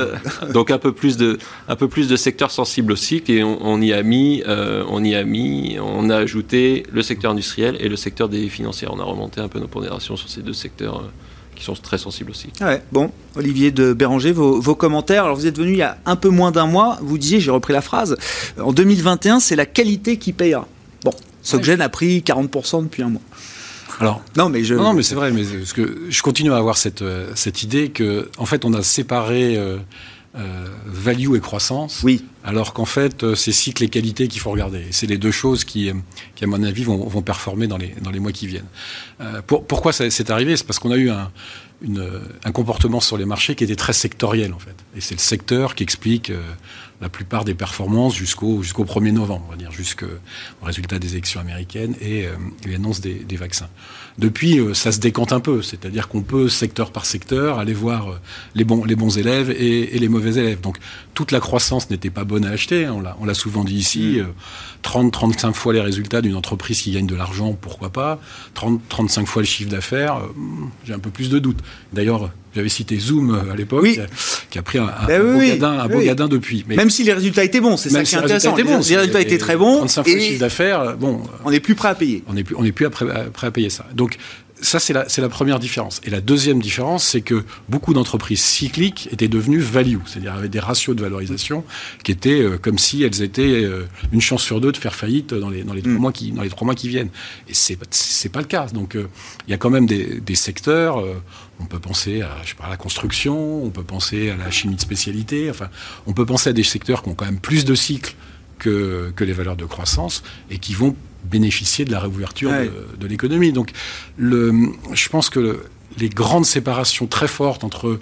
donc 0.54 0.72
un 0.72 0.78
peu 0.78 0.94
plus 0.94 1.18
de, 1.18 1.38
un 1.68 1.76
peu 1.76 1.90
plus 1.90 2.08
de 2.08 2.16
secteurs 2.16 2.52
sensibles 2.52 2.94
au 2.94 2.96
cycle, 2.96 3.32
et 3.32 3.44
on, 3.44 3.82
y 3.82 3.92
a 3.92 4.04
mis, 4.04 4.42
euh, 4.48 4.86
on 4.90 5.04
y 5.04 5.16
a 5.16 5.24
mis, 5.26 5.78
on 5.82 6.10
a 6.10 6.16
ajouté 6.16 6.84
le 6.92 7.02
secteur 7.02 7.32
industriel 7.32 7.76
et 7.80 7.90
le 7.90 7.98
secteur 7.98 8.30
des 8.30 8.48
financières. 8.48 8.94
On 8.94 9.00
a 9.00 9.04
remonté 9.04 9.42
un 9.42 9.50
peu 9.50 9.60
nos 9.60 9.68
pondérations 9.68 10.16
sur 10.16 10.30
ces 10.30 10.42
deux 10.42 10.54
secteurs. 10.54 11.00
Euh, 11.00 11.10
qui 11.54 11.66
sont 11.66 11.74
très 11.74 12.00
sensibles 12.00 12.32
aussi. 12.32 12.48
Ouais, 12.60 12.82
bon, 12.92 13.12
Olivier 13.36 13.70
de 13.70 13.94
Béranger, 13.94 14.32
vos, 14.32 14.60
vos, 14.60 14.74
commentaires. 14.74 15.26
Alors 15.26 15.36
vous 15.36 15.46
êtes 15.46 15.58
venu 15.58 15.74
il 15.74 15.78
y 15.78 15.84
a 15.84 15.98
un 16.08 16.16
peu 16.16 16.30
moins 16.30 16.50
d'un 16.50 16.66
mois, 16.66 16.98
vous 17.02 17.20
disiez, 17.20 17.40
j'ai 17.40 17.52
repris 17.52 17.72
la 17.72 17.82
phrase, 17.82 18.18
en 18.60 18.74
2021, 18.74 19.40
c'est 19.40 19.56
la 19.56 19.68
qualité 19.68 20.18
qui 20.18 20.34
payera. 20.34 20.68
Soggen 21.42 21.82
a 21.82 21.90
pris 21.90 22.20
40% 22.20 22.84
depuis 22.84 23.04
un 23.04 23.10
mois. 23.10 23.22
Alors, 24.00 24.24
non, 24.36 24.50
mais 24.50 24.64
je... 24.64 24.74
non, 24.74 24.94
mais 24.94 25.04
c'est 25.04 25.16
vrai, 25.16 25.32
mais 25.32 25.44
parce 25.44 25.74
que 25.74 26.08
je 26.10 26.22
continue 26.22 26.52
à 26.52 26.58
avoir 26.58 26.78
cette, 26.78 27.04
cette 27.36 27.62
idée 27.62 27.90
que, 27.90 28.30
en 28.38 28.46
fait, 28.46 28.66
on 28.66 28.74
a 28.74 28.82
séparé 28.82 29.58
euh, 30.34 30.66
value 30.86 31.36
et 31.36 31.42
croissance. 31.42 32.04
Oui. 32.04 32.24
Alors 32.46 32.72
qu'en 32.72 32.86
fait, 32.86 33.22
euh, 33.22 33.36
c'est 33.36 33.52
cycle 33.52 33.84
et 33.84 33.90
qualité 33.90 34.30
qu'il 34.30 34.40
faut 34.40 34.52
regarder. 34.52 34.86
C'est 34.92 35.06
les 35.06 35.18
deux 35.18 35.32
choses 35.32 35.66
qui, 35.66 35.90
euh, 35.90 35.94
qui 36.36 36.46
à 36.46 36.48
mon 36.48 36.64
avis, 36.64 36.86
vont, 36.86 37.06
vont, 37.06 37.22
performer 37.22 37.68
dans 37.68 37.76
les, 37.76 37.94
dans 38.02 38.12
les 38.12 38.20
mois 38.22 38.32
qui 38.32 38.48
viennent. 38.48 38.70
pour, 39.46 39.66
pourquoi 39.66 39.92
c'est 39.92 40.30
arrivé? 40.30 40.56
C'est 40.56 40.64
parce 40.64 40.80
qu'on 40.80 40.92
a 40.92 40.96
eu 40.96 41.10
un, 41.10 41.30
une, 41.82 42.10
un 42.46 42.52
comportement 42.54 43.02
sur 43.02 43.18
les 43.18 43.26
marchés 43.26 43.56
qui 43.56 43.66
était 43.66 43.76
très 43.76 43.92
sectoriel, 43.92 44.54
en 44.54 44.60
fait. 44.60 44.76
Et 44.96 45.02
c'est 45.02 45.16
le 45.16 45.20
secteur 45.20 45.76
qui 45.76 45.84
explique 45.84 46.32
la 47.02 47.10
plupart 47.10 47.44
des 47.46 47.56
performances 47.56 48.16
jusqu'au 48.16 48.62
jusqu'au 48.62 48.86
1er 48.86 49.12
novembre, 49.12 49.44
on 49.48 49.52
va 49.52 49.58
dire, 49.58 49.72
jusqu'au 49.72 50.06
résultat 50.62 51.00
des 51.00 51.14
élections 51.14 51.42
américaines 51.42 51.96
et, 52.00 52.28
l'annonce 52.66 53.02
des, 53.02 53.16
des, 53.16 53.36
vaccins. 53.36 53.70
Depuis, 54.18 54.60
euh, 54.60 54.74
ça 54.74 54.92
se 54.92 55.00
décante 55.00 55.32
un 55.32 55.40
peu, 55.40 55.62
c'est-à-dire 55.62 56.08
qu'on 56.08 56.22
peut, 56.22 56.50
secteur 56.50 56.92
par 56.92 57.06
secteur, 57.06 57.60
aller 57.60 57.74
voir 57.74 58.10
euh, 58.10 58.20
les 58.56 58.64
bons, 58.64 58.84
les 58.84 58.96
bons 58.96 59.18
élèves 59.18 59.52
et, 59.52 59.98
les 59.98 60.10
mauvais 60.10 60.36
élèves. 60.38 60.62
Donc, 60.62 60.78
toute 61.14 61.32
la 61.32 61.40
croissance 61.40 61.90
n'était 61.90 62.10
pas 62.10 62.24
bonne 62.24 62.46
à 62.46 62.50
acheter, 62.50 62.86
hein, 62.86 63.02
on 63.20 63.26
l'a 63.26 63.34
souvent 63.34 63.64
dit 63.64 63.76
ici. 63.76 64.20
30, 64.82 65.08
mm. 65.08 65.12
35 65.12 65.48
euh, 65.48 65.54
fois 65.54 65.74
les 65.74 65.82
résultats 65.82 66.22
d'une 66.22 66.36
entreprise 66.36 66.82
qui 66.82 66.92
gagne 66.92 67.08
de 67.08 67.16
l'argent, 67.16 67.58
pourquoi 67.60 67.90
pas 67.90 68.20
30, 68.54 68.82
35 68.90 69.28
fois 69.28 69.42
le 69.42 69.48
chiffre 69.48 69.70
d'affaires, 69.70 70.22
j'ai 70.86 70.94
un 70.94 71.00
peu 71.00 71.10
plus 71.10 71.30
de 71.30 71.40
doutes. 71.40 71.60
D'ailleurs, 71.94 72.32
j'avais 72.54 72.70
cité 72.70 73.00
Zoom 73.00 73.40
à 73.52 73.56
l'époque, 73.56 73.88
qui 74.50 74.60
a 74.60 74.62
pris 74.62 74.78
un, 74.78 74.92
ben 75.08 75.22
beau, 75.22 76.02
gadin, 76.02 76.28
depuis. 76.28 76.66
Mais 76.68 76.76
Même 76.76 76.90
si 76.90 77.04
les 77.04 77.14
résultats 77.14 77.44
étaient 77.44 77.62
bons, 77.62 77.78
c'est 77.78 77.90
ça 77.90 78.04
qui 78.04 78.14
est 78.14 78.18
intéressant. 78.18 78.56
Les, 78.56 78.64
résultats 78.98 79.22
étaient 79.22 79.38
très 79.38 79.56
bons. 79.56 79.78
35 79.78 80.04
fois 80.04 80.14
le 80.14 80.20
chiffre 80.20 80.40
d'affaires, 80.40 80.98
bon. 80.98 81.22
On 81.46 81.52
n'est 81.52 81.60
plus 81.60 81.76
prêt 81.76 81.90
à 81.90 81.96
payer. 81.96 82.24
On 82.28 82.34
n'est 82.34 82.44
plus, 82.44 82.56
on 82.58 82.66
est 82.66 82.72
plus 82.72 82.90
prêt 82.90 83.08
à 83.42 83.52
payer 83.52 83.70
ça. 83.70 83.86
Donc, 83.94 84.01
ça, 84.62 84.80
c'est 84.80 84.94
la, 84.94 85.06
la, 85.18 85.30
première 85.30 85.60
différence. 85.60 86.02
Et 86.04 86.10
la 86.10 86.22
deuxième 86.22 86.62
différence, 86.62 87.04
c'est 87.04 87.22
que 87.22 87.44
beaucoup 87.68 87.94
d'entreprises 87.94 88.42
cycliques 88.42 89.10
étaient 89.12 89.28
devenues 89.28 89.60
value, 89.60 89.98
c'est-à-dire 90.06 90.34
avec 90.34 90.52
des 90.52 90.60
ratios 90.60 90.96
de 90.96 91.02
valorisation 91.02 91.64
qui 92.04 92.12
étaient 92.12 92.42
euh, 92.42 92.58
comme 92.58 92.78
si 92.78 93.04
elles 93.04 93.24
étaient 93.24 93.64
euh, 93.64 93.88
une 94.12 94.22
chance 94.22 94.44
sur 94.44 94.62
deux 94.62 94.72
de 94.72 94.78
faire 94.78 94.94
faillite 94.94 95.34
dans 95.34 95.50
les, 95.50 95.64
dans 95.64 95.74
les, 95.74 95.82
trois, 95.82 95.94
mm. 95.94 95.98
mois 95.98 96.12
qui, 96.12 96.32
dans 96.32 96.44
les 96.44 96.50
trois 96.50 96.66
mois 96.66 96.76
qui 96.76 96.88
viennent. 96.88 97.10
Et 97.50 97.54
c'est 97.54 97.78
n'est 97.80 98.32
pas 98.32 98.40
le 98.40 98.46
cas. 98.46 98.68
Donc, 98.68 98.96
euh, 98.96 99.08
il 99.48 99.52
y 99.52 99.54
a 99.54 99.58
quand 99.58 99.72
même 99.72 99.88
des, 99.88 100.22
des 100.22 100.36
secteurs. 100.36 101.04
on 101.60 101.66
peut 101.66 101.80
penser 101.80 102.22
à, 102.22 102.30
je 102.44 102.50
sais 102.50 102.56
pas, 102.56 102.66
à 102.66 102.70
la 102.70 102.78
construction, 102.78 103.64
on 103.64 103.72
peut 103.72 103.84
penser 103.84 104.30
à 104.30 104.38
la 104.38 104.52
chimie 104.52 104.76
de 104.76 104.82
spécialité. 104.82 105.50
Enfin, 105.50 105.70
on 106.06 106.14
peut 106.14 106.26
penser 106.26 106.52
à 106.52 106.54
des 106.54 106.64
secteurs 106.64 107.02
qui 107.02 107.10
ont 107.10 107.16
quand 107.16 107.26
même 107.26 107.40
plus 107.40 107.66
de 107.66 107.74
cycles 107.74 108.16
que, 108.60 109.12
que 109.16 109.24
les 109.24 109.34
valeurs 109.34 109.56
de 109.56 109.66
croissance 109.66 110.22
et 110.52 110.60
qui 110.60 110.76
vont 110.76 110.96
bénéficier 111.24 111.86
de 111.86 111.92
la 111.92 112.00
réouverture 112.00 112.52
de, 113.00 113.08
l'économie. 113.08 113.52
Donc, 113.52 113.72
le, 114.18 114.54
je 114.94 115.10
pense 115.10 115.30
que 115.30 115.60
les 115.98 116.10
grandes 116.10 116.46
séparations 116.46 117.08
très 117.08 117.28
fortes 117.28 117.64
entre 117.64 118.00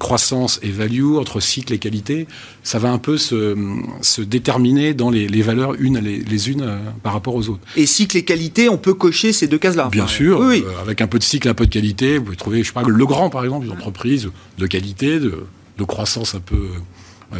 croissance 0.00 0.58
et 0.62 0.70
value, 0.70 1.16
entre 1.16 1.40
cycle 1.40 1.74
et 1.74 1.78
qualité, 1.78 2.26
ça 2.64 2.78
va 2.78 2.90
un 2.90 2.98
peu 2.98 3.18
se, 3.18 3.54
se 4.00 4.22
déterminer 4.22 4.94
dans 4.94 5.10
les, 5.10 5.28
les 5.28 5.42
valeurs 5.42 5.74
une 5.78 5.98
les, 5.98 6.18
les 6.18 6.50
unes 6.50 6.62
euh, 6.62 6.78
par 7.02 7.12
rapport 7.12 7.34
aux 7.34 7.50
autres. 7.50 7.60
Et 7.76 7.86
cycle 7.86 8.16
et 8.16 8.24
qualité, 8.24 8.68
on 8.70 8.78
peut 8.78 8.94
cocher 8.94 9.32
ces 9.32 9.46
deux 9.46 9.58
cases-là. 9.58 9.90
Bien 9.92 10.06
sûr, 10.06 10.40
oui. 10.40 10.64
Euh, 10.66 10.80
avec 10.80 11.02
un 11.02 11.06
peu 11.06 11.18
de 11.18 11.22
cycle, 11.22 11.48
un 11.48 11.54
peu 11.54 11.66
de 11.66 11.70
qualité, 11.70 12.16
vous 12.16 12.24
pouvez 12.24 12.36
trouver, 12.36 12.62
je 12.62 12.68
sais 12.68 12.72
pas, 12.72 12.82
le 12.82 13.06
grand 13.06 13.28
par 13.28 13.44
exemple, 13.44 13.66
une 13.66 13.72
entreprise 13.72 14.30
de 14.58 14.66
qualité, 14.66 15.20
de, 15.20 15.44
de 15.78 15.84
croissance 15.84 16.34
un 16.34 16.40
peu 16.40 16.68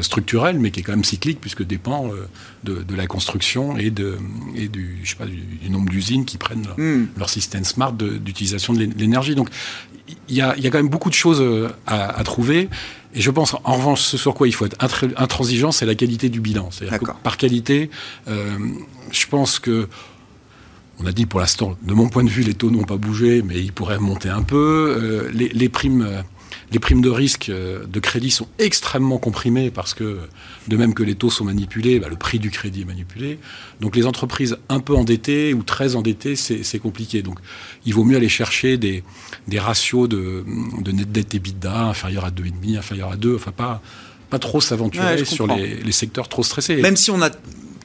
structurel, 0.02 0.58
mais 0.58 0.70
qui 0.70 0.80
est 0.80 0.82
quand 0.82 0.92
même 0.92 1.04
cyclique, 1.04 1.40
puisque 1.40 1.64
dépend 1.64 2.08
euh, 2.08 2.28
de, 2.64 2.82
de 2.82 2.94
la 2.94 3.06
construction 3.06 3.76
et, 3.76 3.90
de, 3.90 4.18
et 4.54 4.68
du, 4.68 5.00
je 5.02 5.10
sais 5.10 5.16
pas, 5.16 5.26
du, 5.26 5.70
nombre 5.70 5.90
d'usines 5.90 6.24
qui 6.24 6.38
prennent 6.38 6.64
leur, 6.64 6.78
hmm. 6.78 7.08
leur 7.16 7.28
système 7.28 7.64
smart 7.64 7.92
d'utilisation 7.92 8.72
de, 8.72 8.88
l'énergie. 8.96 9.34
Donc, 9.34 9.50
il 10.28 10.34
y 10.34 10.40
a, 10.40 10.56
y 10.56 10.66
a, 10.66 10.70
quand 10.70 10.78
même 10.78 10.88
beaucoup 10.88 11.10
de 11.10 11.14
choses 11.14 11.40
euh, 11.40 11.68
à, 11.86 12.18
à, 12.18 12.24
trouver. 12.24 12.68
Et 13.14 13.20
je 13.20 13.30
pense, 13.30 13.54
en 13.64 13.74
revanche, 13.74 14.00
ce 14.00 14.16
sur 14.16 14.34
quoi 14.34 14.46
il 14.46 14.52
faut 14.52 14.66
être 14.66 14.76
intransigeant, 15.16 15.72
c'est 15.72 15.86
la 15.86 15.96
qualité 15.96 16.28
du 16.28 16.40
bilan. 16.40 16.70
C'est-à-dire 16.70 17.00
que 17.00 17.10
par 17.24 17.36
qualité, 17.36 17.90
euh, 18.28 18.56
je 19.10 19.26
pense 19.26 19.58
que 19.58 19.88
on 21.02 21.06
a 21.06 21.12
dit 21.12 21.24
pour 21.24 21.40
l'instant, 21.40 21.76
de 21.82 21.94
mon 21.94 22.08
point 22.08 22.22
de 22.22 22.28
vue, 22.28 22.42
les 22.42 22.52
taux 22.54 22.70
n'ont 22.70 22.84
pas 22.84 22.98
bougé, 22.98 23.42
mais 23.42 23.58
ils 23.58 23.72
pourraient 23.72 23.98
monter 23.98 24.28
un 24.28 24.42
peu. 24.42 25.30
les, 25.32 25.48
les, 25.48 25.68
primes 25.70 26.06
les 26.72 26.78
primes 26.78 27.00
de 27.00 27.10
risque 27.10 27.48
euh, 27.48 27.84
de 27.86 28.00
crédit 28.00 28.30
sont 28.30 28.46
extrêmement 28.58 29.18
comprimées 29.18 29.70
parce 29.70 29.94
que, 29.94 30.20
de 30.68 30.76
même 30.76 30.94
que 30.94 31.02
les 31.02 31.14
taux 31.14 31.30
sont 31.30 31.44
manipulés, 31.44 31.98
bah, 31.98 32.08
le 32.08 32.16
prix 32.16 32.38
du 32.38 32.50
crédit 32.50 32.82
est 32.82 32.86
manipulé. 32.86 33.38
Donc 33.80 33.96
les 33.96 34.06
entreprises 34.06 34.56
un 34.68 34.80
peu 34.80 34.94
endettées 34.94 35.52
ou 35.54 35.62
très 35.62 35.96
endettées, 35.96 36.36
c'est 36.36 36.78
compliqué. 36.78 37.22
Donc 37.22 37.38
il 37.86 37.94
vaut 37.94 38.04
mieux 38.04 38.16
aller 38.16 38.28
chercher 38.28 38.76
des, 38.76 39.02
des 39.48 39.58
ratios 39.58 40.08
de, 40.08 40.44
de 40.80 40.92
net 40.92 41.10
dette 41.10 41.34
EBITDA 41.34 41.84
inférieurs 41.84 42.24
à 42.24 42.30
2,5, 42.30 42.78
inférieurs 42.78 43.12
à 43.12 43.16
2, 43.16 43.34
enfin 43.34 43.52
pas, 43.52 43.82
pas 44.28 44.38
trop 44.38 44.60
s'aventurer 44.60 45.24
sur 45.24 45.46
les, 45.46 45.76
les, 45.76 45.92
secteurs 45.92 46.28
trop 46.28 46.42
stressés. 46.42 46.76
Même 46.76 46.96
si 46.96 47.10
on 47.10 47.20
a 47.20 47.30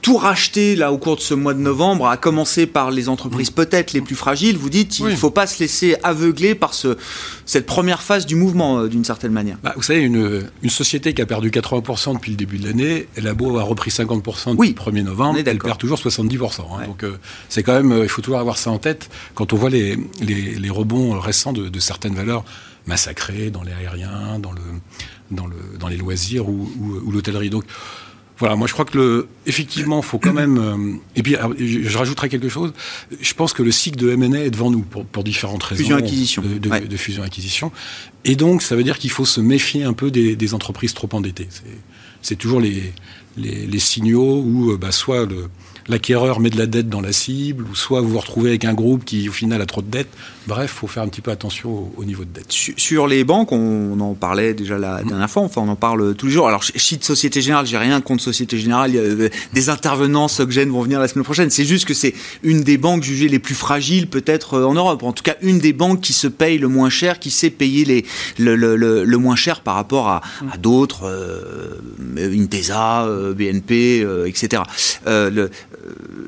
tout 0.06 0.18
racheter 0.18 0.76
là 0.76 0.92
au 0.92 0.98
cours 0.98 1.16
de 1.16 1.20
ce 1.20 1.34
mois 1.34 1.52
de 1.52 1.58
novembre, 1.58 2.06
à 2.06 2.16
commencer 2.16 2.68
par 2.68 2.92
les 2.92 3.08
entreprises 3.08 3.50
peut-être 3.50 3.92
les 3.92 4.00
plus 4.00 4.14
fragiles, 4.14 4.56
vous 4.56 4.70
dites 4.70 5.00
il 5.00 5.06
ne 5.06 5.16
faut 5.16 5.32
pas 5.32 5.48
se 5.48 5.58
laisser 5.58 5.96
aveugler 6.04 6.54
par 6.54 6.74
ce, 6.74 6.96
cette 7.44 7.66
première 7.66 8.00
phase 8.04 8.24
du 8.24 8.36
mouvement 8.36 8.78
euh, 8.78 8.88
d'une 8.88 9.04
certaine 9.04 9.32
manière. 9.32 9.58
Bah, 9.64 9.72
vous 9.74 9.82
savez, 9.82 10.02
une, 10.02 10.48
une, 10.62 10.70
société 10.70 11.12
qui 11.12 11.22
a 11.22 11.26
perdu 11.26 11.50
80% 11.50 12.14
depuis 12.14 12.30
le 12.30 12.36
début 12.36 12.58
de 12.58 12.68
l'année, 12.68 13.08
elle 13.16 13.26
a 13.26 13.34
beau 13.34 13.48
avoir 13.48 13.66
repris 13.66 13.90
50% 13.90 14.52
depuis 14.52 14.68
le 14.68 15.00
1er 15.00 15.02
novembre, 15.02 15.40
elle 15.44 15.58
perd 15.58 15.76
toujours 15.76 15.98
70%. 15.98 16.60
Hein. 16.60 16.86
Donc 16.86 17.02
euh, 17.02 17.16
c'est 17.48 17.64
quand 17.64 17.74
même, 17.74 17.90
euh, 17.90 18.04
il 18.04 18.08
faut 18.08 18.22
toujours 18.22 18.38
avoir 18.38 18.58
ça 18.58 18.70
en 18.70 18.78
tête 18.78 19.10
quand 19.34 19.54
on 19.54 19.56
voit 19.56 19.70
les, 19.70 19.98
les, 20.20 20.54
les 20.54 20.70
rebonds 20.70 21.18
récents 21.18 21.52
de, 21.52 21.68
de, 21.68 21.80
certaines 21.80 22.14
valeurs 22.14 22.44
massacrées 22.86 23.50
dans 23.50 23.64
l'aérien, 23.64 24.38
dans, 24.38 24.52
le, 24.52 24.62
dans, 25.32 25.48
le, 25.48 25.56
dans 25.80 25.88
les 25.88 25.96
loisirs 25.96 26.48
ou, 26.48 26.70
ou, 26.78 27.00
ou 27.06 27.10
l'hôtellerie. 27.10 27.50
Donc 27.50 27.64
voilà, 28.38 28.54
moi 28.54 28.66
je 28.66 28.74
crois 28.74 28.84
que 28.84 28.98
le, 28.98 29.28
effectivement, 29.46 30.02
faut 30.02 30.18
quand 30.18 30.34
même. 30.34 30.58
Euh, 30.58 30.98
et 31.14 31.22
puis, 31.22 31.36
je, 31.58 31.96
rajouterai 31.96 32.28
quelque 32.28 32.50
chose. 32.50 32.74
Je 33.20 33.32
pense 33.32 33.54
que 33.54 33.62
le 33.62 33.70
cycle 33.70 33.98
de 33.98 34.10
M&A 34.10 34.44
est 34.44 34.50
devant 34.50 34.70
nous 34.70 34.82
pour, 34.82 35.06
pour 35.06 35.24
différentes 35.24 35.62
raisons. 35.62 35.82
Fusion-acquisition. 35.82 36.42
De, 36.42 36.58
de, 36.58 36.96
fusion-acquisition. 36.96 37.72
Et 38.24 38.36
donc, 38.36 38.62
ça 38.62 38.76
veut 38.76 38.84
dire 38.84 38.98
qu'il 38.98 39.10
faut 39.10 39.24
se 39.24 39.40
méfier 39.40 39.84
un 39.84 39.94
peu 39.94 40.10
des, 40.10 40.36
des 40.36 40.54
entreprises 40.54 40.92
trop 40.92 41.08
endettées. 41.12 41.48
C'est 42.20 42.36
toujours 42.36 42.60
les, 42.60 42.92
les, 43.38 43.66
les, 43.66 43.78
signaux 43.78 44.42
où, 44.42 44.72
euh, 44.72 44.76
bah, 44.76 44.92
soit 44.92 45.24
le, 45.24 45.48
l'acquéreur 45.88 46.40
met 46.40 46.50
de 46.50 46.58
la 46.58 46.66
dette 46.66 46.88
dans 46.88 47.00
la 47.00 47.12
cible, 47.12 47.64
ou 47.70 47.74
soit 47.74 48.00
vous 48.00 48.10
vous 48.10 48.18
retrouvez 48.18 48.50
avec 48.50 48.64
un 48.64 48.74
groupe 48.74 49.04
qui 49.04 49.28
au 49.28 49.32
final 49.32 49.60
a 49.60 49.66
trop 49.66 49.82
de 49.82 49.90
dettes. 49.90 50.08
Bref, 50.46 50.70
faut 50.70 50.86
faire 50.86 51.02
un 51.02 51.08
petit 51.08 51.20
peu 51.20 51.30
attention 51.30 51.90
au, 51.96 52.04
niveau 52.04 52.24
de 52.24 52.30
dette. 52.32 52.52
Sur, 52.52 53.08
les 53.08 53.24
banques, 53.24 53.50
on 53.50 53.98
en 53.98 54.14
parlait 54.14 54.54
déjà 54.54 54.78
la 54.78 55.02
mm. 55.02 55.08
dernière 55.08 55.30
fois, 55.30 55.42
enfin 55.42 55.60
on 55.62 55.68
en 55.68 55.76
parle 55.76 56.14
tous 56.14 56.26
les 56.26 56.32
jours. 56.32 56.48
Alors 56.48 56.62
je 56.62 56.72
cite 56.76 57.04
Société 57.04 57.40
Générale, 57.40 57.66
j'ai 57.66 57.78
rien 57.78 58.00
contre 58.00 58.22
Société 58.22 58.56
Générale, 58.56 58.90
il 58.90 58.96
y 58.96 58.98
a 58.98 59.02
euh, 59.02 59.28
des 59.52 59.68
intervenants 59.70 60.28
Soggen 60.28 60.70
vont 60.70 60.82
venir 60.82 61.00
la 61.00 61.08
semaine 61.08 61.24
prochaine. 61.24 61.50
C'est 61.50 61.64
juste 61.64 61.84
que 61.84 61.94
c'est 61.94 62.14
une 62.42 62.62
des 62.62 62.78
banques 62.78 63.02
jugées 63.02 63.28
les 63.28 63.38
plus 63.38 63.54
fragiles 63.54 64.06
peut-être 64.08 64.54
euh, 64.54 64.64
en 64.64 64.74
Europe. 64.74 65.02
En 65.02 65.12
tout 65.12 65.24
cas, 65.24 65.34
une 65.42 65.58
des 65.58 65.72
banques 65.72 66.00
qui 66.00 66.12
se 66.12 66.28
paye 66.28 66.58
le 66.58 66.68
moins 66.68 66.90
cher, 66.90 67.18
qui 67.18 67.30
sait 67.30 67.50
payer 67.50 67.84
les, 67.84 68.04
le, 68.38 68.54
le, 68.54 68.76
le, 68.76 69.18
moins 69.18 69.36
cher 69.36 69.60
par 69.60 69.74
rapport 69.74 70.08
à, 70.08 70.22
mm. 70.42 70.48
à 70.52 70.56
d'autres, 70.58 71.06
euh, 71.06 71.76
Intesa, 72.16 73.04
euh, 73.04 73.34
BNP, 73.34 74.06
etc. 74.26 74.62
le, 75.06 75.50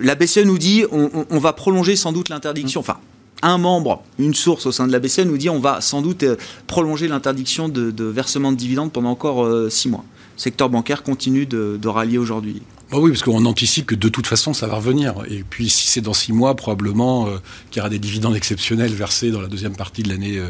la 0.00 0.14
BCE 0.14 0.44
nous 0.44 0.58
dit 0.58 0.84
on, 0.90 1.38
va 1.38 1.52
prolonger 1.52 1.96
sans 1.96 2.12
doute 2.12 2.28
l'interdiction. 2.28 2.80
Enfin, 2.80 2.98
un 3.42 3.58
membre, 3.58 4.02
une 4.18 4.34
source 4.34 4.66
au 4.66 4.72
sein 4.72 4.86
de 4.86 4.92
la 4.92 4.98
BCE 4.98 5.20
nous 5.20 5.38
dit 5.38 5.50
on 5.50 5.60
va 5.60 5.80
sans 5.80 6.02
doute 6.02 6.22
euh, 6.22 6.36
prolonger 6.66 7.08
l'interdiction 7.08 7.68
de, 7.68 8.04
versement 8.04 8.52
de 8.52 8.56
dividendes 8.56 8.92
pendant 8.92 9.10
encore 9.10 9.44
euh, 9.44 9.70
six 9.70 9.88
mois. 9.88 10.04
Secteur 10.38 10.70
bancaire 10.70 11.02
continue 11.02 11.44
de 11.44 11.88
rallier 11.88 12.16
aujourd'hui. 12.16 12.62
Bah 12.90 12.96
oui, 12.98 13.10
parce 13.10 13.22
qu'on 13.22 13.44
anticipe 13.44 13.84
que 13.84 13.94
de 13.94 14.08
toute 14.08 14.26
façon, 14.26 14.54
ça 14.54 14.66
va 14.66 14.76
revenir. 14.76 15.14
Et 15.28 15.44
puis, 15.48 15.68
si 15.68 15.88
c'est 15.88 16.00
dans 16.00 16.14
six 16.14 16.32
mois, 16.32 16.54
probablement 16.54 17.26
euh, 17.26 17.36
qu'il 17.70 17.80
y 17.80 17.80
aura 17.80 17.90
des 17.90 17.98
dividendes 17.98 18.34
exceptionnels 18.34 18.92
versés 18.92 19.30
dans 19.30 19.42
la 19.42 19.48
deuxième 19.48 19.76
partie 19.76 20.02
de 20.02 20.08
l'année 20.08 20.40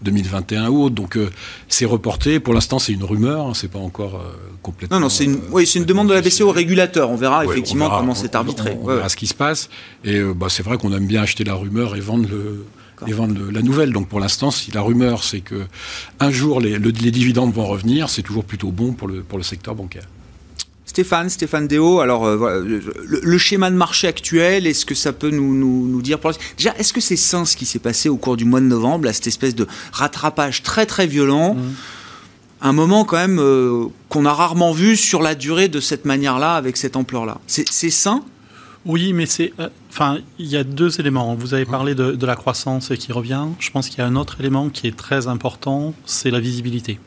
2021 0.00 0.64
euh, 0.64 0.68
ou 0.68 0.84
autre. 0.84 0.94
Donc, 0.94 1.18
euh, 1.18 1.28
c'est 1.68 1.84
reporté. 1.84 2.40
Pour 2.40 2.54
l'instant, 2.54 2.78
c'est 2.78 2.92
une 2.92 3.04
rumeur. 3.04 3.46
Hein, 3.46 3.52
c'est 3.54 3.70
pas 3.70 3.78
encore 3.78 4.24
complètement. 4.62 4.96
Non, 4.96 5.02
non, 5.02 5.08
c'est 5.10 5.24
une, 5.24 5.38
oui, 5.50 5.66
c'est 5.66 5.80
une 5.80 5.84
demande 5.84 6.08
de 6.08 6.14
la 6.14 6.22
BCE 6.22 6.40
au 6.40 6.50
régulateur. 6.50 7.10
On 7.10 7.16
verra 7.16 7.44
effectivement 7.44 7.90
comment 7.90 8.14
c'est 8.14 8.34
arbitré. 8.34 8.78
On, 8.80 8.86
verra 8.86 9.10
ce 9.10 9.16
qui 9.16 9.26
se 9.26 9.34
passe. 9.34 9.68
Et 10.02 10.22
bah, 10.22 10.46
c'est 10.48 10.62
vrai 10.62 10.78
qu'on 10.78 10.94
aime 10.94 11.06
bien 11.06 11.20
acheter 11.20 11.44
la 11.44 11.54
rumeur 11.54 11.94
et 11.94 12.00
vendre 12.00 12.26
le 12.30 12.64
et 13.06 13.12
vendre 13.12 13.50
la 13.50 13.62
nouvelle. 13.62 13.92
Donc 13.92 14.08
pour 14.08 14.20
l'instant, 14.20 14.50
si 14.50 14.70
la 14.70 14.80
rumeur 14.80 15.24
c'est 15.24 15.40
que 15.40 15.66
un 16.20 16.30
jour 16.30 16.60
les, 16.60 16.78
les 16.78 17.10
dividendes 17.10 17.52
vont 17.52 17.66
revenir, 17.66 18.10
c'est 18.10 18.22
toujours 18.22 18.44
plutôt 18.44 18.70
bon 18.70 18.92
pour 18.92 19.08
le, 19.08 19.22
pour 19.22 19.38
le 19.38 19.44
secteur 19.44 19.74
bancaire. 19.74 20.04
Stéphane, 20.92 21.30
Stéphane 21.30 21.68
Déo, 21.68 22.00
alors 22.00 22.26
euh, 22.26 22.80
le, 23.06 23.38
schéma 23.38 23.70
de 23.70 23.76
marché 23.76 24.08
actuel, 24.08 24.66
est-ce 24.66 24.84
que 24.84 24.94
ça 24.94 25.14
peut 25.14 25.30
nous, 25.30 25.54
nous, 25.54 26.02
dire 26.02 26.18
pour... 26.18 26.32
Déjà, 26.58 26.74
est-ce 26.76 26.92
que 26.92 27.00
c'est 27.00 27.16
sain 27.16 27.46
ce 27.46 27.56
qui 27.56 27.64
s'est 27.64 27.78
passé 27.78 28.10
au 28.10 28.18
cours 28.18 28.36
du 28.36 28.44
mois 28.44 28.60
de 28.60 28.66
novembre, 28.66 29.06
là, 29.06 29.14
cette 29.14 29.26
espèce 29.26 29.54
de 29.54 29.66
rattrapage 29.92 30.62
très 30.62 30.84
très 30.84 31.06
violent? 31.06 31.54
Mmh. 31.54 31.60
Un 32.60 32.72
moment 32.74 33.06
quand 33.06 33.16
même 33.16 33.38
euh, 33.40 33.86
qu'on 34.10 34.26
a 34.26 34.34
rarement 34.34 34.72
vu 34.72 34.98
sur 34.98 35.22
la 35.22 35.34
durée 35.34 35.68
de 35.68 35.80
cette 35.80 36.04
manière-là, 36.04 36.56
avec 36.56 36.76
cette 36.76 36.94
ampleur-là. 36.94 37.40
C'est 37.46 37.90
sain? 37.90 38.22
Oui, 38.84 39.12
mais 39.12 39.26
c'est. 39.26 39.52
Euh, 39.60 39.68
enfin, 39.90 40.18
il 40.38 40.46
y 40.46 40.56
a 40.56 40.64
deux 40.64 40.98
éléments. 40.98 41.34
Vous 41.34 41.54
avez 41.54 41.64
parlé 41.64 41.94
de, 41.94 42.12
de 42.12 42.26
la 42.26 42.34
croissance 42.34 42.88
qui 42.98 43.12
revient. 43.12 43.46
Je 43.60 43.70
pense 43.70 43.88
qu'il 43.88 43.98
y 43.98 44.02
a 44.02 44.06
un 44.06 44.16
autre 44.16 44.40
élément 44.40 44.70
qui 44.70 44.88
est 44.88 44.96
très 44.96 45.28
important, 45.28 45.94
c'est 46.04 46.30
la 46.30 46.40
visibilité. 46.40 46.98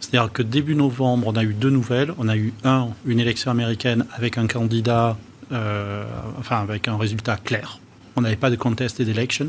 C'est-à-dire 0.00 0.32
que 0.32 0.42
début 0.42 0.76
novembre, 0.76 1.26
on 1.26 1.36
a 1.36 1.42
eu 1.42 1.54
deux 1.54 1.70
nouvelles. 1.70 2.14
On 2.18 2.28
a 2.28 2.36
eu 2.36 2.52
un, 2.64 2.88
une 3.04 3.18
élection 3.18 3.50
américaine 3.50 4.06
avec 4.16 4.38
un 4.38 4.46
candidat, 4.46 5.16
euh, 5.50 6.04
enfin 6.38 6.60
avec 6.60 6.86
un 6.86 6.96
résultat 6.96 7.36
clair. 7.36 7.80
On 8.14 8.20
n'avait 8.20 8.36
pas 8.36 8.50
de 8.50 8.56
contested 8.56 9.08
elections. 9.08 9.48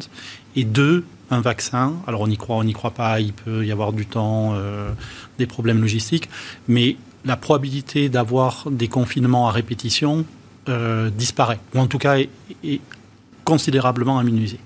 Et 0.56 0.64
deux, 0.64 1.04
un 1.30 1.42
vaccin. 1.42 1.96
Alors 2.08 2.22
on 2.22 2.28
y 2.28 2.38
croit, 2.38 2.56
on 2.56 2.64
n'y 2.64 2.74
croit 2.74 2.92
pas. 2.92 3.20
Il 3.20 3.34
peut 3.34 3.64
y 3.64 3.72
avoir 3.72 3.94
du 3.94 4.08
temps, 4.08 4.54
euh, 4.56 4.92
des 5.38 5.46
problèmes 5.46 5.82
logistiques, 5.82 6.30
mais 6.68 6.98
la 7.26 7.38
probabilité 7.38 8.10
d'avoir 8.10 8.66
des 8.72 8.88
confinements 8.88 9.48
à 9.48 9.52
répétition 9.52 10.26
euh, 10.70 11.10
disparaît, 11.10 11.60
ou 11.74 11.80
en 11.80 11.88
tout 11.88 11.98
cas 11.98 12.18
est, 12.18 12.30
est 12.64 12.82
considérablement 13.44 14.20
aménusée. 14.20 14.60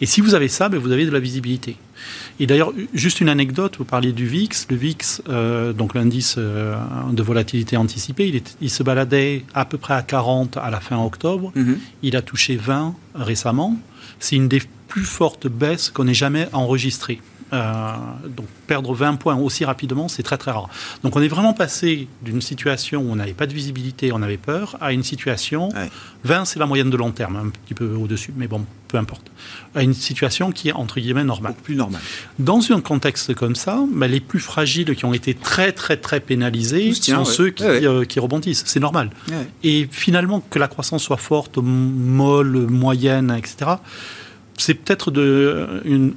Et 0.00 0.06
si 0.06 0.20
vous 0.20 0.34
avez 0.34 0.48
ça, 0.48 0.68
ben 0.68 0.78
vous 0.78 0.92
avez 0.92 1.06
de 1.06 1.10
la 1.10 1.20
visibilité. 1.20 1.76
Et 2.40 2.46
d'ailleurs, 2.46 2.72
juste 2.92 3.20
une 3.20 3.28
anecdote, 3.28 3.76
vous 3.78 3.84
parliez 3.84 4.12
du 4.12 4.26
VIX. 4.26 4.66
Le 4.70 4.76
VIX, 4.76 5.22
euh, 5.28 5.72
donc 5.72 5.94
l'indice 5.94 6.36
euh, 6.38 6.76
de 7.12 7.22
volatilité 7.22 7.76
anticipée, 7.76 8.28
il, 8.28 8.36
est, 8.36 8.56
il, 8.60 8.70
se 8.70 8.82
baladait 8.82 9.44
à 9.54 9.64
peu 9.64 9.78
près 9.78 9.94
à 9.94 10.02
40 10.02 10.56
à 10.56 10.70
la 10.70 10.80
fin 10.80 10.98
octobre. 10.98 11.52
Mm-hmm. 11.56 11.76
Il 12.02 12.16
a 12.16 12.22
touché 12.22 12.56
20 12.56 12.94
récemment. 13.14 13.76
C'est 14.18 14.36
une 14.36 14.48
des 14.48 14.62
plus 14.88 15.04
fortes 15.04 15.46
baisses 15.46 15.90
qu'on 15.90 16.06
ait 16.08 16.14
jamais 16.14 16.48
enregistrées. 16.52 17.20
Euh, 17.52 17.92
donc 18.28 18.46
perdre 18.66 18.94
20 18.94 19.16
points 19.16 19.36
aussi 19.36 19.64
rapidement, 19.64 20.08
c'est 20.08 20.22
très 20.22 20.38
très 20.38 20.50
rare. 20.50 20.68
Donc 21.02 21.14
on 21.16 21.22
est 21.22 21.28
vraiment 21.28 21.52
passé 21.52 22.08
d'une 22.22 22.40
situation 22.40 23.02
où 23.02 23.10
on 23.10 23.16
n'avait 23.16 23.34
pas 23.34 23.46
de 23.46 23.52
visibilité, 23.52 24.12
on 24.12 24.22
avait 24.22 24.38
peur, 24.38 24.76
à 24.80 24.92
une 24.92 25.02
situation, 25.02 25.68
20 26.24 26.44
c'est 26.46 26.58
la 26.58 26.66
moyenne 26.66 26.90
de 26.90 26.96
long 26.96 27.10
terme, 27.10 27.36
un 27.36 27.50
petit 27.50 27.74
peu 27.74 27.94
au-dessus, 27.94 28.32
mais 28.36 28.48
bon, 28.48 28.64
peu 28.88 28.96
importe, 28.96 29.30
à 29.74 29.82
une 29.82 29.94
situation 29.94 30.52
qui 30.52 30.70
est 30.70 30.72
entre 30.72 31.00
guillemets 31.00 31.24
normale. 31.24 31.54
plus 31.62 31.76
normale. 31.76 32.00
Dans 32.38 32.60
un 32.72 32.80
contexte 32.80 33.34
comme 33.34 33.54
ça, 33.54 33.80
bah, 33.92 34.08
les 34.08 34.20
plus 34.20 34.40
fragiles 34.40 34.96
qui 34.96 35.04
ont 35.04 35.14
été 35.14 35.34
très 35.34 35.72
très 35.72 35.96
très 35.96 36.20
pénalisés 36.20 36.94
sont 36.94 37.24
ceux 37.24 37.50
qui, 37.50 37.64
euh, 37.64 38.04
qui 38.04 38.20
rebondissent, 38.20 38.64
c'est 38.66 38.80
normal. 38.80 39.10
Et 39.62 39.86
finalement, 39.90 40.40
que 40.40 40.58
la 40.58 40.68
croissance 40.68 41.02
soit 41.02 41.18
forte, 41.18 41.58
molle, 41.58 42.66
moyenne, 42.68 43.30
etc., 43.36 43.72
c'est 44.56 44.74
peut-être 44.74 45.12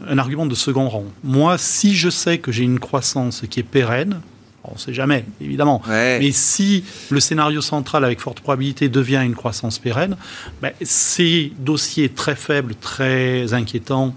un 0.07 0.17
argument 0.17 0.45
de 0.45 0.55
second 0.55 0.89
rang. 0.89 1.05
Moi, 1.23 1.57
si 1.57 1.95
je 1.95 2.09
sais 2.09 2.38
que 2.38 2.51
j'ai 2.51 2.63
une 2.63 2.79
croissance 2.79 3.43
qui 3.49 3.59
est 3.59 3.63
pérenne, 3.63 4.21
on 4.63 4.73
ne 4.73 4.77
sait 4.77 4.93
jamais, 4.93 5.23
évidemment, 5.39 5.81
mais 5.88 6.31
si 6.31 6.83
le 7.09 7.19
scénario 7.19 7.61
central 7.61 8.03
avec 8.03 8.19
forte 8.19 8.41
probabilité 8.41 8.89
devient 8.89 9.21
une 9.23 9.35
croissance 9.35 9.79
pérenne, 9.79 10.17
ben, 10.61 10.71
ces 10.81 11.53
dossiers 11.59 12.09
très 12.09 12.35
faibles, 12.35 12.75
très 12.75 13.53
inquiétants, 13.53 14.13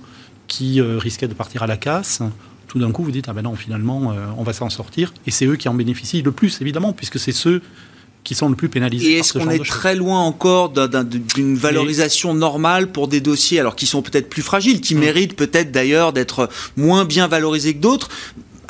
qui 0.48 0.80
euh, 0.80 0.98
risquaient 0.98 1.28
de 1.28 1.34
partir 1.34 1.62
à 1.62 1.68
la 1.68 1.76
casse, 1.76 2.22
tout 2.66 2.80
d'un 2.80 2.90
coup, 2.90 3.04
vous 3.04 3.12
dites, 3.12 3.28
ah 3.28 3.32
ben 3.32 3.42
non, 3.42 3.54
finalement, 3.54 4.12
euh, 4.12 4.26
on 4.36 4.42
va 4.42 4.52
s'en 4.52 4.68
sortir. 4.68 5.14
Et 5.26 5.30
c'est 5.30 5.46
eux 5.46 5.56
qui 5.56 5.68
en 5.68 5.74
bénéficient 5.74 6.22
le 6.22 6.32
plus, 6.32 6.60
évidemment, 6.60 6.92
puisque 6.92 7.18
c'est 7.18 7.32
ceux 7.32 7.62
qui 8.24 8.34
sont 8.34 8.48
le 8.48 8.54
plus 8.54 8.68
pénalisés. 8.68 9.12
Et 9.12 9.18
est-ce 9.18 9.32
qu'on 9.32 9.50
est 9.50 9.64
très 9.64 9.94
loin 9.94 10.20
encore 10.20 10.70
d'une 10.70 11.56
valorisation 11.56 12.34
normale 12.34 12.92
pour 12.92 13.08
des 13.08 13.20
dossiers 13.20 13.60
alors 13.60 13.76
qui 13.76 13.86
sont 13.86 14.02
peut-être 14.02 14.28
plus 14.28 14.42
fragiles, 14.42 14.80
qui 14.80 14.94
mm. 14.94 14.98
méritent 14.98 15.36
peut-être 15.36 15.72
d'ailleurs 15.72 16.12
d'être 16.12 16.48
moins 16.76 17.04
bien 17.04 17.28
valorisés 17.28 17.74
que 17.74 17.80
d'autres? 17.80 18.08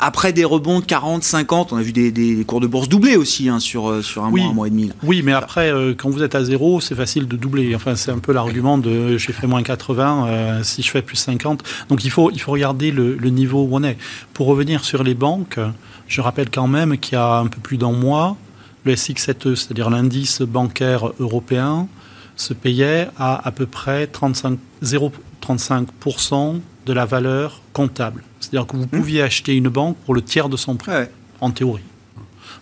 Après 0.03 0.33
des 0.33 0.45
rebonds 0.45 0.79
de 0.79 0.85
40, 0.85 1.23
50, 1.23 1.73
on 1.73 1.77
a 1.77 1.83
vu 1.83 1.91
des, 1.91 2.43
cours 2.47 2.59
de 2.59 2.65
bourse 2.65 2.89
doubler 2.89 3.17
aussi 3.17 3.49
hein, 3.49 3.59
sur, 3.59 3.87
euh, 3.87 4.01
sur 4.01 4.23
un 4.23 4.31
mois, 4.31 4.41
un 4.41 4.51
mois 4.51 4.65
et 4.65 4.71
demi. 4.71 4.91
Oui, 5.03 5.21
mais 5.23 5.31
après, 5.31 5.71
euh, 5.71 5.93
quand 5.95 6.09
vous 6.09 6.23
êtes 6.23 6.33
à 6.33 6.43
zéro, 6.43 6.81
c'est 6.81 6.95
facile 6.95 7.27
de 7.27 7.37
doubler. 7.37 7.75
Enfin, 7.75 7.95
c'est 7.95 8.09
un 8.09 8.17
peu 8.17 8.33
l'argument 8.33 8.79
de 8.79 9.17
j'ai 9.17 9.31
fait 9.31 9.45
moins 9.45 9.61
80, 9.61 10.25
euh, 10.27 10.63
si 10.63 10.81
je 10.81 10.89
fais 10.89 11.03
plus 11.03 11.17
50. 11.17 11.63
Donc 11.89 12.03
il 12.03 12.09
faut, 12.09 12.31
il 12.31 12.41
faut 12.41 12.51
regarder 12.51 12.89
le, 12.89 13.13
le, 13.13 13.29
niveau 13.29 13.61
où 13.61 13.69
on 13.73 13.83
est. 13.83 13.95
Pour 14.33 14.47
revenir 14.47 14.83
sur 14.85 15.03
les 15.03 15.13
banques, 15.13 15.59
je 16.07 16.19
rappelle 16.19 16.49
quand 16.49 16.67
même 16.67 16.97
qu'il 16.97 17.13
y 17.13 17.17
a 17.17 17.35
un 17.35 17.45
peu 17.45 17.59
plus 17.61 17.77
d'un 17.77 17.91
mois, 17.91 18.37
le 18.83 18.95
SX7E, 18.95 19.55
c'est-à-dire 19.55 19.89
l'indice 19.89 20.41
bancaire 20.41 21.13
européen, 21.19 21.87
se 22.35 22.53
payait 22.53 23.07
à 23.17 23.47
à 23.47 23.51
peu 23.51 23.65
près 23.65 24.05
0,35% 24.05 26.59
de 26.85 26.93
la 26.93 27.05
valeur 27.05 27.61
comptable. 27.73 28.23
C'est-à-dire 28.39 28.67
que 28.67 28.75
vous 28.75 28.83
mmh. 28.83 28.87
pouviez 28.87 29.21
acheter 29.21 29.55
une 29.55 29.69
banque 29.69 29.97
pour 29.97 30.15
le 30.15 30.21
tiers 30.21 30.49
de 30.49 30.57
son 30.57 30.75
prix, 30.75 31.05
en 31.39 31.51
théorie. 31.51 31.83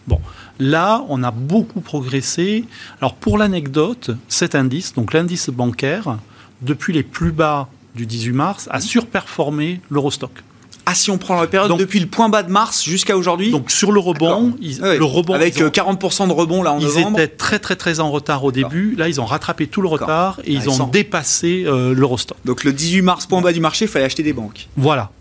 Bon, 0.07 0.19
là, 0.59 1.03
on 1.07 1.23
a 1.23 1.31
beaucoup 1.31 1.81
progressé. 1.81 2.65
Alors, 2.99 3.15
pour 3.15 3.37
l'anecdote, 3.37 4.11
cet 4.27 4.55
indice, 4.55 4.93
donc 4.93 5.13
l'indice 5.13 5.49
bancaire, 5.49 6.17
depuis 6.61 6.93
les 6.93 7.03
plus 7.03 7.31
bas 7.31 7.69
du 7.95 8.05
18 8.05 8.31
mars, 8.33 8.67
a 8.71 8.79
mmh. 8.79 8.81
surperformé 8.81 9.81
l'Eurostock. 9.89 10.43
Ah, 10.89 10.95
si 10.95 11.11
on 11.11 11.19
prend 11.19 11.39
la 11.39 11.45
période 11.45 11.77
depuis 11.77 11.99
le 11.99 12.07
point 12.07 12.29
bas 12.29 12.41
de 12.41 12.49
mars 12.49 12.83
jusqu'à 12.83 13.15
aujourd'hui 13.15 13.51
Donc 13.51 13.69
sur 13.69 13.91
le 13.91 13.99
rebond, 13.99 14.55
le 14.59 15.03
rebond 15.03 15.35
avec 15.35 15.55
40% 15.55 16.27
de 16.27 16.33
rebond 16.33 16.63
là 16.63 16.71
en 16.71 16.79
novembre. 16.79 17.19
Ils 17.19 17.21
étaient 17.21 17.35
très 17.35 17.59
très 17.59 17.75
très 17.75 17.99
en 17.99 18.09
retard 18.09 18.43
au 18.43 18.51
début. 18.51 18.95
Là, 18.97 19.07
ils 19.07 19.21
ont 19.21 19.25
rattrapé 19.25 19.67
tout 19.67 19.83
le 19.83 19.87
retard 19.87 20.39
et 20.45 20.53
ils 20.53 20.67
ont 20.69 20.87
dépassé 20.87 21.63
euh, 21.67 21.93
l'Eurostock. 21.93 22.37
Donc 22.43 22.63
le 22.63 22.73
18 22.73 23.03
mars, 23.03 23.25
point 23.27 23.39
bas 23.41 23.53
du 23.53 23.59
marché, 23.59 23.85
il 23.85 23.87
fallait 23.87 24.05
acheter 24.05 24.23
des 24.23 24.33
banques. 24.33 24.67
Voilà. 24.77 25.11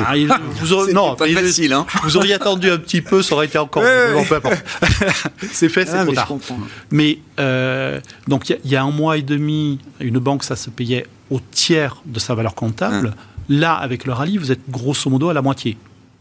Ah, 0.00 0.14
vous 0.60 0.72
auriez, 0.72 0.92
non, 0.92 1.16
pas 1.16 1.26
facile, 1.26 1.72
hein. 1.72 1.84
vous 2.04 2.16
auriez 2.16 2.34
attendu 2.34 2.70
un 2.70 2.78
petit 2.78 3.00
peu, 3.00 3.20
ça 3.20 3.34
aurait 3.34 3.46
été 3.46 3.58
encore. 3.58 3.82
c'est 5.52 5.68
fait, 5.68 5.86
c'est 5.86 5.96
ah, 5.96 6.04
trop 6.04 6.38
tard. 6.38 6.56
Mais 6.92 7.18
euh, 7.40 7.98
donc 8.28 8.48
il 8.48 8.70
y, 8.70 8.76
a 8.76 8.82
un 8.84 8.92
mois 8.92 9.16
et 9.16 9.22
demi, 9.22 9.80
une 9.98 10.20
banque, 10.20 10.44
ça 10.44 10.54
se 10.54 10.70
payait 10.70 11.04
au 11.30 11.40
tiers 11.50 11.96
de 12.06 12.20
sa 12.20 12.36
valeur 12.36 12.54
comptable. 12.54 13.08
Hein. 13.08 13.37
Là, 13.48 13.74
avec 13.74 14.04
le 14.04 14.12
rallye, 14.12 14.36
vous 14.36 14.52
êtes 14.52 14.68
grosso 14.68 15.08
modo 15.10 15.28
à 15.28 15.34
la 15.34 15.42
moitié. 15.42 15.76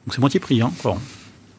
Donc 0.05 0.13
c'est 0.13 0.21
moitié 0.21 0.39
prix. 0.39 0.61
Hein, 0.61 0.71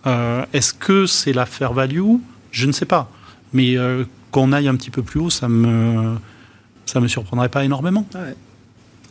euh, 0.07 0.45
Est-ce 0.53 0.73
que 0.73 1.07
c'est 1.07 1.33
la 1.33 1.47
fair 1.47 1.73
value? 1.73 2.17
Je 2.51 2.67
ne 2.67 2.73
sais 2.73 2.87
pas. 2.87 3.11
Mais 3.53 3.77
euh, 3.77 4.05
qu'on 4.31 4.53
aille 4.53 4.69
un 4.69 4.77
petit 4.77 4.91
peu 4.91 5.03
plus 5.03 5.21
haut, 5.21 5.31
ça 5.31 5.49
me 5.49 6.17
ça 6.87 7.01
me 7.01 7.09
surprendrait 7.09 7.51
pas 7.51 7.65
énormément. 7.65 8.07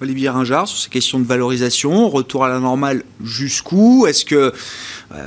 Olivier 0.01 0.29
Ringard, 0.29 0.67
sur 0.67 0.79
ces 0.79 0.89
questions 0.89 1.19
de 1.19 1.25
valorisation, 1.25 2.09
retour 2.09 2.43
à 2.43 2.49
la 2.49 2.59
normale 2.59 3.03
jusqu'où? 3.23 4.07
Est-ce 4.07 4.25
que 4.25 4.35
euh, 4.35 4.51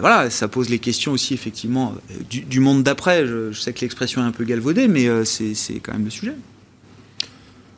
voilà, 0.00 0.30
ça 0.30 0.48
pose 0.48 0.68
les 0.68 0.80
questions 0.80 1.12
aussi 1.12 1.34
effectivement 1.34 1.94
du, 2.28 2.60
monde 2.60 2.82
d'après. 2.82 3.24
Je, 3.26 3.52
sais 3.52 3.72
que 3.72 3.80
l'expression 3.80 4.20
est 4.20 4.24
un 4.24 4.32
peu 4.32 4.44
galvaudée, 4.44 4.88
mais 4.88 5.08
c'est 5.24 5.78
quand 5.80 5.92
même 5.92 6.04
le 6.04 6.10
sujet. 6.10 6.34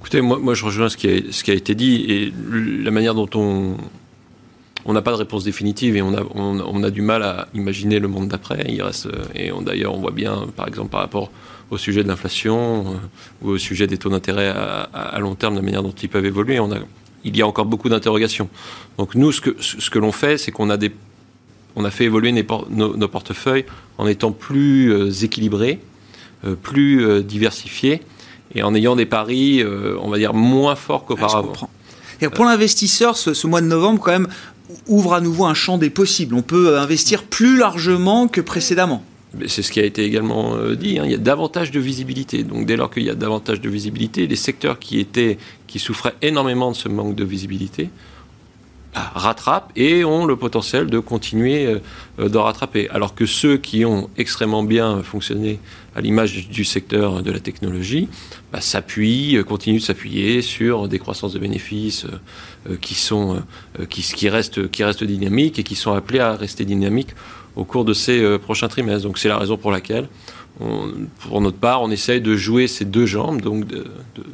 Écoutez, 0.03 0.20
moi, 0.20 0.55
je 0.55 0.64
rejoins 0.64 0.88
ce 0.88 0.96
qui, 0.96 1.07
a, 1.07 1.55
été 1.55 1.76
dit 1.76 2.05
et 2.09 2.32
la 2.82 2.90
manière 2.90 3.14
dont 3.14 3.30
on. 3.36 3.76
N'a 4.92 5.00
pas 5.00 5.12
de 5.12 5.16
réponse 5.16 5.44
définitive 5.44 5.94
et 5.94 6.03
on 6.03 6.82
a, 6.82 6.90
du 6.90 7.03
mal 7.03 7.22
à 7.22 7.46
imaginer 7.55 8.00
le 8.00 8.09
monde 8.09 8.26
d'après. 8.26 8.66
Il 8.68 8.82
reste, 8.82 9.07
et 9.36 9.53
d'ailleurs, 9.64 9.94
on 9.94 10.00
voit 10.00 10.11
bien, 10.11 10.48
par 10.57 10.66
exemple, 10.66 10.90
par 10.90 11.03
rapport 11.03 11.30
au 11.70 11.78
sujet 11.78 12.03
de 12.03 12.09
l'inflation 12.09 12.80
euh, 12.80 12.94
ou 13.42 13.50
au 13.50 13.59
sujet 13.59 13.86
des 13.86 13.96
taux 13.96 14.11
d'intérêt 14.11 14.48
à, 14.48 15.16
long 15.20 15.36
terme, 15.36 15.55
la 15.55 15.62
manière 15.62 15.84
dont 15.84 15.92
ils 15.92 16.09
peuvent 16.09 16.26
évoluer, 16.26 16.59
il 17.22 17.36
y 17.36 17.40
a 17.40 17.46
encore 17.46 17.66
beaucoup 17.66 17.88
d'interrogations. 17.88 18.48
Donc 18.98 19.14
nous, 19.14 19.30
ce 19.30 19.40
que, 19.40 19.55
ce 19.61 19.88
que 19.88 20.00
l'on 20.00 20.11
fait, 20.11 20.36
c'est 20.36 20.50
qu'on 20.50 20.68
a 20.68 21.90
fait 21.92 22.05
évoluer 22.05 22.32
nos, 22.32 22.96
nos, 22.96 23.09
portefeuilles 23.09 23.66
en 23.98 24.09
étant 24.09 24.32
plus 24.32 24.92
euh, 24.92 25.12
équilibrés, 25.12 25.78
euh, 26.44 26.57
plus 26.57 27.22
diversifiés 27.22 28.03
et 28.55 28.62
en 28.62 28.74
ayant 28.74 28.96
des 28.96 29.07
paris, 29.07 29.61
euh, 29.62 29.96
on 30.00 30.09
va 30.09 30.18
dire, 30.18 30.34
moins 30.34 30.76
forts 30.76 31.05
qu'auparavant. 31.05 31.53
pour 32.34 32.44
l'investisseur, 32.44 33.16
ce, 33.16 33.46
mois 33.46 33.61
de 33.61 33.66
novembre, 33.66 34.00
quand 34.00 34.12
même, 34.12 34.28
ouvre 34.86 35.14
à 35.14 35.20
nouveau 35.20 35.44
un 35.44 35.55
champ 35.55 35.78
des 35.78 35.90
possibles. 35.90 36.34
On 36.34 36.42
peut 36.42 36.78
investir 36.78 37.24
plus 37.24 37.57
largement 37.57 38.28
que 38.28 38.40
précédemment. 38.40 39.05
C'est 39.46 39.62
ce 39.62 39.72
qui 39.72 39.80
a 39.80 39.84
été 39.84 40.05
également 40.05 40.55
euh, 40.55 40.76
dit. 40.76 40.98
Hein. 40.98 41.05
Il 41.07 41.11
y 41.11 41.14
a 41.14 41.18
davantage 41.18 41.70
de 41.70 41.80
visibilité. 41.80 42.42
Donc, 42.42 42.66
dès 42.66 42.76
lors 42.76 42.90
qu'il 42.90 43.05
y 43.05 43.11
a 43.11 43.14
davantage 43.14 43.62
de 43.62 43.70
visibilité, 43.70 44.26
les 44.26 44.36
secteurs 44.36 44.78
qui 44.78 45.00
étaient, 45.00 45.38
qui 45.66 45.78
souffraient 45.78 46.14
énormément 46.20 46.70
de 46.70 46.76
ce 46.76 46.88
manque 46.88 47.14
de 47.14 47.24
visibilité, 47.24 47.88
rattrapent 48.95 49.70
et 49.74 50.05
ont 50.05 50.26
le 50.26 50.36
potentiel 50.36 50.88
de 50.88 50.99
continuer 50.99 51.80
euh, 52.18 52.28
de 52.28 52.38
rattraper. 52.38 52.88
Alors 52.90 53.14
que 53.14 53.26
ceux 53.26 53.57
qui 53.57 53.84
ont 53.84 54.11
extrêmement 54.18 54.62
bien 54.62 55.03
fonctionné 55.03 55.59
à 55.95 56.01
l'image 56.01 56.49
du 56.49 56.64
secteur 56.64 57.22
de 57.22 57.30
la 57.30 57.40
technologie, 57.40 58.09
bah, 58.53 58.61
s'appuient, 58.61 59.36
euh, 59.36 59.45
continuent 59.45 59.78
de 59.78 59.84
s'appuyer 59.84 60.43
sur 60.43 60.88
des 60.88 60.99
croissances 60.99 61.32
de 61.32 61.38
bénéfices 61.38 62.07
euh, 62.68 62.76
qui, 62.80 62.95
sont, 62.95 63.43
qui, 63.88 64.03
qui, 64.03 64.28
restent, 64.28 64.70
qui 64.70 64.84
restent 64.84 65.05
dynamiques 65.05 65.59
et 65.59 65.62
qui 65.62 65.74
sont 65.74 65.93
appelés 65.93 66.20
à 66.20 66.36
rester 66.36 66.64
dynamiques 66.64 67.14
au 67.57 67.64
cours 67.64 67.84
de 67.84 67.93
ces 67.93 68.38
prochains 68.38 68.68
trimestres. 68.68 69.07
Donc 69.07 69.18
c'est 69.18 69.28
la 69.28 69.36
raison 69.36 69.59
pour 69.59 69.70
laquelle, 69.70 70.09
on, 70.61 70.93
pour 71.20 71.40
notre 71.40 71.59
part, 71.59 71.82
on 71.82 71.90
essaye 71.90 72.20
de 72.20 72.34
jouer 72.34 72.66
ces 72.66 72.84
deux 72.84 73.05
jambes, 73.05 73.43
donc 73.43 73.66
de, 73.66 73.86
de 74.14 74.24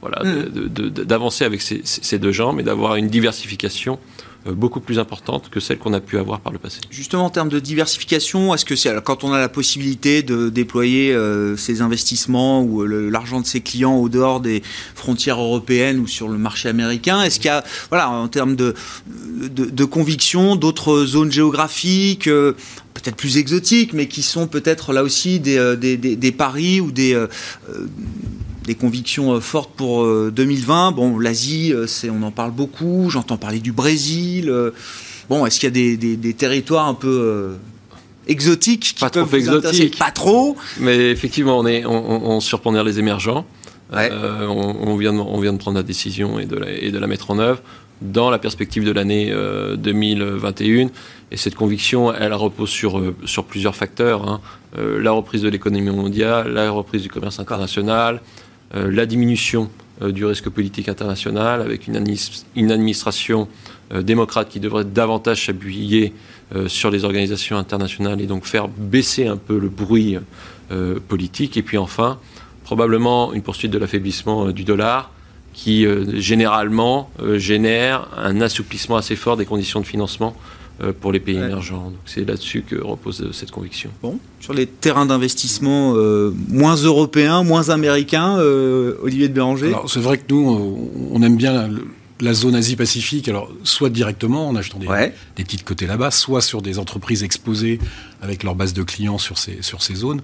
voilà, 0.00 0.22
mm. 0.24 0.68
d'avancer 0.90 1.44
avec 1.44 1.60
ces, 1.62 2.18
deux 2.18 2.32
jambes 2.32 2.60
et 2.60 2.62
d'avoir 2.62 2.96
une 2.96 3.08
diversification 3.08 3.98
beaucoup 4.46 4.80
plus 4.80 4.98
importante 4.98 5.50
que 5.50 5.60
celle 5.60 5.78
qu'on 5.78 5.92
a 5.92 6.00
pu 6.00 6.16
avoir 6.16 6.40
par 6.40 6.52
le 6.52 6.58
passé. 6.58 6.80
Justement, 6.90 7.26
en 7.26 7.30
termes 7.30 7.48
de 7.48 7.58
diversification, 7.58 8.54
est-ce 8.54 8.64
que 8.64 8.76
c'est 8.76 9.02
quand 9.02 9.24
on 9.24 9.32
a 9.32 9.38
la 9.38 9.48
possibilité 9.48 10.22
de 10.22 10.48
déployer 10.48 11.14
ses 11.56 11.82
investissements 11.82 12.62
ou 12.62 12.84
l'argent 12.84 13.40
de 13.40 13.46
ses 13.46 13.60
clients 13.60 13.96
au 13.96 14.08
dehors 14.08 14.40
des 14.40 14.62
frontières 14.94 15.40
européennes 15.40 15.98
ou 15.98 16.06
sur 16.06 16.28
le 16.28 16.38
marché 16.38 16.68
américain, 16.68 17.22
est-ce 17.22 17.40
qu'il 17.40 17.48
y 17.48 17.50
a, 17.50 17.64
voilà, 17.90 18.08
en 18.10 18.28
termes 18.28 18.56
de, 18.56 18.74
de, 19.06 19.66
de 19.66 19.84
conviction, 19.84 20.56
d'autres 20.56 21.04
zones 21.04 21.32
géographiques 21.32 22.30
peut-être 22.94 23.16
plus 23.16 23.36
exotiques, 23.38 23.92
mais 23.92 24.08
qui 24.08 24.22
sont 24.22 24.48
peut-être 24.48 24.92
là 24.92 25.02
aussi 25.02 25.40
des, 25.40 25.76
des, 25.76 25.96
des, 25.96 26.32
paris 26.32 26.80
ou 26.80 26.90
des, 26.90 27.14
des 28.68 28.74
convictions 28.74 29.40
fortes 29.40 29.72
pour 29.76 30.06
2020. 30.30 30.92
Bon, 30.92 31.18
l'Asie, 31.18 31.74
on 32.08 32.22
en 32.22 32.30
parle 32.30 32.52
beaucoup. 32.52 33.10
J'entends 33.10 33.36
parler 33.36 33.58
du 33.58 33.72
Brésil. 33.72 34.52
Bon, 35.28 35.44
est-ce 35.44 35.58
qu'il 35.58 35.66
y 35.66 35.72
a 35.72 35.96
des, 35.96 36.16
des, 36.16 36.34
territoires 36.34 36.86
un 36.86 36.94
peu 36.94 37.56
exotiques 38.28 38.94
Pas 39.00 39.10
trop 39.10 39.26
exotiques. 39.34 39.98
Pas 39.98 40.10
trop. 40.10 40.56
Mais 40.80 41.10
effectivement, 41.10 41.58
on, 41.58 41.66
est, 41.66 41.84
on, 41.84 42.30
on 42.30 42.40
surpondère 42.40 42.84
les 42.84 42.98
émergents. 42.98 43.44
Euh, 43.94 44.46
on, 44.46 44.96
vient 44.96 45.12
de, 45.12 45.18
on 45.18 45.40
vient 45.40 45.52
de 45.52 45.58
prendre 45.58 45.78
la 45.78 45.82
décision 45.82 46.38
et 46.38 46.44
de 46.44 46.56
la, 46.56 46.70
et 46.70 46.90
de 46.90 46.98
la 46.98 47.06
mettre 47.06 47.30
en 47.30 47.38
œuvre 47.38 47.60
dans 48.02 48.30
la 48.30 48.38
perspective 48.38 48.84
de 48.84 48.92
l'année 48.92 49.32
2021. 49.76 50.86
Euh, 50.86 50.88
et 51.30 51.36
cette 51.36 51.54
conviction, 51.54 52.14
elle 52.14 52.32
repose 52.32 52.68
sur, 52.68 52.98
euh, 52.98 53.16
sur 53.24 53.44
plusieurs 53.44 53.74
facteurs. 53.74 54.28
Hein. 54.28 54.40
la 54.76 55.10
reprise 55.10 55.42
de 55.42 55.48
l'économie 55.48 55.90
mondiale, 55.90 56.52
la 56.52 56.70
reprise 56.70 57.02
du 57.02 57.08
commerce 57.08 57.40
international, 57.40 58.20
la 58.74 59.06
diminution 59.06 59.70
du 60.02 60.24
risque 60.24 60.48
politique 60.48 60.88
international 60.88 61.62
avec 61.62 61.88
une, 61.88 61.96
administration 62.70 63.48
démocrate 63.92 64.48
qui 64.48 64.60
devrait 64.60 64.84
davantage 64.84 65.46
s'appuyer 65.46 66.12
sur 66.66 66.90
les 66.90 67.04
organisations 67.04 67.56
internationales 67.56 68.20
et 68.20 68.26
donc 68.26 68.44
faire 68.44 68.68
baisser 68.68 69.26
un 69.26 69.38
peu 69.38 69.58
le 69.58 69.68
bruit 69.68 70.18
politique. 71.08 71.56
Et 71.56 71.62
puis 71.62 71.78
enfin, 71.78 72.18
probablement 72.68 73.32
une 73.32 73.40
poursuite 73.40 73.72
de 73.72 73.78
l'affaiblissement 73.78 74.48
euh, 74.48 74.52
du 74.52 74.62
dollar 74.62 75.10
qui 75.54 75.86
euh, 75.86 76.20
généralement 76.20 77.08
euh, 77.22 77.38
génère 77.38 78.08
un 78.14 78.42
assouplissement 78.42 78.96
assez 78.96 79.16
fort 79.16 79.38
des 79.38 79.46
conditions 79.46 79.80
de 79.80 79.86
financement 79.86 80.36
pour 81.00 81.12
les 81.12 81.20
pays 81.20 81.36
émergents. 81.36 81.90
Donc 81.90 82.00
c'est 82.06 82.26
là-dessus 82.26 82.62
que 82.62 82.76
repose 82.76 83.30
cette 83.32 83.50
conviction. 83.50 83.90
Bon, 84.02 84.18
sur 84.40 84.54
les 84.54 84.66
terrains 84.66 85.06
d'investissement 85.06 85.94
moins 86.48 86.76
européens, 86.76 87.42
moins 87.42 87.70
américains, 87.70 88.38
Olivier 88.38 89.28
de 89.28 89.34
Béranger 89.34 89.68
Alors 89.68 89.90
c'est 89.90 90.00
vrai 90.00 90.18
que 90.18 90.24
nous, 90.28 90.90
on 91.10 91.22
aime 91.22 91.36
bien 91.36 91.68
la, 92.20 92.34
zone 92.34 92.54
Asie-Pacifique, 92.54 93.28
alors 93.28 93.50
soit 93.64 93.90
directement 93.90 94.48
en 94.48 94.56
achetant 94.56 94.78
des, 94.78 94.86
des 95.36 95.44
titres 95.44 95.64
cotés 95.64 95.86
là-bas, 95.86 96.10
soit 96.10 96.40
sur 96.40 96.62
des 96.62 96.78
entreprises 96.78 97.22
exposées 97.22 97.78
avec 98.22 98.42
leur 98.42 98.54
base 98.54 98.72
de 98.72 98.82
clients 98.82 99.18
sur 99.18 99.38
ces, 99.38 99.62
sur 99.62 99.82
ces 99.82 99.94
zones 99.94 100.22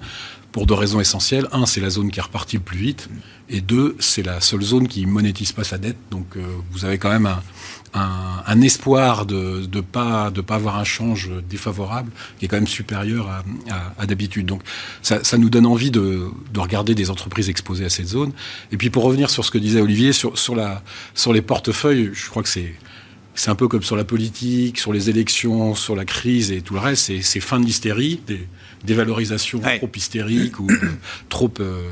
pour 0.54 0.66
deux 0.66 0.74
raisons 0.74 1.00
essentielles. 1.00 1.48
Un, 1.50 1.66
c'est 1.66 1.80
la 1.80 1.90
zone 1.90 2.12
qui 2.12 2.20
est 2.20 2.22
repartie 2.22 2.58
le 2.58 2.62
plus 2.62 2.78
vite. 2.78 3.08
Et 3.50 3.60
deux, 3.60 3.96
c'est 3.98 4.22
la 4.22 4.40
seule 4.40 4.62
zone 4.62 4.86
qui 4.86 5.04
monétise 5.04 5.50
pas 5.50 5.64
sa 5.64 5.78
dette. 5.78 5.96
Donc 6.12 6.26
euh, 6.36 6.42
vous 6.70 6.84
avez 6.84 6.96
quand 6.96 7.10
même 7.10 7.26
un, 7.26 7.42
espoir 8.62 9.26
de 9.26 9.66
ne 9.72 9.80
pas, 9.80 10.30
de 10.30 10.40
pas 10.40 10.56
avoir 10.56 10.78
un 10.78 10.84
change 10.84 11.30
défavorable 11.48 12.10
qui 12.38 12.44
est 12.44 12.48
quand 12.48 12.56
même 12.56 12.66
supérieur 12.66 13.28
à, 13.98 14.06
d'habitude. 14.06 14.46
Donc 14.46 14.62
ça, 15.02 15.38
nous 15.38 15.50
donne 15.50 15.66
envie 15.66 15.90
de, 15.90 16.28
regarder 16.56 16.94
des 16.94 17.10
entreprises 17.10 17.48
exposées 17.48 17.84
à 17.84 17.90
cette 17.90 18.08
zone. 18.08 18.32
Et 18.72 18.76
puis 18.76 18.90
pour 18.90 19.04
revenir 19.04 19.30
sur 19.30 19.44
ce 19.44 19.50
que 19.50 19.58
disait 19.58 19.80
Olivier, 19.80 20.12
sur, 20.12 20.38
sur, 20.38 20.54
la, 20.54 20.82
sur 21.14 21.32
les 21.32 21.42
portefeuilles, 21.42 22.10
je 22.12 22.28
crois 22.30 22.42
que 22.42 22.48
c'est 22.48 22.74
c'est 23.36 23.50
un 23.50 23.56
peu 23.56 23.66
comme 23.66 23.82
sur 23.82 23.96
la 23.96 24.04
politique, 24.04 24.78
sur 24.78 24.92
les 24.92 25.10
élections, 25.10 25.74
sur 25.74 25.96
la 25.96 26.04
crise 26.04 26.52
et 26.52 26.60
tout 26.60 26.74
le 26.74 26.80
reste. 26.80 27.10
C'est 27.20 27.40
fin 27.40 27.58
de 27.58 27.66
l'hystérie, 27.66 28.20
des, 28.26 28.46
des 28.84 28.94
valorisations 28.94 29.60
trop 29.60 29.90
hystériques 29.94 30.60
ou 30.60 30.68
trop, 31.28 31.50
euh, 31.60 31.82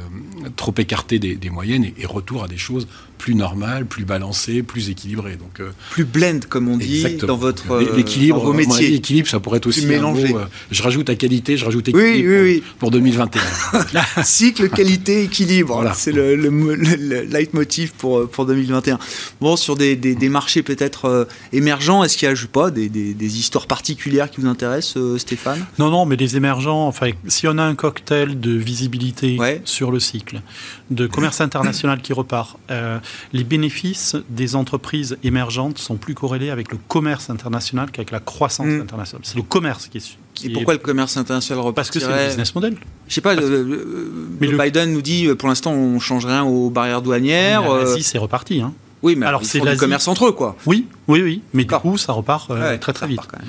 trop 0.57 0.75
écartées 0.79 1.19
des, 1.19 1.51
moyennes 1.51 1.87
et, 1.99 2.07
retour 2.07 2.45
à 2.45 2.49
des 2.49 2.59
choses 2.59 2.87
plus 3.19 3.35
normales, 3.37 3.87
plus 3.87 4.05
balancées, 4.05 4.65
plus 4.65 4.91
équilibrées. 4.91 5.37
Donc, 5.37 5.61
euh, 5.61 5.71
plus 5.93 6.05
blend, 6.05 6.41
comme 6.49 6.69
on 6.69 6.77
dit, 6.77 7.05
dans 7.19 7.37
votre 7.37 7.81
l'équilibre, 7.97 8.41
vos 8.41 8.53
métiers. 8.53 8.89
L'équilibre, 8.89 9.29
ça 9.29 9.39
pourrait 9.39 9.59
être 9.59 9.69
aussi 9.69 9.87
mélangé. 9.87 10.35
Euh, 10.35 10.45
je 10.73 10.83
rajoute 10.83 11.09
à 11.09 11.15
qualité, 11.15 11.57
je 11.57 11.65
rajoute 11.65 11.89
équilibre 11.89 12.65
pour, 12.81 12.91
2021. 12.91 13.41
Cycle, 14.25 14.69
qualité, 14.71 15.23
équilibre. 15.23 15.75
Voilà. 15.75 15.95
C'est 15.95 16.11
le, 16.11 16.35
le, 16.35 16.75
leitmotiv 17.23 17.93
pour, 17.93 18.29
pour 18.29 18.45
2021. 18.45 18.99
Bon, 19.41 19.55
sur 19.57 19.77
des, 19.77 19.95
des, 19.95 20.29
marchés 20.29 20.65
peut-être 20.65 21.29
émergents, 21.53 22.03
est-ce 22.03 22.17
qu'il 22.17 22.27
y 22.27 22.31
a, 22.31 22.35
je 22.35 22.43
sais 22.43 22.49
pas, 22.49 22.73
des, 22.73 22.89
des, 22.89 23.39
histoires 23.39 23.69
particulières 23.69 24.31
qui 24.33 24.41
vous 24.41 24.49
intéressent, 24.49 24.99
Stéphane? 25.19 25.65
Non, 25.79 25.91
non, 25.91 26.07
mais 26.07 26.17
les 26.17 26.37
émergents 26.37 26.82
enfin, 26.87 27.11
si 27.27 27.47
on 27.47 27.59
a 27.59 27.63
un 27.63 27.75
cocktail 27.75 28.41
de 28.41 28.53
visibilité 28.53 29.39
sur 29.65 29.91
le 29.91 30.01
cycle, 30.01 30.41
de 30.91 31.07
commerce 31.07 31.41
international 31.41 32.01
qui 32.01 32.13
repart, 32.13 32.59
euh, 32.71 32.99
les 33.33 33.45
bénéfices 33.45 34.17
des 34.29 34.57
entreprises 34.57 35.17
émergentes 35.23 35.79
sont 35.79 35.97
plus 35.97 36.15
corrélés 36.15 36.51
avec 36.51 36.71
le 36.73 36.79
commerce 36.89 37.31
international 37.31 37.91
qu'avec 37.91 38.11
la 38.11 38.21
croissance 38.21 38.67
mm. 38.67 38.81
internationale. 38.83 39.23
C'est 39.25 39.37
le 39.37 39.43
commerce 39.43 39.89
qui 39.89 39.99
est. 39.99 40.47
et 40.47 40.51
pourquoi 40.51 40.75
le 40.75 40.81
commerce 40.81 41.17
international 41.17 41.65
repart 41.65 41.77
Parce 41.77 41.91
que 41.91 42.01
c'est 42.01 42.09
le 42.09 42.29
business 42.29 42.55
model. 42.55 42.77
Je 43.09 43.15
sais 43.15 43.21
pas, 43.21 43.35
mais 43.35 43.43
le... 43.43 44.59
Biden 44.59 44.93
nous 44.93 45.03
dit 45.03 45.29
pour 45.35 45.49
l'instant 45.49 45.73
on 45.73 45.99
change 45.99 46.27
rien 46.27 46.45
aux 46.45 46.71
barrières 46.71 47.03
douanières. 47.03 47.63
L'Asie, 47.63 48.01
euh, 48.01 48.03
c'est 48.03 48.19
reparti. 48.19 48.61
Hein. 48.61 48.73
Oui, 49.03 49.17
mais 49.17 49.27
alors 49.27 49.45
c'est 49.45 49.61
le 49.61 49.77
commerce 49.77 50.07
entre 50.09 50.29
eux, 50.29 50.33
quoi. 50.33 50.57
Oui, 50.67 50.87
oui, 51.09 51.23
oui. 51.23 51.43
Mais 51.53 51.65
du 51.65 51.75
coup, 51.75 51.99
ça 51.99 52.13
repart 52.13 52.51
euh, 52.51 52.79
très 52.79 52.93
très 52.93 53.07
vite. 53.07 53.21
Quand 53.29 53.39
même. 53.39 53.49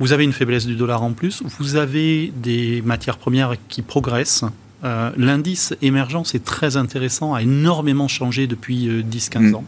Vous 0.00 0.12
avez 0.12 0.24
une 0.24 0.32
faiblesse 0.32 0.66
du 0.66 0.74
dollar 0.74 1.02
en 1.02 1.12
plus, 1.12 1.42
vous 1.58 1.76
avez 1.76 2.32
des 2.36 2.82
matières 2.82 3.18
premières 3.18 3.54
qui 3.68 3.82
progressent. 3.82 4.44
Euh, 4.84 5.10
l'indice 5.16 5.74
émergent, 5.82 6.24
c'est 6.24 6.44
très 6.44 6.76
intéressant, 6.76 7.32
a 7.32 7.42
énormément 7.42 8.08
changé 8.08 8.46
depuis 8.46 8.88
10-15 8.88 9.36
euh, 9.36 9.40
mm. 9.40 9.54
ans. 9.54 9.64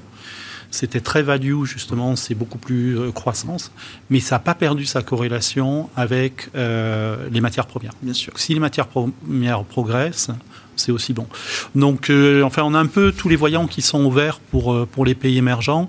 C'était 0.72 1.00
très 1.00 1.22
value, 1.22 1.64
justement, 1.64 2.16
c'est 2.16 2.34
beaucoup 2.34 2.58
plus 2.58 2.98
euh, 2.98 3.12
croissance, 3.12 3.70
mais 4.10 4.20
ça 4.20 4.34
n'a 4.34 4.40
pas 4.40 4.54
perdu 4.54 4.84
sa 4.84 5.00
corrélation 5.00 5.88
avec 5.96 6.50
les 6.54 7.40
matières 7.40 7.66
premières. 7.66 7.94
Bien 8.02 8.14
sûr. 8.14 8.32
Si 8.36 8.52
les 8.52 8.60
matières 8.60 8.88
premières 8.88 9.62
progressent, 9.62 10.30
c'est 10.74 10.92
aussi 10.92 11.14
bon. 11.14 11.26
Donc, 11.74 12.12
enfin, 12.42 12.62
on 12.64 12.74
a 12.74 12.78
un 12.78 12.86
peu 12.86 13.12
tous 13.12 13.28
les 13.28 13.36
voyants 13.36 13.66
qui 13.66 13.80
sont 13.80 14.04
ouverts 14.04 14.40
pour, 14.40 14.86
pour 14.88 15.06
les 15.06 15.14
pays 15.14 15.38
émergents. 15.38 15.88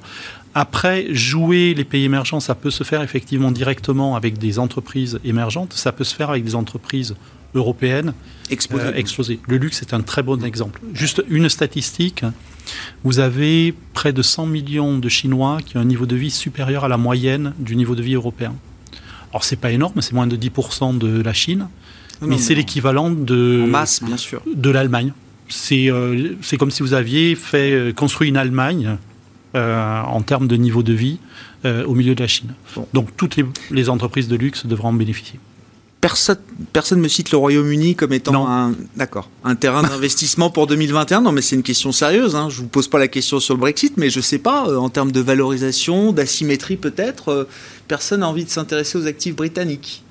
Après, 0.59 1.13
jouer 1.13 1.75
les 1.75 1.83
pays 1.83 2.03
émergents, 2.03 2.39
ça 2.39 2.55
peut 2.55 2.71
se 2.71 2.83
faire 2.83 3.03
effectivement 3.03 3.51
directement 3.51 4.15
avec 4.15 4.39
des 4.39 4.57
entreprises 4.57 5.19
émergentes, 5.23 5.73
ça 5.73 5.91
peut 5.91 6.03
se 6.03 6.15
faire 6.15 6.31
avec 6.31 6.43
des 6.43 6.55
entreprises 6.55 7.13
européennes 7.53 8.15
explosées. 8.49 9.35
Euh, 9.35 9.37
Le 9.47 9.57
luxe 9.57 9.83
est 9.83 9.93
un 9.93 10.01
très 10.01 10.23
bon 10.23 10.43
exemple. 10.43 10.81
Juste 10.95 11.23
une 11.29 11.47
statistique, 11.47 12.25
vous 13.03 13.19
avez 13.19 13.71
près 13.93 14.13
de 14.13 14.23
100 14.23 14.47
millions 14.47 14.97
de 14.97 15.07
Chinois 15.09 15.59
qui 15.63 15.77
ont 15.77 15.81
un 15.81 15.85
niveau 15.85 16.07
de 16.07 16.15
vie 16.15 16.31
supérieur 16.31 16.85
à 16.85 16.87
la 16.87 16.97
moyenne 16.97 17.53
du 17.59 17.75
niveau 17.75 17.93
de 17.93 18.01
vie 18.01 18.15
européen. 18.15 18.55
Alors 19.29 19.43
c'est 19.43 19.57
pas 19.57 19.69
énorme, 19.69 20.01
c'est 20.01 20.13
moins 20.13 20.25
de 20.25 20.35
10% 20.35 20.97
de 20.97 21.21
la 21.21 21.33
Chine, 21.33 21.67
mais 22.21 22.39
c'est 22.39 22.55
l'équivalent 22.55 23.11
de, 23.11 23.63
masse, 23.67 24.01
bien 24.01 24.17
sûr. 24.17 24.41
de 24.51 24.71
l'Allemagne. 24.71 25.13
C'est 25.49 25.91
euh, 25.91 26.33
comme 26.57 26.71
si 26.71 26.81
vous 26.81 26.95
aviez 26.95 27.35
fait 27.35 27.73
euh, 27.73 27.93
construit 27.93 28.29
une 28.29 28.37
Allemagne 28.37 28.97
euh, 29.55 30.01
en 30.01 30.21
termes 30.21 30.47
de 30.47 30.55
niveau 30.57 30.83
de 30.83 30.93
vie 30.93 31.19
euh, 31.65 31.85
au 31.85 31.95
milieu 31.95 32.15
de 32.15 32.19
la 32.21 32.27
Chine. 32.27 32.53
Donc 32.93 33.15
toutes 33.15 33.37
les, 33.71 33.89
entreprises 33.89 34.27
de 34.27 34.35
luxe 34.35 34.65
devront 34.65 34.89
en 34.89 34.93
bénéficier. 34.93 35.39
Personne, 36.01 36.37
personne 36.73 36.99
me 36.99 37.07
cite 37.07 37.31
le 37.31 37.37
Royaume-Uni 37.37 37.95
comme 37.95 38.13
étant 38.13 38.49
un, 38.49 38.73
d'accord, 38.97 39.29
un 39.43 39.55
terrain 39.55 39.81
d'investissement 39.89 40.49
pour 40.49 40.67
2021. 40.67 41.21
Non, 41.21 41.31
mais 41.31 41.41
c'est 41.41 41.55
une 41.55 41.63
question 41.63 41.91
sérieuse. 41.91 42.35
Hein. 42.35 42.49
Je 42.49 42.61
vous 42.61 42.67
pose 42.67 42.87
pas 42.87 42.99
la 42.99 43.07
question 43.07 43.39
sur 43.39 43.53
le 43.53 43.61
Brexit, 43.61 43.93
mais 43.95 44.09
je 44.09 44.19
sais 44.19 44.37
pas, 44.37 44.67
euh, 44.67 44.77
en 44.77 44.89
termes 44.89 45.11
de 45.11 45.21
valorisation, 45.21 46.11
d'asymétrie 46.11 46.77
peut-être, 46.77 47.47
personne 47.87 48.19
n'a 48.19 48.27
envie 48.27 48.45
de 48.45 48.49
s'intéresser 48.49 48.97
aux 48.97 49.07
actifs 49.07 49.35
britanniques. 49.35 50.03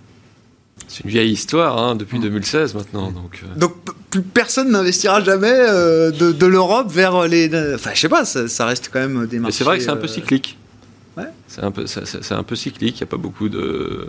C'est 0.88 1.04
une 1.04 1.10
vieille 1.10 1.32
histoire, 1.32 1.78
hein, 1.78 1.96
depuis 1.96 2.18
2016 2.18 2.74
maintenant. 2.74 3.10
Donc, 3.10 3.42
euh. 3.42 3.58
donc 3.58 3.74
plus 4.10 4.22
personne 4.22 4.70
n'investira 4.70 5.20
jamais 5.22 5.52
euh, 5.52 6.10
de, 6.10 6.46
l'Europe 6.46 6.90
vers 6.90 7.26
les. 7.26 7.48
Enfin, 7.74 7.90
je 7.94 8.00
sais 8.00 8.08
pas, 8.08 8.24
ça, 8.24 8.66
reste 8.66 8.90
quand 8.92 9.00
même 9.00 9.26
des 9.26 9.38
marchés. 9.38 9.58
c'est 9.58 9.64
vrai 9.64 9.78
que 9.78 9.84
c'est 9.84 9.90
un 9.90 9.96
peu 9.96 10.04
euh, 10.04 10.08
cyclique. 10.08 10.56
Ouais. 11.16 11.24
C'est 11.48 11.64
un 11.64 11.70
peu, 11.70 11.86
c'est 11.86 12.32
un 12.32 12.42
peu 12.42 12.56
cyclique. 12.56 12.96
Il 13.00 13.02
n'y 13.02 13.08
a 13.08 13.10
pas 13.10 13.16
beaucoup 13.16 13.48
de. 13.48 14.08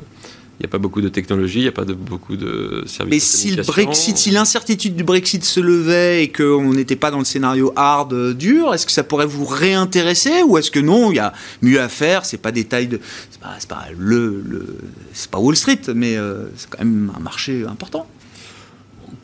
Il 0.60 0.64
n'y 0.64 0.66
a 0.66 0.70
pas 0.70 0.80
beaucoup 0.80 1.02
de 1.02 1.10
technologie, 1.10 1.60
il 1.60 1.64
n'y 1.64 1.68
a 1.68 1.72
pas 1.72 1.86
de, 1.86 1.94
beaucoup 1.94 2.36
de 2.36 2.84
services. 2.88 3.12
Mais 3.12 3.20
si 3.20 3.56
le 3.56 3.62
Brexit, 3.62 4.18
si 4.18 4.32
l'incertitude 4.32 4.96
du 4.96 5.04
Brexit 5.04 5.46
se 5.46 5.60
levait 5.60 6.24
et 6.24 6.32
qu'on 6.32 6.74
n'était 6.74 6.96
pas 6.96 7.12
dans 7.12 7.20
le 7.20 7.26
scénario 7.26 7.72
hard 7.76 8.12
euh, 8.14 8.34
dur, 8.34 8.74
est-ce 8.74 8.88
que 8.88 8.92
ça 8.92 9.04
pourrait 9.04 9.28
vous 9.28 9.46
réintéresser 9.46 10.42
ou 10.42 10.58
est-ce 10.58 10.72
que 10.72 10.80
non, 10.80 11.12
il 11.12 11.18
y 11.18 11.20
a 11.20 11.32
mieux 11.62 11.80
à 11.80 11.90
faire 11.90 12.26
C'est 12.26 12.40
pas 12.40 12.52
des 12.52 12.64
tailles 12.64 12.88
de, 12.88 13.00
c'est 13.30 13.40
pas, 13.40 13.56
pas 13.70 13.86
le, 13.96 14.80
c'est 15.14 15.30
pas 15.30 15.38
Wall 15.38 15.56
Street, 15.56 15.82
mais 15.94 16.18
euh, 16.18 16.48
c'est 16.56 16.72
quand 16.72 16.80
même 16.80 17.12
un 17.16 17.20
marché 17.20 17.64
important. 17.70 18.08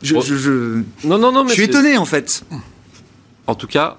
Je, 0.02 0.14
je, 0.20 0.82
non, 1.02 1.18
non, 1.18 1.32
non, 1.32 1.42
mais 1.42 1.50
je 1.50 1.54
suis 1.54 1.64
étonné 1.64 1.96
en 1.96 2.04
fait. 2.04 2.44
En 3.48 3.56
tout 3.56 3.66
cas, 3.66 3.98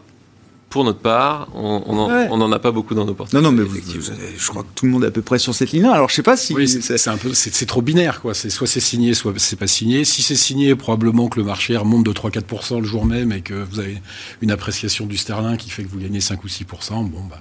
pour 0.75 0.83
notre 0.83 0.99
part, 0.99 1.47
on 1.53 2.37
n'en 2.37 2.51
a 2.51 2.59
pas 2.59 2.71
beaucoup 2.71 2.95
dans 2.95 3.05
nos 3.05 3.13
portefeuilles. 3.13 3.41
Non, 3.41 3.49
non, 3.49 3.57
mais 3.57 3.63
je 4.37 4.47
crois 4.49 4.63
que 4.63 4.67
tout 4.75 4.85
le 4.85 4.91
monde 4.91 5.05
est 5.05 5.07
à 5.07 5.11
peu 5.11 5.21
près 5.21 5.39
sur 5.39 5.55
cette 5.55 5.71
ligne-là. 5.71 5.93
Alors, 5.93 6.09
je 6.09 6.15
sais 6.15 6.21
pas 6.21 6.35
si. 6.35 6.53
Oui, 6.53 6.67
c'est 6.67 7.07
un 7.07 7.15
peu, 7.15 7.33
c'est 7.33 7.65
trop 7.65 7.81
binaire, 7.81 8.19
quoi. 8.19 8.33
C'est 8.33 8.49
soit 8.49 8.67
c'est 8.67 8.81
signé, 8.81 9.13
soit 9.13 9.31
c'est 9.37 9.55
pas 9.55 9.67
signé. 9.67 10.03
Si 10.03 10.21
c'est 10.21 10.35
signé, 10.35 10.75
probablement 10.75 11.29
que 11.29 11.39
le 11.39 11.45
marché 11.45 11.77
remonte 11.77 12.05
de 12.05 12.11
3-4% 12.11 12.81
le 12.81 12.83
jour 12.83 13.05
même 13.05 13.31
et 13.31 13.39
que 13.39 13.53
vous 13.53 13.79
avez 13.79 14.01
une 14.41 14.51
appréciation 14.51 15.05
du 15.05 15.15
sterling 15.15 15.55
qui 15.55 15.69
fait 15.69 15.83
que 15.83 15.87
vous 15.87 15.99
gagnez 15.99 16.19
5 16.19 16.43
ou 16.43 16.47
6%. 16.47 17.09
Bon, 17.09 17.21
bah. 17.29 17.39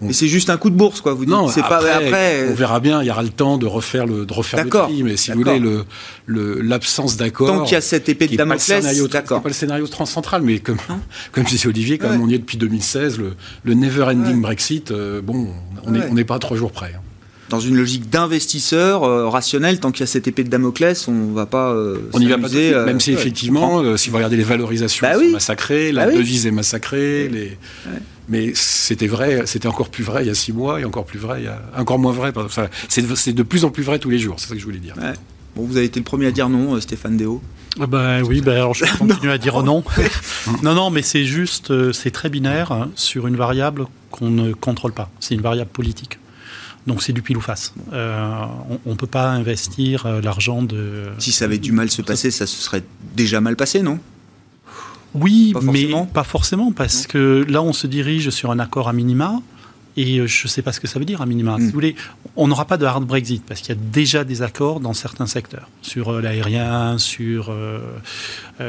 Mais 0.00 0.12
c'est 0.12 0.28
juste 0.28 0.50
un 0.50 0.56
coup 0.58 0.68
de 0.68 0.74
bourse, 0.74 1.00
quoi. 1.00 1.14
Vous 1.14 1.24
dites. 1.24 1.34
Non, 1.34 1.48
c'est 1.48 1.62
pas 1.62 1.78
après. 1.78 2.48
On 2.50 2.54
verra 2.54 2.80
bien. 2.80 3.02
Il 3.02 3.06
y 3.06 3.10
aura 3.10 3.22
le 3.22 3.30
temps 3.30 3.56
de 3.56 3.66
refaire 3.66 4.06
le, 4.06 4.26
de 4.26 4.32
refaire 4.32 4.62
le 4.64 4.70
prix. 4.70 5.02
Mais 5.02 5.16
si 5.16 5.30
vous 5.32 5.38
voulez, 5.38 5.58
le, 5.58 6.60
l'absence 6.60 7.16
d'accord. 7.16 7.48
Tant 7.48 7.64
qu'il 7.64 7.74
y 7.74 7.76
a 7.76 7.80
cette 7.80 8.08
épée 8.08 8.26
de 8.26 8.36
Damoclès, 8.36 8.84
d'accord. 9.10 9.42
pas 9.42 9.48
le 9.48 9.54
scénario 9.54 9.86
transcentral, 9.86 10.42
mais 10.42 10.58
comme, 10.58 10.78
comme 11.32 11.44
disait 11.44 11.68
Olivier, 11.68 11.98
comme 11.98 12.20
on 12.20 12.28
y 12.28 12.34
est 12.34 12.38
depuis 12.38 12.58
2016, 12.58 13.18
le, 13.18 13.34
le 13.64 13.74
never-ending 13.74 14.40
Brexit, 14.40 14.90
euh, 14.90 15.20
bon, 15.22 15.48
on 15.84 15.90
n'est 15.90 16.24
pas 16.24 16.36
à 16.36 16.38
trois 16.38 16.56
jours 16.56 16.72
près. 16.72 16.92
Hein. 16.94 17.00
Dans 17.48 17.60
une 17.60 17.76
logique 17.76 18.10
d'investisseur 18.10 19.04
euh, 19.04 19.28
rationnel, 19.28 19.78
tant 19.78 19.92
qu'il 19.92 20.00
y 20.00 20.02
a 20.02 20.08
cette 20.08 20.26
épée 20.26 20.42
de 20.42 20.48
Damoclès, 20.48 21.06
on 21.06 21.32
va 21.32 21.46
pas. 21.46 21.70
Euh, 21.70 21.98
on 22.12 22.18
n'y 22.18 22.26
va 22.26 22.38
pas. 22.38 22.48
même 22.48 22.98
si 22.98 23.12
effectivement, 23.12 23.96
si 23.96 24.10
vous 24.10 24.16
regardez 24.16 24.36
les 24.36 24.42
valorisations, 24.42 25.06
bah 25.06 25.14
sont 25.14 25.30
massacrées, 25.30 25.92
la 25.92 26.06
bah 26.06 26.12
devise 26.12 26.46
est 26.46 26.50
massacrée, 26.50 27.28
les. 27.28 27.56
Mais 28.28 28.52
c'était 28.54 29.06
vrai, 29.06 29.42
c'était 29.46 29.68
encore 29.68 29.88
plus 29.88 30.02
vrai 30.02 30.24
il 30.24 30.28
y 30.28 30.30
a 30.30 30.34
six 30.34 30.52
mois 30.52 30.80
et 30.80 30.84
encore 30.84 31.04
plus 31.04 31.18
vrai, 31.18 31.42
il 31.42 31.44
y 31.44 31.48
a, 31.48 31.60
encore 31.76 31.98
moins 31.98 32.12
vrai. 32.12 32.32
C'est 32.88 33.32
de 33.32 33.42
plus 33.42 33.64
en 33.64 33.70
plus 33.70 33.82
vrai 33.82 33.98
tous 33.98 34.10
les 34.10 34.18
jours, 34.18 34.36
c'est 34.38 34.48
ça 34.48 34.54
que 34.54 34.60
je 34.60 34.64
voulais 34.64 34.78
dire. 34.78 34.94
Bon, 35.56 35.64
vous 35.64 35.78
avez 35.78 35.86
été 35.86 35.98
le 35.98 36.04
premier 36.04 36.26
à 36.26 36.32
dire 36.32 36.50
non, 36.50 36.74
euh, 36.74 36.80
Stéphane 36.80 37.16
Déo. 37.16 37.42
Ah 37.80 37.86
bah 37.86 38.20
oui, 38.22 38.42
bah 38.42 38.52
alors 38.52 38.74
je 38.74 38.84
continue 38.98 39.30
à 39.30 39.38
dire 39.38 39.62
non. 39.62 39.82
non, 40.62 40.74
non, 40.74 40.90
mais 40.90 41.00
c'est 41.00 41.24
juste, 41.24 41.70
euh, 41.70 41.94
c'est 41.94 42.10
très 42.10 42.28
binaire 42.28 42.72
hein, 42.72 42.90
sur 42.94 43.26
une 43.26 43.36
variable 43.36 43.86
qu'on 44.10 44.28
ne 44.28 44.52
contrôle 44.52 44.92
pas. 44.92 45.10
C'est 45.18 45.34
une 45.34 45.40
variable 45.40 45.70
politique. 45.70 46.18
Donc 46.86 47.02
c'est 47.02 47.14
du 47.14 47.22
pile 47.22 47.38
ou 47.38 47.40
face. 47.40 47.72
Euh, 47.94 48.44
on 48.84 48.90
ne 48.90 48.96
peut 48.96 49.06
pas 49.06 49.30
investir 49.30 50.06
l'argent 50.22 50.62
de. 50.62 51.04
Si 51.18 51.32
ça 51.32 51.46
avait 51.46 51.58
du 51.58 51.72
mal 51.72 51.90
se 51.90 52.02
passer, 52.02 52.30
ça 52.30 52.46
se 52.46 52.56
serait 52.56 52.84
déjà 53.14 53.40
mal 53.40 53.56
passé, 53.56 53.80
non? 53.80 53.98
Oui, 55.14 55.54
mais 55.62 55.88
pas 56.12 56.24
forcément, 56.24 56.72
parce 56.72 57.06
que 57.06 57.44
là, 57.48 57.62
on 57.62 57.72
se 57.72 57.86
dirige 57.86 58.30
sur 58.30 58.50
un 58.50 58.58
accord 58.58 58.88
à 58.88 58.92
minima. 58.92 59.40
Et 59.96 60.18
euh, 60.18 60.26
je 60.26 60.44
ne 60.44 60.48
sais 60.48 60.62
pas 60.62 60.72
ce 60.72 60.80
que 60.80 60.86
ça 60.86 60.98
veut 60.98 61.04
dire 61.04 61.22
à 61.22 61.26
minima. 61.26 61.56
Si 61.56 61.62
hmm. 61.62 61.66
vous 61.66 61.72
voulez, 61.72 61.96
on 62.36 62.48
n'aura 62.48 62.66
pas 62.66 62.76
de 62.76 62.84
hard 62.84 63.04
Brexit 63.04 63.42
parce 63.44 63.60
qu'il 63.60 63.74
y 63.74 63.78
a 63.78 63.80
déjà 63.80 64.24
des 64.24 64.42
accords 64.42 64.80
dans 64.80 64.92
certains 64.92 65.26
secteurs. 65.26 65.68
Sur 65.80 66.10
euh, 66.10 66.20
l'aérien, 66.20 66.98
sur, 66.98 67.46
euh, 67.50 67.80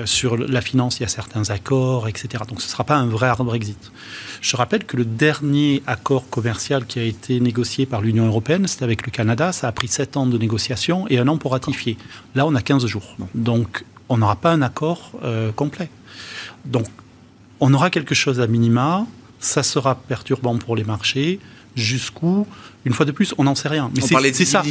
sur 0.06 0.38
la 0.38 0.62
finance, 0.62 1.00
il 1.00 1.04
y 1.04 1.06
a 1.06 1.10
certains 1.10 1.50
accords, 1.50 2.08
etc. 2.08 2.44
Donc 2.48 2.62
ce 2.62 2.68
ne 2.68 2.72
sera 2.72 2.86
pas 2.86 2.96
un 2.96 3.08
vrai 3.08 3.28
hard 3.28 3.46
Brexit. 3.46 3.92
Je 4.40 4.56
rappelle 4.56 4.86
que 4.86 4.96
le 4.96 5.04
dernier 5.04 5.84
accord 5.86 6.30
commercial 6.30 6.86
qui 6.86 7.00
a 7.00 7.04
été 7.04 7.40
négocié 7.40 7.86
par 7.86 8.02
l'Union 8.02 8.28
européenne, 8.28 8.66
c'était 8.68 8.86
avec 8.86 9.06
le 9.06 9.12
Canada. 9.12 9.52
Ça 9.52 9.68
a 9.68 9.72
pris 9.72 9.90
7 9.90 10.16
ans 10.16 10.28
de 10.28 10.38
négociation 10.38 11.08
et 11.10 11.18
un 11.18 11.28
an 11.28 11.38
pour 11.38 11.52
ratifier. 11.52 11.98
Là, 12.36 12.46
on 12.46 12.56
a 12.56 12.62
15 12.62 12.86
jours. 12.86 13.18
Donc 13.36 13.84
on 14.10 14.18
n'aura 14.18 14.38
pas 14.38 14.52
un 14.52 14.62
accord 14.62 15.12
complet. 15.56 15.90
Donc, 16.68 16.88
on 17.60 17.74
aura 17.74 17.90
quelque 17.90 18.16
chose 18.16 18.40
à 18.40 18.48
minima, 18.48 19.06
ça 19.40 19.64
sera 19.64 19.96
perturbant 19.96 20.58
pour 20.58 20.76
les 20.76 20.84
marchés. 20.84 21.40
Jusqu'où, 21.76 22.48
une 22.86 22.94
fois 22.94 23.06
de 23.06 23.12
plus, 23.12 23.36
on 23.38 23.44
n'en 23.44 23.54
sait 23.54 23.68
rien. 23.68 23.92
Mais 23.94 24.02
c'est 24.02 24.46
ça. 24.46 24.64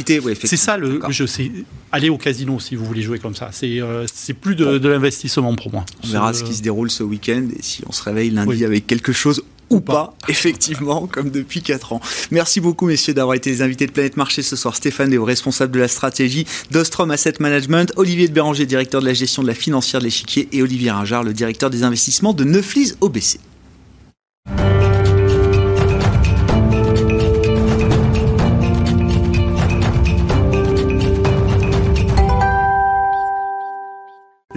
c'est 0.43 0.57
ça 0.57 0.75
le, 0.75 0.99
jeu. 1.09 1.25
C'est 1.25 1.49
aller 1.93 2.09
au 2.09 2.17
casino 2.17 2.59
si 2.59 2.75
vous 2.75 2.83
voulez 2.83 3.01
jouer 3.01 3.17
comme 3.17 3.33
ça. 3.33 3.47
C'est 3.53 3.79
euh, 3.79 4.05
plus 4.41 4.55
de, 4.55 4.89
l'investissement 4.89 5.55
pour 5.55 5.71
moi. 5.71 5.85
On 6.03 6.07
verra 6.07 6.33
ce 6.33 6.43
qui 6.43 6.53
se 6.53 6.61
déroule 6.61 6.91
ce 6.91 7.03
week-end 7.03 7.47
et 7.57 7.61
si 7.61 7.81
on 7.87 7.93
se 7.93 8.03
réveille 8.03 8.31
lundi 8.31 8.65
avec 8.65 8.87
quelque 8.87 9.13
chose 9.13 9.41
ou 9.69 9.79
pas, 9.79 10.15
effectivement, 10.27 11.07
comme 11.07 11.29
depuis 11.29 11.61
4 11.61 11.93
ans. 11.93 12.01
Merci 12.31 12.61
beaucoup, 12.61 12.85
messieurs, 12.85 13.13
d'avoir 13.13 13.35
été 13.35 13.49
les 13.49 13.61
invités 13.61 13.87
de 13.87 13.91
Planète 13.91 14.17
Marché 14.17 14.41
ce 14.41 14.55
soir. 14.55 14.75
Stéphane 14.75 15.09
Déo, 15.09 15.25
responsable 15.25 15.73
de 15.73 15.79
la 15.79 15.87
stratégie 15.87 16.45
d'Ostrom 16.71 17.11
Asset 17.11 17.35
Management, 17.39 17.91
Olivier 17.95 18.27
de 18.27 18.33
Béranger, 18.33 18.65
directeur 18.65 19.01
de 19.01 19.07
la 19.07 19.13
gestion 19.13 19.41
de 19.41 19.47
la 19.47 19.53
financière 19.53 19.99
de 19.99 20.05
l'échiquier, 20.05 20.47
et 20.51 20.61
Olivier 20.61 20.91
Ringard, 20.91 21.23
le 21.23 21.33
directeur 21.33 21.69
des 21.69 21.83
investissements 21.83 22.33
de 22.33 22.43
Neuflis 22.43 22.93
OBC. 23.01 23.39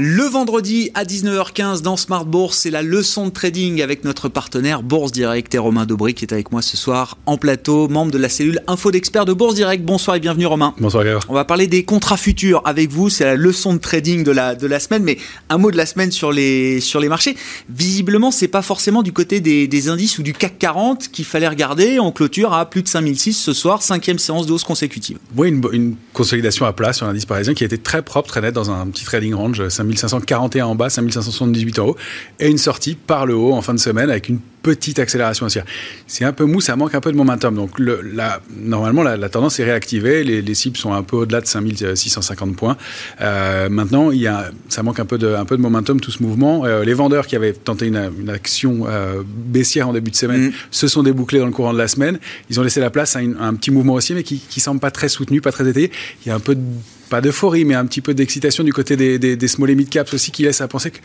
Le 0.03 0.22
vendredi 0.22 0.90
à 0.94 1.05
19h15 1.05 1.82
dans 1.82 1.98
Smart 1.98 2.24
Bourse, 2.24 2.57
c'est 2.57 2.70
la 2.70 2.82
leçon 2.82 3.26
de 3.26 3.30
trading 3.30 3.82
avec 3.82 4.03
notre 4.03 4.30
partenaire 4.30 4.82
Bourse 4.82 5.12
Direct 5.12 5.55
et 5.55 5.59
Romain 5.59 5.84
Dobry 5.84 6.14
qui 6.14 6.24
est 6.24 6.32
avec 6.32 6.53
moi 6.53 6.62
ce 6.62 6.78
soir 6.78 7.18
en 7.26 7.36
plateau, 7.36 7.86
membre 7.86 8.11
de 8.11 8.16
la 8.16 8.30
cellule 8.30 8.62
Info 8.66 8.90
d'experts 8.90 9.26
de 9.26 9.34
Bourse 9.34 9.57
Direct. 9.57 9.84
Bonsoir 9.84 10.16
et 10.16 10.20
bienvenue 10.20 10.46
Romain. 10.46 10.74
Bonsoir 10.80 11.03
Grégoire. 11.05 11.26
On 11.28 11.34
va 11.34 11.44
parler 11.44 11.66
des 11.66 11.84
contrats 11.84 12.16
futurs 12.16 12.62
avec 12.64 12.90
vous, 12.90 13.11
c'est 13.11 13.24
la 13.24 13.36
leçon 13.36 13.74
de 13.74 13.78
trading 13.78 14.24
de 14.24 14.30
la, 14.30 14.55
de 14.55 14.66
la 14.66 14.80
semaine, 14.80 15.03
mais 15.03 15.18
un 15.51 15.59
mot 15.59 15.70
de 15.70 15.76
la 15.76 15.84
semaine 15.84 16.11
sur 16.11 16.32
les, 16.32 16.80
sur 16.80 16.98
les 16.98 17.09
marchés. 17.09 17.36
Visiblement, 17.68 18.30
c'est 18.30 18.48
pas 18.48 18.62
forcément 18.62 19.03
du 19.03 19.12
côté 19.12 19.40
des, 19.40 19.88
indices 19.90 20.18
ou 20.18 20.22
du 20.22 20.32
CAC 20.32 20.59
40 20.59 21.09
qu'il 21.09 21.26
fallait 21.26 21.46
regarder. 21.46 22.01
On 22.01 22.11
clôture 22.11 22.55
à 22.55 22.70
plus 22.70 22.82
de 22.82 22.88
5006 22.88 23.34
ce 23.34 23.53
soir, 23.53 23.82
cinquième 23.82 24.18
séance 24.18 24.46
de 24.46 24.53
hausse 24.53 24.64
consécutive. 24.64 25.18
Oui, 25.36 25.51
une, 25.51 25.61
une 25.72 25.96
consolidation 26.14 26.64
à 26.64 26.72
plat 26.72 26.94
sur 26.94 27.05
l'indice 27.05 27.26
parisien 27.26 27.53
qui 27.53 27.64
a 27.64 27.66
été 27.66 27.76
très 27.76 28.01
propre, 28.01 28.28
très 28.28 28.40
net 28.40 28.55
dans 28.55 28.70
un 28.70 28.86
petit 28.86 29.05
trading 29.05 29.34
range, 29.34 29.68
5541 29.99 30.66
en 30.66 30.74
bas, 30.74 30.91
5578 30.91 31.78
euros, 31.78 31.97
et 32.38 32.49
une 32.49 32.59
sortie 32.59 32.95
par 32.95 33.26
le 33.26 33.34
haut 33.34 33.53
en 33.53 33.62
fin 33.62 33.74
de 33.74 33.78
semaine 33.78 34.11
avec 34.11 34.28
une 34.28 34.41
petite 34.62 34.99
accélération 34.99 35.47
haussière. 35.47 35.64
C'est 36.07 36.24
un 36.24 36.32
peu 36.32 36.45
mou, 36.45 36.61
ça 36.61 36.76
manque 36.76 36.95
un 36.95 37.01
peu 37.01 37.12
de 37.12 37.16
momentum. 37.16 37.55
Donc 37.55 37.78
le, 37.78 38.01
la, 38.03 38.41
normalement, 38.57 39.03
la, 39.03 39.28
tendance 39.28 39.59
est 39.61 39.64
réactivée. 39.64 40.24
Les, 40.24 40.55
cibles 40.55 40.76
sont 40.76 40.93
un 40.93 41.03
peu 41.03 41.16
au-delà 41.16 41.41
de 41.41 41.47
5650 41.47 42.57
points. 42.57 42.76
Euh, 43.20 43.68
maintenant, 43.68 44.11
il 44.11 44.20
y 44.20 44.26
a, 44.26 44.51
ça 44.68 44.82
manque 44.82 45.01
un 45.01 45.07
peu, 45.07 45.18
de, 45.18 45.34
un 45.34 45.45
peu 45.45 45.57
de 45.57 45.62
momentum, 45.62 46.01
tout 46.01 46.11
ce 46.11 46.22
mouvement. 46.22 46.64
Euh, 46.64 46.84
les 46.84 46.95
vendeurs 46.95 47.26
qui 47.26 47.36
avaient 47.36 47.53
tenté 47.53 47.86
une, 47.86 48.11
une 48.20 48.30
action 48.30 48.84
euh, 48.86 49.22
baissière 49.24 49.88
en 49.88 49.93
début 49.93 50.11
de 50.11 50.16
semaine 50.16 50.49
mm. 50.49 50.53
se 50.70 50.88
sont 50.88 51.03
débouclés 51.03 51.38
dans 51.38 51.47
le 51.47 51.53
courant 51.53 51.72
de 51.72 51.78
la 51.78 51.88
semaine. 51.88 52.18
Ils 52.51 52.61
ont 52.61 52.62
laissé 52.62 52.80
la 52.80 52.91
place 52.91 53.16
à, 53.16 53.20
un 53.20 53.55
petit 53.55 53.70
mouvement 53.70 53.95
haussier, 53.95 54.14
mais 54.14 54.22
qui 54.22 54.43
ne 54.57 54.61
semble 54.61 54.80
pas 54.80 54.91
très 54.91 55.09
soutenu, 55.09 55.41
pas 55.41 55.53
très 55.53 55.68
étayé. 55.68 55.91
Il 56.24 56.28
y 56.28 56.32
a 56.32 56.34
un 56.34 56.41
peu 56.41 56.55
de 56.55 56.62
pas 57.11 57.20
d'euphorie, 57.20 57.66
mais 57.66 57.74
un 57.74 57.84
petit 57.84 58.00
peu 58.00 58.14
d'excitation 58.14 58.64
du 58.64 58.72
côté 58.72 58.96
des, 58.96 59.48
small 59.48 59.68
et 59.70 59.74
mid 59.74 59.90
caps 59.90 60.14
aussi 60.14 60.30
qui 60.30 60.44
laisse 60.44 60.61
à 60.61 60.68
penser 60.68 60.90
qu'il 60.90 61.02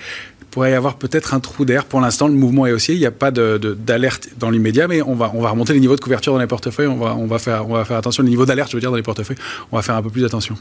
pourrait 0.52 0.72
y 0.72 0.74
avoir 0.74 0.98
peut-être 0.98 1.34
un 1.34 1.42
trou 1.42 1.66
d'air. 1.66 1.84
Pour 1.84 2.00
l'instant, 2.00 2.28
le 2.28 2.36
mouvement 2.36 2.66
est 2.66 2.72
haussier. 2.72 2.94
Il 2.94 3.00
n'y 3.00 3.06
a 3.06 3.12
pas 3.12 3.32
d'alerte 3.32 4.30
dans 4.40 4.50
l'immédiat, 4.50 4.88
mais 4.88 5.02
on 5.02 5.16
va, 5.16 5.32
on 5.34 5.42
va 5.42 5.50
remonter 5.50 5.74
les 5.74 5.82
niveaux 5.82 5.96
de 5.96 6.02
couverture 6.02 6.32
dans 6.32 6.40
les 6.40 6.48
portefeuilles. 6.48 6.88
On 6.88 6.98
va, 6.98 7.16
on 7.16 7.26
va, 7.26 7.40
faire, 7.40 7.68
on 7.68 7.74
va 7.74 7.84
faire 7.84 7.98
attention. 7.98 8.24
Les 8.24 8.30
niveaux 8.30 8.46
d'alerte, 8.46 8.72
je 8.72 8.78
veux 8.78 8.82
dire, 8.82 8.92
dans 8.92 8.98
les 8.98 9.04
portefeuilles, 9.04 9.38
on 9.72 9.76
va 9.76 9.82
faire 9.82 9.96
un 9.96 10.02
peu 10.02 10.10
plus 10.10 10.24
attention 10.24 10.56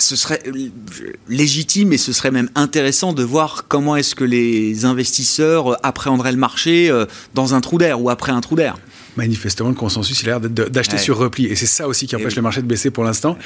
ce 0.00 0.14
serait 0.14 0.40
légitime 1.28 1.92
et 1.92 1.98
ce 1.98 2.12
serait 2.12 2.30
même 2.30 2.48
intéressant 2.54 3.12
de 3.12 3.24
voir 3.24 3.64
comment 3.66 3.96
est-ce 3.96 4.14
que 4.14 4.22
les 4.22 4.84
investisseurs 4.84 5.84
appréhenderaient 5.84 6.30
le 6.30 6.38
marché 6.38 6.88
euh, 6.88 7.04
dans 7.34 7.54
un 7.54 7.60
trou 7.60 7.78
d'air 7.78 8.00
ou 8.00 8.08
après 8.08 8.30
un 8.30 8.40
trou 8.40 8.54
d'air. 8.54 8.76
Manifestement, 9.18 9.68
le 9.68 9.74
consensus, 9.74 10.22
il 10.22 10.30
a 10.30 10.38
l'air 10.38 10.48
d'acheter 10.48 10.96
sur 10.96 11.18
repli. 11.18 11.46
Et 11.46 11.56
c'est 11.56 11.66
ça 11.66 11.88
aussi 11.88 12.06
qui 12.06 12.14
empêche 12.14 12.36
le 12.36 12.42
marché 12.42 12.62
de 12.62 12.66
baisser 12.66 12.90
pour 12.90 13.04
l'instant 13.04 13.36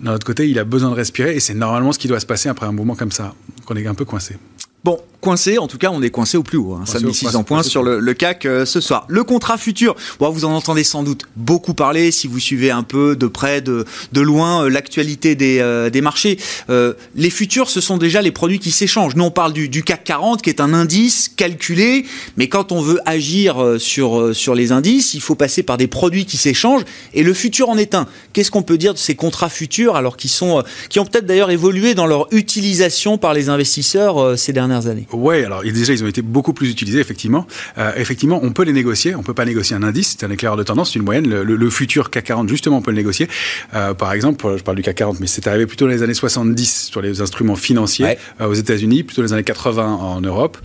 d'un 0.00 0.14
autre 0.14 0.26
côté, 0.26 0.48
il 0.48 0.58
a 0.58 0.64
besoin 0.64 0.90
de 0.90 0.94
respirer 0.94 1.34
et 1.34 1.40
c'est 1.40 1.54
normalement 1.54 1.92
ce 1.92 1.98
qui 1.98 2.08
doit 2.08 2.20
se 2.20 2.26
passer 2.26 2.48
après 2.48 2.66
un 2.66 2.72
mouvement 2.72 2.94
comme 2.94 3.12
ça. 3.12 3.34
qu'on 3.64 3.76
est 3.76 3.86
un 3.86 3.94
peu 3.94 4.04
coincé. 4.04 4.36
Bon, 4.84 5.00
coincé, 5.24 5.56
en 5.56 5.66
tout 5.66 5.78
cas, 5.78 5.90
on 5.90 6.02
est 6.02 6.10
coincé 6.10 6.36
au 6.36 6.42
plus 6.42 6.58
haut. 6.58 6.74
Hein. 6.74 6.84
Ça 6.84 7.00
met 7.00 7.12
6 7.12 7.28
points 7.46 7.62
sur 7.62 7.82
le, 7.82 8.12
CAC 8.12 8.44
euh, 8.44 8.66
ce 8.66 8.80
soir. 8.80 9.06
Le 9.08 9.24
contrat 9.24 9.56
futur, 9.56 9.96
bon, 10.20 10.28
vous 10.28 10.44
en 10.44 10.52
entendez 10.52 10.84
sans 10.84 11.02
doute 11.02 11.22
beaucoup 11.34 11.72
parler 11.72 12.10
si 12.10 12.28
vous 12.28 12.38
suivez 12.38 12.70
un 12.70 12.82
peu 12.82 13.16
de 13.16 13.26
près, 13.26 13.62
de, 13.62 13.86
de 14.12 14.20
loin, 14.20 14.64
euh, 14.64 14.68
l'actualité 14.68 15.34
des, 15.34 15.60
euh, 15.60 15.88
des 15.88 16.02
marchés. 16.02 16.38
les 16.68 17.30
futurs, 17.30 17.70
ce 17.70 17.80
sont 17.80 17.96
déjà 17.96 18.20
les 18.20 18.32
produits 18.32 18.58
qui 18.58 18.70
s'échangent. 18.70 19.16
Nous, 19.16 19.24
on 19.24 19.30
parle 19.30 19.54
du, 19.54 19.70
du, 19.70 19.82
CAC 19.82 20.04
40, 20.04 20.42
qui 20.42 20.50
est 20.50 20.60
un 20.60 20.74
indice 20.74 21.30
calculé, 21.34 22.04
mais 22.36 22.48
quand 22.48 22.70
on 22.70 22.82
veut 22.82 23.00
agir 23.06 23.76
sur, 23.78 24.36
sur 24.36 24.54
les 24.54 24.72
indices, 24.72 25.14
il 25.14 25.20
faut 25.22 25.34
passer 25.34 25.62
par 25.62 25.78
des 25.78 25.86
produits 25.86 26.26
qui 26.26 26.36
s'échangent, 26.36 26.84
et 27.14 27.22
le 27.22 27.32
futur 27.32 27.70
en 27.70 27.78
est 27.78 27.94
un. 27.94 28.06
Qu'est-ce 28.34 28.50
qu'on 28.50 28.62
peut 28.62 28.76
dire 28.76 28.92
de 28.92 28.98
ces 28.98 29.14
contrats 29.14 29.48
futurs, 29.48 29.96
alors 29.96 30.18
qu'ils 30.18 30.30
sont, 30.30 30.62
qui 30.90 31.00
ont 31.00 31.06
peut-être 31.06 31.26
d'ailleurs 31.26 31.50
évolué 31.50 31.94
dans 31.94 32.06
leur 32.06 32.26
utilisation 32.32 33.16
par 33.16 33.32
les 33.32 33.48
investisseurs 33.48 34.38
ces 34.38 34.52
dernières 34.52 34.73
années 34.86 35.06
Oui, 35.12 35.44
alors 35.44 35.62
déjà, 35.62 35.92
ils 35.92 36.04
ont 36.04 36.08
été 36.08 36.22
beaucoup 36.22 36.52
plus 36.52 36.70
utilisés, 36.70 37.00
effectivement. 37.00 37.46
Euh, 37.78 37.92
effectivement, 37.96 38.40
on 38.42 38.52
peut 38.52 38.64
les 38.64 38.72
négocier. 38.72 39.14
On 39.14 39.22
peut 39.22 39.34
pas 39.34 39.44
négocier 39.44 39.76
un 39.76 39.82
indice, 39.82 40.16
c'est 40.18 40.26
un 40.26 40.30
éclaireur 40.30 40.56
de 40.56 40.62
tendance, 40.62 40.92
c'est 40.92 40.98
une 40.98 41.04
moyenne. 41.04 41.26
Le, 41.28 41.70
futur 41.70 42.10
CAC 42.10 42.24
40, 42.24 42.48
justement, 42.48 42.78
on 42.78 42.82
peut 42.82 42.90
le 42.90 42.96
négocier. 42.96 43.28
Euh, 43.74 43.94
par 43.94 44.12
exemple, 44.12 44.46
je 44.56 44.62
parle 44.62 44.76
du 44.76 44.82
CAC 44.82 44.96
40, 44.96 45.20
mais 45.20 45.26
c'est 45.26 45.46
arrivé 45.46 45.66
plutôt 45.66 45.86
dans 45.86 45.92
les 45.92 46.02
années 46.02 46.14
70 46.14 46.88
sur 46.90 47.00
les 47.00 47.20
instruments 47.20 47.56
financiers 47.56 48.16
euh, 48.40 48.46
aux 48.46 48.54
États-Unis, 48.54 49.02
plutôt 49.02 49.22
dans 49.22 49.26
les 49.26 49.32
années 49.32 49.44
80 49.44 49.84
en 49.84 50.20
Europe. 50.20 50.58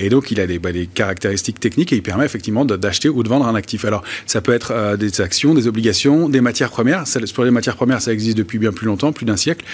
et 0.00 0.08
donc, 0.08 0.30
il 0.30 0.40
a 0.40 0.46
des, 0.46 0.58
bah, 0.58 0.72
des, 0.72 0.86
caractéristiques 0.86 1.60
techniques 1.60 1.92
et 1.92 1.96
il 1.96 2.02
permet 2.02 2.24
effectivement 2.24 2.64
d'acheter 2.64 3.08
ou 3.08 3.22
de 3.22 3.28
vendre 3.28 3.46
un 3.46 3.54
actif. 3.54 3.84
Alors, 3.84 4.02
ça 4.26 4.40
peut 4.40 4.52
être 4.52 4.96
des 4.96 5.20
actions, 5.20 5.54
des 5.54 5.66
obligations, 5.66 6.28
des 6.28 6.40
matières 6.40 6.70
premières. 6.70 7.04
Pour 7.34 7.44
les 7.44 7.50
matières 7.50 7.76
premières, 7.76 8.02
ça 8.02 8.12
existe 8.12 8.36
depuis 8.36 8.58
bien 8.58 8.72
plus 8.72 8.86
longtemps, 8.86 9.12
plus 9.12 9.24
d'un 9.24 9.36
siècle. 9.36 9.64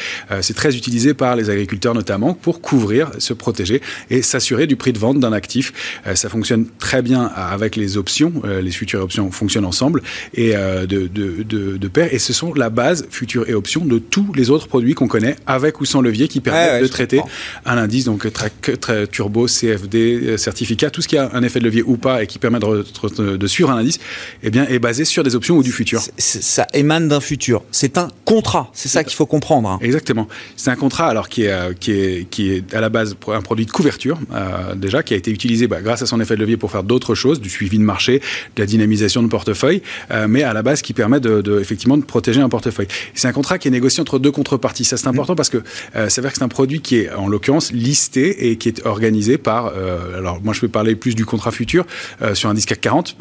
c'est 0.40 0.54
très 0.54 0.76
utilisé 0.76 1.14
par 1.14 1.34
les 1.34 1.50
agriculteurs 1.50 1.94
notamment 1.94 2.34
pour 2.34 2.60
couvrir, 2.60 3.10
se 3.18 3.32
protéger 3.32 3.67
protéger 3.68 3.82
et 4.10 4.22
s'assurer 4.22 4.66
du 4.66 4.76
prix 4.76 4.92
de 4.92 4.98
vente 4.98 5.20
d'un 5.20 5.32
actif. 5.32 5.72
ça 6.14 6.28
fonctionne 6.28 6.66
très 6.78 7.02
bien 7.02 7.24
avec 7.24 7.76
les 7.76 7.96
options. 7.96 8.32
les 8.44 8.70
futures 8.70 9.00
et 9.00 9.02
options 9.02 9.30
fonctionnent 9.30 9.64
ensemble 9.64 10.02
et 10.34 10.52
de, 10.52 10.86
de, 10.86 11.42
de, 11.42 11.76
de, 11.76 11.88
pair. 11.88 12.12
Et 12.12 12.18
ce 12.18 12.32
sont 12.32 12.54
la 12.54 12.70
base 12.70 13.06
futures 13.10 13.48
et 13.48 13.54
options 13.54 13.84
de 13.84 13.98
tous 13.98 14.32
les 14.34 14.50
autres 14.50 14.68
produits 14.68 14.94
qu'on 14.94 15.08
connaît 15.08 15.36
avec 15.46 15.80
ou 15.80 15.84
sans 15.84 16.00
levier 16.00 16.28
qui 16.28 16.40
permettent 16.40 16.82
de 16.82 16.86
traiter 16.86 17.20
un 17.64 17.78
indice, 17.78 18.04
donc 18.04 18.26
très 18.32 19.06
turbo, 19.06 19.46
CFD, 19.46 20.38
certificat, 20.38 20.90
tout 20.90 21.02
ce 21.02 21.08
qui 21.08 21.16
a 21.18 21.30
un 21.32 21.42
effet 21.42 21.58
de 21.58 21.64
levier 21.64 21.82
ou 21.82 21.96
pas 21.96 22.22
et 22.22 22.26
qui 22.26 22.38
permet 22.38 22.58
de, 22.58 23.36
de 23.36 23.46
suivre 23.46 23.70
un 23.70 23.76
indice, 23.78 23.98
eh 24.42 24.50
bien, 24.50 24.66
est 24.66 24.78
basé 24.78 25.04
sur 25.04 25.22
des 25.22 25.34
options 25.34 25.56
ou 25.56 25.62
du 25.62 25.72
futur. 25.72 26.00
ça 26.18 26.66
émane 26.74 27.08
d'un 27.08 27.20
futur. 27.20 27.62
C'est 27.70 27.98
un 27.98 28.08
contrat. 28.24 28.70
C'est 28.72 28.88
ça 28.88 29.04
qu'il 29.04 29.14
faut 29.14 29.26
comprendre. 29.26 29.68
Hein. 29.68 29.78
Exactement. 29.82 30.28
C'est 30.56 30.70
un 30.70 30.76
contrat 30.76 31.08
alors 31.08 31.28
qui 31.28 31.44
est, 31.44 31.52
euh, 31.52 31.72
qui 31.72 31.92
est, 31.92 32.28
qui 32.30 32.52
est 32.52 32.74
à 32.74 32.80
la 32.80 32.88
base 32.88 33.16
un 33.28 33.42
produit 33.42 33.57
de 33.66 33.70
couverture 33.70 34.18
euh, 34.32 34.74
déjà 34.74 35.02
qui 35.02 35.14
a 35.14 35.16
été 35.16 35.30
utilisé 35.30 35.66
bah, 35.66 35.80
grâce 35.82 36.02
à 36.02 36.06
son 36.06 36.20
effet 36.20 36.34
de 36.34 36.40
levier 36.40 36.56
pour 36.56 36.70
faire 36.70 36.82
d'autres 36.82 37.14
choses, 37.14 37.40
du 37.40 37.48
suivi 37.48 37.78
de 37.78 37.82
marché, 37.82 38.20
de 38.56 38.62
la 38.62 38.66
dynamisation 38.66 39.22
de 39.22 39.28
portefeuille, 39.28 39.82
euh, 40.10 40.26
mais 40.28 40.42
à 40.42 40.52
la 40.52 40.62
base 40.62 40.82
qui 40.82 40.92
permet 40.92 41.20
de, 41.20 41.60
effectivement 41.60 41.96
de 41.96 42.04
protéger 42.04 42.40
un 42.40 42.48
portefeuille. 42.48 42.88
C'est 43.14 43.28
un 43.28 43.32
contrat 43.32 43.58
qui 43.58 43.68
est 43.68 43.72
négocié 43.72 44.00
entre 44.00 44.18
deux 44.18 44.30
contreparties. 44.30 44.84
Ça 44.84 44.96
c'est 44.96 45.06
mmh. 45.06 45.10
important 45.10 45.34
parce 45.34 45.50
que 45.50 45.62
c'est 46.08 46.20
vrai 46.20 46.30
que 46.30 46.38
c'est 46.38 46.44
un 46.44 46.48
produit 46.48 46.80
qui 46.80 46.96
est 46.96 47.12
en 47.12 47.28
l'occurrence 47.28 47.72
listé 47.72 48.50
et 48.50 48.56
qui 48.56 48.68
est 48.68 48.86
organisé 48.86 49.38
par. 49.38 49.72
alors 50.16 50.40
moi 50.42 50.54
je 50.54 50.60
peux 50.60 50.68
parler 50.68 50.94
plus 50.94 51.14
du 51.14 51.24
contrat 51.24 51.50
futur 51.50 51.86
sur 52.34 52.48
un 52.48 52.54
disque 52.54 52.68
CAC 52.68 52.80
40 52.80 53.16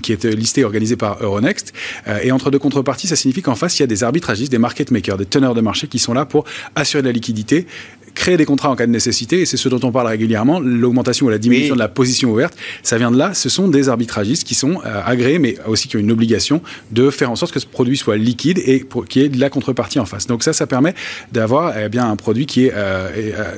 qui 0.00 0.12
est 0.12 0.24
listé 0.24 0.62
et 0.62 0.64
organisé 0.64 0.96
par 0.96 1.22
Euronext. 1.22 1.72
Euh, 2.08 2.20
et 2.22 2.32
entre 2.32 2.50
deux 2.50 2.58
contreparties, 2.58 3.06
ça 3.06 3.16
signifie 3.16 3.42
qu'en 3.42 3.54
face, 3.54 3.78
il 3.78 3.82
y 3.82 3.84
a 3.84 3.86
des 3.86 4.04
arbitragistes, 4.04 4.50
des 4.50 4.58
market 4.58 4.90
makers, 4.90 5.18
des 5.18 5.26
teneurs 5.26 5.54
de 5.54 5.60
marché 5.60 5.88
qui 5.88 5.98
sont 5.98 6.14
là 6.14 6.24
pour 6.24 6.44
assurer 6.74 7.02
de 7.02 7.08
la 7.08 7.12
liquidité, 7.12 7.66
créer 8.14 8.36
des 8.36 8.44
contrats 8.44 8.70
en 8.70 8.76
cas 8.76 8.86
de 8.86 8.92
nécessité, 8.92 9.40
et 9.40 9.46
c'est 9.46 9.56
ce 9.56 9.68
dont 9.68 9.80
on 9.82 9.92
parle 9.92 10.06
régulièrement, 10.06 10.60
l'augmentation 10.60 11.26
ou 11.26 11.30
la 11.30 11.38
diminution 11.38 11.74
de 11.74 11.80
la 11.80 11.88
position 11.88 12.30
ouverte, 12.30 12.54
ça 12.82 12.98
vient 12.98 13.10
de 13.10 13.16
là, 13.16 13.34
ce 13.34 13.48
sont 13.48 13.68
des 13.68 13.88
arbitragistes 13.88 14.44
qui 14.44 14.54
sont 14.54 14.80
euh, 14.84 15.00
agréés, 15.04 15.38
mais 15.38 15.56
aussi 15.66 15.88
qui 15.88 15.96
ont 15.96 16.00
une 16.00 16.12
obligation 16.12 16.62
de 16.90 17.10
faire 17.10 17.30
en 17.30 17.36
sorte 17.36 17.52
que 17.52 17.60
ce 17.60 17.66
produit 17.66 17.96
soit 17.96 18.16
liquide 18.16 18.60
et 18.64 18.84
qu'il 19.08 19.22
y 19.22 19.24
ait 19.24 19.28
de 19.28 19.40
la 19.40 19.50
contrepartie 19.50 19.98
en 19.98 20.06
face. 20.06 20.26
Donc 20.26 20.42
ça, 20.42 20.52
ça 20.52 20.66
permet 20.66 20.94
d'avoir 21.32 21.76
eh 21.78 21.88
bien 21.88 22.08
un 22.08 22.16
produit 22.16 22.46
qui 22.46 22.66
est, 22.66 22.72
euh, 22.74 23.08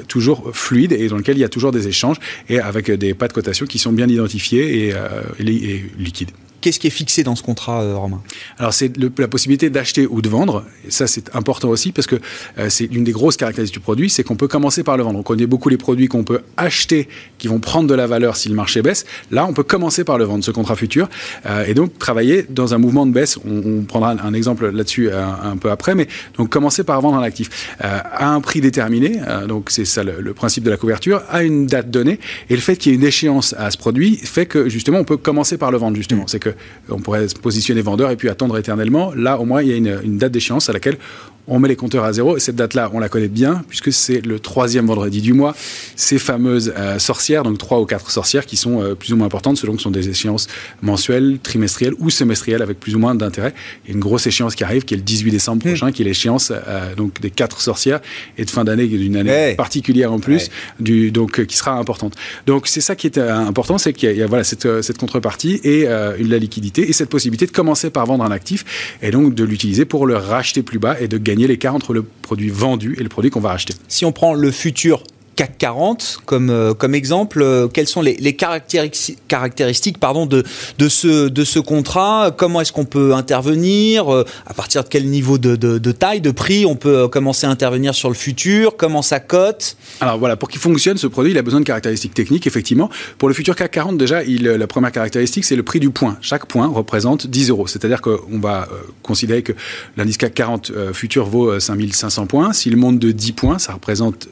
toujours 0.08 0.50
fluide 0.52 0.92
et 0.92 1.08
dans 1.08 1.16
lequel 1.16 1.36
il 1.36 1.40
y 1.40 1.44
a 1.44 1.48
toujours 1.48 1.72
des 1.72 1.88
échanges, 1.88 2.16
et 2.48 2.60
avec 2.60 2.90
des 2.90 3.14
pas 3.14 3.28
de 3.28 3.32
cotation 3.32 3.66
qui 3.66 3.78
sont 3.78 3.92
bien 3.92 4.08
identifiés 4.08 4.88
et, 4.88 4.94
et 5.40 5.84
liquides. 5.98 6.30
Qu'est-ce 6.64 6.80
qui 6.80 6.86
est 6.86 6.98
fixé 7.04 7.24
dans 7.24 7.36
ce 7.36 7.42
contrat, 7.42 7.82
euh, 7.82 7.94
Romain? 7.94 8.22
Alors, 8.58 8.72
c'est 8.72 8.90
la 9.18 9.28
possibilité 9.28 9.68
d'acheter 9.68 10.06
ou 10.06 10.22
de 10.22 10.30
vendre. 10.30 10.64
Et 10.88 10.90
ça, 10.90 11.06
c'est 11.06 11.36
important 11.36 11.68
aussi 11.68 11.92
parce 11.92 12.06
que 12.06 12.16
euh, 12.56 12.70
c'est 12.70 12.86
une 12.86 13.04
des 13.04 13.12
grosses 13.12 13.36
caractéristiques 13.36 13.74
du 13.74 13.84
produit, 13.84 14.08
c'est 14.08 14.22
qu'on 14.22 14.36
peut 14.36 14.48
commencer 14.48 14.82
par 14.82 14.96
le 14.96 15.02
vendre. 15.02 15.18
On 15.18 15.22
connaît 15.22 15.44
beaucoup 15.44 15.68
les 15.68 15.76
produits 15.76 16.08
qu'on 16.08 16.24
peut 16.24 16.40
acheter, 16.56 17.06
qui 17.36 17.48
vont 17.48 17.58
prendre 17.58 17.86
de 17.86 17.92
la 17.92 18.06
valeur 18.06 18.38
si 18.38 18.48
le 18.48 18.54
marché 18.54 18.80
baisse. 18.80 19.04
Là, 19.30 19.44
on 19.44 19.52
peut 19.52 19.62
commencer 19.62 20.04
par 20.04 20.16
le 20.16 20.24
vendre, 20.24 20.42
ce 20.42 20.52
contrat 20.52 20.74
futur, 20.74 21.10
euh, 21.44 21.66
et 21.66 21.74
donc 21.74 21.98
travailler 21.98 22.46
dans 22.48 22.72
un 22.72 22.78
mouvement 22.78 23.04
de 23.04 23.12
baisse. 23.12 23.38
On, 23.44 23.82
prendra 23.82 24.12
un, 24.12 24.32
exemple 24.32 24.70
là-dessus 24.70 25.10
un, 25.12 25.58
peu 25.58 25.70
après, 25.70 25.94
mais 25.94 26.08
donc 26.38 26.48
commencer 26.48 26.82
par 26.82 26.98
vendre 27.02 27.18
un 27.18 27.22
actif 27.22 27.74
à 27.78 28.30
un 28.30 28.40
prix 28.40 28.62
déterminé. 28.62 29.20
donc, 29.46 29.68
c'est 29.68 29.84
ça 29.84 30.02
le, 30.02 30.22
le, 30.22 30.32
principe 30.32 30.64
de 30.64 30.70
la 30.70 30.78
couverture, 30.78 31.20
à 31.28 31.42
une 31.42 31.66
date 31.66 31.90
donnée. 31.90 32.18
Et 32.48 32.54
le 32.54 32.62
fait 32.62 32.76
qu'il 32.76 32.92
y 32.92 32.94
ait 32.94 32.98
une 32.98 33.04
échéance 33.04 33.54
à 33.58 33.70
ce 33.70 33.76
produit 33.76 34.16
fait 34.16 34.46
que 34.46 34.70
justement, 34.70 34.98
on 35.00 35.04
peut 35.04 35.18
commencer 35.18 35.58
par 35.58 35.70
le 35.70 35.76
vendre. 35.76 35.96
Justement, 35.96 36.22
mmh. 36.22 36.28
c'est 36.28 36.40
que 36.40 36.53
on 36.88 37.00
pourrait 37.00 37.28
se 37.28 37.34
positionner 37.34 37.82
vendeur 37.82 38.10
et 38.10 38.16
puis 38.16 38.28
attendre 38.28 38.56
éternellement. 38.58 39.12
Là, 39.14 39.38
au 39.38 39.44
moins, 39.44 39.62
il 39.62 39.68
y 39.68 39.72
a 39.72 39.76
une, 39.76 40.18
date 40.18 40.32
d'échéance 40.32 40.68
à 40.68 40.72
laquelle 40.72 40.98
on 41.46 41.58
met 41.58 41.68
les 41.68 41.76
compteurs 41.76 42.04
à 42.04 42.12
zéro. 42.12 42.36
Et 42.36 42.40
cette 42.40 42.56
date-là, 42.56 42.90
on 42.92 42.98
la 42.98 43.08
connaît 43.08 43.28
bien, 43.28 43.64
puisque 43.68 43.92
c'est 43.92 44.24
le 44.24 44.38
troisième 44.38 44.86
vendredi 44.86 45.20
du 45.20 45.32
mois. 45.32 45.54
Ces 45.96 46.18
fameuses 46.18 46.72
euh, 46.76 46.98
sorcières, 46.98 47.42
donc 47.42 47.58
trois 47.58 47.80
ou 47.80 47.86
quatre 47.86 48.10
sorcières, 48.10 48.46
qui 48.46 48.56
sont 48.56 48.82
euh, 48.82 48.94
plus 48.94 49.12
ou 49.12 49.16
moins 49.16 49.26
importantes, 49.26 49.58
selon 49.58 49.72
que 49.72 49.78
ce 49.78 49.84
sont 49.84 49.90
des 49.90 50.08
échéances 50.08 50.48
mensuelles, 50.82 51.38
trimestrielles 51.42 51.94
ou 51.98 52.10
semestrielles, 52.10 52.62
avec 52.62 52.80
plus 52.80 52.94
ou 52.94 52.98
moins 52.98 53.14
d'intérêt. 53.14 53.54
Et 53.86 53.92
une 53.92 54.00
grosse 54.00 54.26
échéance 54.26 54.54
qui 54.54 54.64
arrive, 54.64 54.84
qui 54.84 54.94
est 54.94 54.96
le 54.96 55.02
18 55.02 55.30
décembre 55.30 55.64
hmm. 55.64 55.68
prochain, 55.68 55.92
qui 55.92 56.02
est 56.02 56.04
l'échéance 56.04 56.52
euh, 56.52 56.94
donc 56.94 57.20
des 57.20 57.30
quatre 57.30 57.60
sorcières, 57.60 58.00
et 58.38 58.44
de 58.44 58.50
fin 58.50 58.64
d'année, 58.64 58.86
d'une 58.86 59.16
année 59.16 59.54
particulière 59.56 60.12
en 60.12 60.18
plus, 60.18 60.50
du, 60.80 61.10
donc 61.10 61.44
qui 61.44 61.56
sera 61.56 61.72
importante. 61.72 62.14
Donc 62.46 62.66
c'est 62.66 62.80
ça 62.80 62.96
qui 62.96 63.06
est 63.06 63.18
important, 63.18 63.78
c'est 63.78 63.92
qu'il 63.92 64.16
y, 64.16 64.22
a 64.22 64.26
voilà, 64.26 64.44
cette, 64.44 64.82
cette 64.82 64.98
contrepartie 64.98 65.60
et 65.64 65.84
la 65.84 66.38
liquidité, 66.38 66.88
et 66.88 66.92
cette 66.92 67.08
possibilité 67.08 67.46
de 67.46 67.52
commencer 67.52 67.90
par 67.90 68.06
vendre 68.06 68.24
un 68.24 68.30
actif, 68.30 68.96
et 69.02 69.10
donc 69.10 69.34
de 69.34 69.44
l'utiliser 69.44 69.84
pour 69.84 70.06
le 70.06 70.16
racheter 70.16 70.62
plus 70.62 70.78
bas 70.78 70.96
et 71.00 71.08
de 71.08 71.18
gagner 71.18 71.33
gagner 71.34 71.48
l'écart 71.48 71.74
entre 71.74 71.92
le 71.92 72.04
produit 72.04 72.48
vendu 72.48 72.94
et 72.96 73.02
le 73.02 73.08
produit 73.08 73.30
qu'on 73.30 73.40
va 73.40 73.48
racheter. 73.48 73.74
Si 73.88 74.04
on 74.04 74.12
prend 74.12 74.34
le 74.34 74.52
futur 74.52 75.02
CAC 75.36 75.58
40 75.58 76.18
comme, 76.24 76.50
euh, 76.50 76.74
comme 76.74 76.94
exemple. 76.94 77.42
Euh, 77.42 77.68
quelles 77.68 77.88
sont 77.88 78.02
les, 78.02 78.16
caractéristiques, 78.34 79.98
pardon, 79.98 80.26
de, 80.26 80.44
de, 80.78 80.88
ce, 80.88 81.28
de 81.28 81.44
ce 81.44 81.58
contrat? 81.58 82.34
Comment 82.36 82.60
est-ce 82.60 82.72
qu'on 82.72 82.84
peut 82.84 83.14
intervenir? 83.14 84.12
Euh, 84.12 84.24
À 84.46 84.54
partir 84.54 84.84
de 84.84 84.88
quel 84.88 85.06
niveau 85.06 85.38
de, 85.38 85.56
de, 85.56 85.92
taille, 85.92 86.20
de 86.20 86.30
prix 86.30 86.66
on 86.66 86.76
peut 86.76 87.08
commencer 87.08 87.46
à 87.46 87.50
intervenir 87.50 87.94
sur 87.94 88.08
le 88.08 88.14
futur? 88.14 88.76
Comment 88.76 89.02
ça 89.02 89.20
cote? 89.20 89.76
Alors 90.00 90.18
voilà, 90.18 90.36
pour 90.36 90.48
qu'il 90.48 90.60
fonctionne, 90.60 90.96
ce 90.96 91.06
produit, 91.06 91.32
il 91.32 91.38
a 91.38 91.42
besoin 91.42 91.60
de 91.60 91.64
caractéristiques 91.64 92.14
techniques, 92.14 92.46
effectivement. 92.46 92.90
Pour 93.18 93.28
le 93.28 93.34
futur 93.34 93.56
CAC 93.56 93.70
40, 93.72 93.98
déjà, 93.98 94.22
il, 94.24 94.44
la 94.44 94.66
première 94.66 94.92
caractéristique, 94.92 95.44
c'est 95.44 95.56
le 95.56 95.62
prix 95.62 95.80
du 95.80 95.90
point. 95.90 96.16
Chaque 96.20 96.46
point 96.46 96.66
représente 96.66 97.26
10 97.26 97.50
euros. 97.50 97.66
C'est-à-dire 97.66 98.00
qu'on 98.00 98.38
va 98.40 98.68
considérer 99.02 99.42
que 99.42 99.52
l'indice 99.96 100.16
CAC 100.16 100.34
40 100.34 100.72
futur 100.92 101.26
vaut 101.26 101.58
5500 101.58 102.26
points. 102.26 102.52
S'il 102.52 102.76
monte 102.76 102.98
de 102.98 103.12
10 103.12 103.32
points, 103.32 103.58
ça 103.58 103.72
représente 103.72 104.28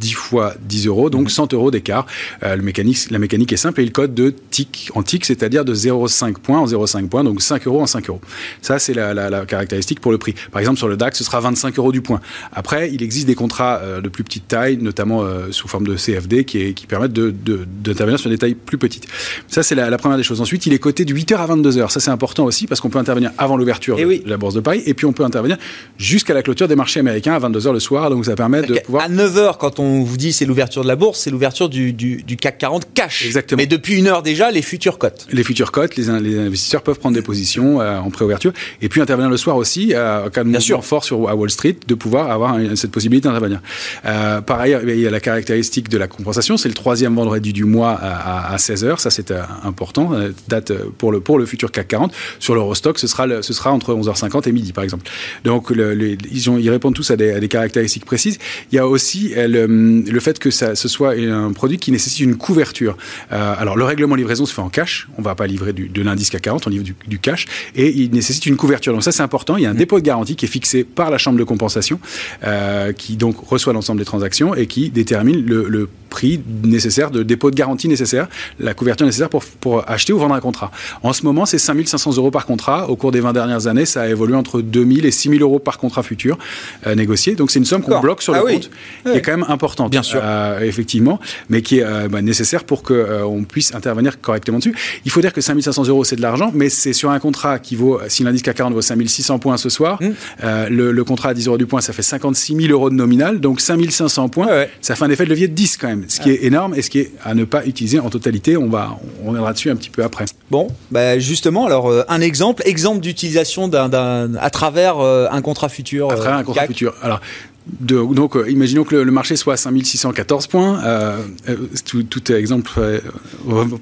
10 0.00 0.12
fois 0.12 0.45
10 0.60 0.86
euros, 0.86 1.10
donc 1.10 1.30
100 1.30 1.54
euros 1.54 1.70
d'écart. 1.70 2.06
Euh, 2.42 2.56
la 2.56 3.18
mécanique 3.18 3.52
est 3.52 3.56
simple 3.56 3.80
et 3.80 3.84
il 3.84 3.92
code 3.92 4.14
de 4.14 4.34
TIC 4.50 4.90
en 4.94 5.02
TIC, 5.02 5.24
c'est-à-dire 5.24 5.64
de 5.64 5.74
0,5 5.74 6.34
points 6.34 6.58
en 6.58 6.66
0,5 6.66 7.08
points, 7.08 7.24
donc 7.24 7.42
5 7.42 7.66
euros 7.66 7.82
en 7.82 7.86
5 7.86 8.08
euros. 8.08 8.20
Ça, 8.62 8.78
c'est 8.78 8.94
la, 8.94 9.46
caractéristique 9.46 10.00
pour 10.00 10.12
le 10.12 10.18
prix. 10.18 10.34
Par 10.52 10.60
exemple, 10.60 10.78
sur 10.78 10.88
le 10.88 10.96
DAX, 10.96 11.18
ce 11.18 11.24
sera 11.24 11.40
25 11.40 11.78
euros 11.78 11.92
du 11.92 12.00
point. 12.00 12.20
Après, 12.52 12.90
il 12.92 13.02
existe 13.02 13.26
des 13.26 13.34
contrats 13.34 13.80
euh, 13.82 14.00
de 14.00 14.08
plus 14.08 14.24
petite 14.24 14.48
taille, 14.48 14.78
notamment 14.78 15.22
euh, 15.22 15.50
sous 15.50 15.68
forme 15.68 15.86
de 15.86 15.94
CFD, 15.96 16.44
qui, 16.44 16.74
qui 16.74 16.86
permettent 16.86 17.12
d'intervenir 17.12 18.16
de, 18.16 18.20
sur 18.20 18.30
des 18.30 18.38
tailles 18.38 18.54
plus 18.54 18.78
petites. 18.78 19.06
Ça, 19.48 19.62
c'est 19.62 19.74
la, 19.74 19.96
première 19.98 20.18
des 20.18 20.24
choses. 20.24 20.40
Ensuite, 20.40 20.66
il 20.66 20.72
est 20.72 20.78
coté 20.78 21.04
de 21.04 21.14
8h 21.14 21.36
à 21.36 21.46
22h. 21.46 21.90
Ça, 21.90 22.00
c'est 22.00 22.10
important 22.10 22.44
aussi 22.44 22.66
parce 22.66 22.80
qu'on 22.80 22.90
peut 22.90 22.98
intervenir 22.98 23.32
avant 23.38 23.56
l'ouverture 23.56 23.96
eh 23.98 24.04
de 24.04 24.28
la 24.28 24.36
Bourse 24.36 24.54
de 24.54 24.60
Paris 24.60 24.82
et 24.86 24.94
puis 24.94 25.06
on 25.06 25.12
peut 25.12 25.24
intervenir 25.24 25.56
jusqu'à 25.98 26.34
la 26.34 26.42
clôture 26.42 26.68
des 26.68 26.76
marchés 26.76 27.00
américains 27.00 27.34
à 27.34 27.40
22h 27.40 27.72
le 27.72 27.80
soir. 27.80 28.10
Donc, 28.10 28.24
ça 28.26 28.34
permet 28.34 28.62
de 28.62 28.78
pouvoir. 28.80 29.04
À 29.04 29.08
9h, 29.08 29.56
quand 29.58 29.78
on 29.78 30.02
vous 30.02 30.16
dit 30.16 30.32
c'est 30.36 30.44
l'ouverture 30.44 30.82
de 30.82 30.88
la 30.88 30.96
bourse, 30.96 31.20
c'est 31.20 31.30
l'ouverture 31.30 31.68
du, 31.68 31.94
CAC 32.40 32.58
40 32.58 32.88
cash. 32.94 33.24
Exactement. 33.24 33.56
Mais 33.56 33.66
depuis 33.66 33.94
une 33.94 34.06
heure 34.06 34.22
déjà, 34.22 34.50
les 34.50 34.62
futures 34.62 34.98
cotes. 34.98 35.26
Les 35.30 35.42
futures 35.42 35.72
cotes, 35.72 35.96
les, 35.96 36.10
investisseurs 36.10 36.82
peuvent 36.82 36.98
prendre 36.98 37.14
des 37.14 37.22
positions 37.22 37.80
euh, 37.80 37.98
en 37.98 38.10
préouverture 38.10 38.52
et 38.82 38.88
puis 38.88 39.00
intervenir 39.00 39.30
le 39.30 39.36
soir 39.36 39.56
aussi, 39.56 39.94
euh, 39.94 40.26
en 40.26 40.30
cas 40.30 40.44
de 40.44 40.48
mouvement 40.48 40.82
fort 40.82 41.04
sur, 41.04 41.28
à 41.28 41.34
Wall 41.34 41.50
Street, 41.50 41.76
de 41.86 41.94
pouvoir 41.94 42.30
avoir 42.30 42.58
cette 42.74 42.90
possibilité 42.90 43.28
d'intervenir. 43.28 43.60
Euh, 44.04 44.40
par 44.40 44.60
ailleurs, 44.60 44.82
il 44.86 45.00
y 45.00 45.06
a 45.06 45.10
la 45.10 45.20
caractéristique 45.20 45.88
de 45.88 45.98
la 45.98 46.06
compensation, 46.06 46.56
c'est 46.56 46.68
le 46.68 46.74
troisième 46.74 47.14
vendredi 47.14 47.52
du 47.52 47.64
mois 47.64 47.98
à, 48.00 48.56
16h, 48.56 48.98
ça 48.98 49.10
c'est 49.10 49.32
important, 49.64 50.12
date 50.48 50.72
pour 50.98 51.12
le, 51.12 51.20
pour 51.20 51.38
le 51.38 51.46
futur 51.46 51.70
CAC 51.70 51.88
40. 51.88 52.12
Sur 52.38 52.54
l'Eurostock, 52.54 52.98
ce 52.98 53.06
sera, 53.06 53.42
ce 53.42 53.52
sera 53.52 53.72
entre 53.72 53.94
11h50 53.94 54.48
et 54.48 54.52
midi 54.52 54.72
par 54.72 54.84
exemple. 54.84 55.08
Donc 55.44 55.70
ils, 55.70 56.50
ont, 56.50 56.58
ils, 56.58 56.70
répondent 56.70 56.94
tous 56.94 57.10
à 57.10 57.16
des, 57.16 57.48
caractéristiques 57.48 58.04
précises. 58.04 58.38
Il 58.72 58.76
y 58.76 58.78
a 58.78 58.86
aussi 58.86 59.32
le, 59.36 59.66
le 59.66 60.20
fait 60.26 60.38
que 60.38 60.50
ça 60.50 60.74
ce 60.74 60.88
soit 60.88 61.12
un 61.12 61.52
produit 61.52 61.78
qui 61.78 61.92
nécessite 61.92 62.20
une 62.20 62.36
couverture. 62.36 62.96
Euh, 63.32 63.54
alors, 63.58 63.76
le 63.76 63.84
règlement 63.84 64.16
livraison 64.16 64.44
se 64.44 64.52
fait 64.52 64.60
en 64.60 64.68
cash. 64.68 65.08
On 65.16 65.20
ne 65.20 65.24
va 65.24 65.34
pas 65.34 65.46
livrer 65.46 65.72
de 65.72 66.02
l'indice 66.02 66.30
CAC 66.30 66.42
40, 66.42 66.66
on 66.66 66.70
livre 66.70 66.84
du, 67.06 67.18
cash. 67.18 67.46
Et 67.74 67.90
il 67.90 68.10
nécessite 68.10 68.46
une 68.46 68.56
couverture. 68.56 68.92
Donc, 68.92 69.04
ça, 69.04 69.12
c'est 69.12 69.22
important. 69.22 69.56
Il 69.56 69.62
y 69.62 69.66
a 69.66 69.70
un 69.70 69.74
mm. 69.74 69.78
dépôt 69.78 70.00
de 70.00 70.04
garantie 70.04 70.36
qui 70.36 70.44
est 70.44 70.48
fixé 70.48 70.84
par 70.84 71.10
la 71.10 71.18
chambre 71.18 71.38
de 71.38 71.44
compensation, 71.44 72.00
euh, 72.44 72.92
qui 72.92 73.16
donc 73.16 73.36
reçoit 73.48 73.72
l'ensemble 73.72 73.98
des 74.00 74.04
transactions 74.04 74.54
et 74.54 74.66
qui 74.66 74.90
détermine 74.90 75.44
le, 75.44 75.88
prix 76.08 76.40
nécessaire, 76.62 77.10
de 77.10 77.22
dépôt 77.22 77.50
de 77.50 77.56
garantie 77.56 77.88
nécessaire, 77.88 78.28
la 78.58 78.74
couverture 78.74 79.04
nécessaire 79.06 79.28
pour, 79.28 79.44
pour 79.44 79.90
acheter 79.90 80.12
ou 80.12 80.18
vendre 80.18 80.34
un 80.34 80.40
contrat. 80.40 80.70
En 81.02 81.12
ce 81.12 81.24
moment, 81.24 81.44
c'est 81.44 81.58
5500 81.58 82.16
euros 82.16 82.30
par 82.30 82.46
contrat. 82.46 82.88
Au 82.88 82.96
cours 82.96 83.12
des 83.12 83.20
20 83.20 83.32
dernières 83.34 83.66
années, 83.66 83.84
ça 83.84 84.02
a 84.02 84.08
évolué 84.08 84.34
entre 84.34 84.62
2000 84.62 85.04
et 85.04 85.10
6000 85.10 85.42
euros 85.42 85.58
par 85.58 85.78
contrat 85.78 86.02
futur 86.02 86.38
euh, 86.86 86.94
négocié. 86.94 87.34
Donc, 87.34 87.50
c'est 87.50 87.58
une 87.58 87.66
somme 87.66 87.82
qu'on 87.82 88.00
bloque 88.00 88.22
sur 88.22 88.32
le 88.32 88.40
ah 88.46 88.50
compte, 88.50 88.70
qui 89.02 89.18
est 89.18 89.20
quand 89.20 89.36
même 89.36 89.46
importante. 89.48 89.90
Bien 89.90 90.02
sûr. 90.02 90.15
Euh, 90.22 90.60
effectivement, 90.60 91.18
mais 91.48 91.62
qui 91.62 91.78
est 91.78 91.84
euh, 91.84 92.08
bah, 92.08 92.22
nécessaire 92.22 92.64
pour 92.64 92.82
qu'on 92.82 92.94
euh, 92.94 93.42
puisse 93.48 93.74
intervenir 93.74 94.20
correctement 94.20 94.58
dessus. 94.58 94.74
Il 95.04 95.10
faut 95.10 95.20
dire 95.20 95.32
que 95.32 95.40
5500 95.40 95.84
euros, 95.86 96.04
c'est 96.04 96.16
de 96.16 96.22
l'argent, 96.22 96.50
mais 96.54 96.68
c'est 96.68 96.92
sur 96.92 97.10
un 97.10 97.18
contrat 97.18 97.58
qui 97.58 97.76
vaut, 97.76 98.00
si 98.08 98.22
l'indice 98.24 98.42
CAC 98.42 98.56
40 98.56 98.74
vaut 98.74 98.82
5600 98.82 99.38
points 99.38 99.56
ce 99.56 99.68
soir, 99.68 100.00
mmh. 100.00 100.68
le, 100.70 101.04
contrat 101.04 101.30
à 101.30 101.34
10 101.34 101.48
euros 101.48 101.58
du 101.58 101.66
point, 101.66 101.80
ça 101.80 101.92
fait 101.92 102.02
56 102.02 102.56
000 102.56 102.72
euros 102.72 102.90
de 102.90 102.94
nominal, 102.94 103.40
donc 103.40 103.60
5500 103.60 104.28
points, 104.28 104.48
ça 104.80 104.96
fait 104.96 105.04
un 105.04 105.10
effet 105.10 105.24
de 105.24 105.30
levier 105.30 105.48
de 105.48 105.54
10 105.54 105.76
quand 105.76 105.88
même, 105.88 106.04
ce 106.08 106.20
qui 106.20 106.30
est 106.30 106.44
énorme 106.44 106.74
et 106.74 106.82
ce 106.82 106.90
qui 106.90 107.00
est 107.00 107.12
à 107.24 107.34
ne 107.34 107.44
pas 107.44 107.64
utiliser 107.66 107.98
en 107.98 108.10
totalité. 108.10 108.56
On, 108.56 108.68
va, 108.68 108.98
on 109.22 109.28
reviendra 109.28 109.52
dessus 109.52 109.70
un 109.70 109.76
petit 109.76 109.90
peu 109.90 110.02
après. 110.02 110.24
Bon, 110.50 110.68
bah 110.90 111.18
justement, 111.18 111.66
alors 111.66 111.92
un 112.08 112.20
exemple, 112.20 112.62
exemple 112.64 113.00
d'utilisation 113.00 113.68
d'un, 113.68 114.34
à 114.34 114.50
travers 114.50 114.98
un 114.98 115.42
contrat 115.42 115.68
futur. 115.68 116.10
À 116.10 116.16
travers 116.16 116.38
un 116.38 116.44
contrat 116.44 116.66
futur. 116.66 116.94
Alors, 117.02 117.20
donc, 117.66 118.36
euh, 118.36 118.48
imaginons 118.48 118.84
que 118.84 118.94
le, 118.94 119.10
marché 119.10 119.34
soit 119.34 119.54
à 119.54 119.56
5614 119.56 120.46
points. 120.46 120.80
Euh, 120.84 121.18
euh, 121.48 121.56
tout, 121.84 122.32
exemple 122.32 122.70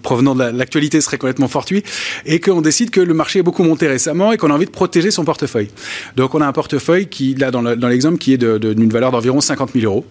provenant 0.02 0.34
de 0.34 0.44
l'actualité 0.44 1.00
serait 1.00 1.18
complètement 1.18 1.48
fortuit. 1.48 1.82
Et 2.24 2.40
qu'on 2.40 2.62
décide 2.62 2.90
que 2.90 3.00
le 3.00 3.12
marché 3.12 3.40
est 3.40 3.42
beaucoup 3.42 3.62
monté 3.62 3.86
récemment 3.86 4.32
et 4.32 4.38
qu'on 4.38 4.50
a 4.50 4.54
envie 4.54 4.64
de 4.64 4.70
protéger 4.70 5.10
son 5.10 5.24
portefeuille. 5.24 5.68
Donc, 6.16 6.34
on 6.34 6.40
a 6.40 6.46
un 6.46 6.52
portefeuille 6.52 7.08
qui, 7.08 7.34
là, 7.34 7.50
dans 7.50 7.88
l'exemple, 7.88 8.18
qui 8.18 8.32
est 8.32 8.38
d'une 8.38 8.90
valeur 8.90 9.12
d'environ 9.12 9.40
50 9.40 9.72
000 9.74 9.84
euros. 9.84 10.06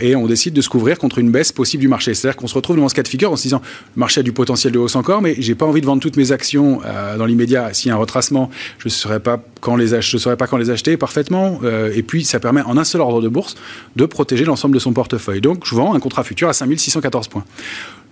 et 0.00 0.16
on 0.16 0.26
décide 0.26 0.54
de 0.54 0.62
se 0.62 0.68
couvrir 0.68 0.98
contre 0.98 1.18
une 1.18 1.30
baisse 1.30 1.52
possible 1.52 1.82
du 1.82 1.88
marché. 1.88 2.14
C'est-à-dire 2.14 2.36
qu'on 2.36 2.46
se 2.46 2.54
retrouve 2.54 2.76
dans 2.76 2.88
ce 2.88 2.94
cas 2.94 3.02
de 3.02 3.08
figure 3.08 3.30
en 3.32 3.36
se 3.36 3.42
disant 3.42 3.60
le 3.96 4.00
marché 4.00 4.20
a 4.20 4.22
du 4.22 4.32
potentiel 4.32 4.72
de 4.72 4.78
hausse 4.78 4.96
encore, 4.96 5.20
mais 5.20 5.34
j'ai 5.38 5.54
pas 5.54 5.66
envie 5.66 5.80
de 5.82 5.86
vendre 5.86 6.00
toutes 6.00 6.16
mes 6.16 6.32
actions 6.32 6.80
dans 7.18 7.26
l'immédiat. 7.26 7.74
S'il 7.74 7.88
y 7.88 7.92
a 7.92 7.94
un 7.94 7.98
retracement, 7.98 8.50
je 8.78 8.88
ne 8.88 8.90
saurais 8.90 9.20
pas 9.20 9.42
quand 9.64 9.78
je 9.78 10.18
saurais 10.18 10.36
pas 10.36 10.46
quand 10.46 10.58
les 10.58 10.70
acheter 10.70 10.96
parfaitement. 10.98 11.60
et 11.94 12.02
puis, 12.02 12.24
ça 12.24 12.38
permet 12.38 12.60
en 12.62 12.76
un 12.76 12.84
seul 12.84 13.00
ordre 13.00 13.22
de 13.22 13.28
bourse 13.28 13.56
de 13.96 14.04
protéger 14.04 14.44
l'ensemble 14.44 14.74
de 14.74 14.78
son 14.78 14.92
portefeuille. 14.92 15.40
Donc, 15.40 15.64
je 15.64 15.74
vends 15.74 15.94
un 15.94 16.00
contrat 16.00 16.22
futur 16.22 16.48
à 16.48 16.52
5614 16.52 17.28
points. 17.28 17.44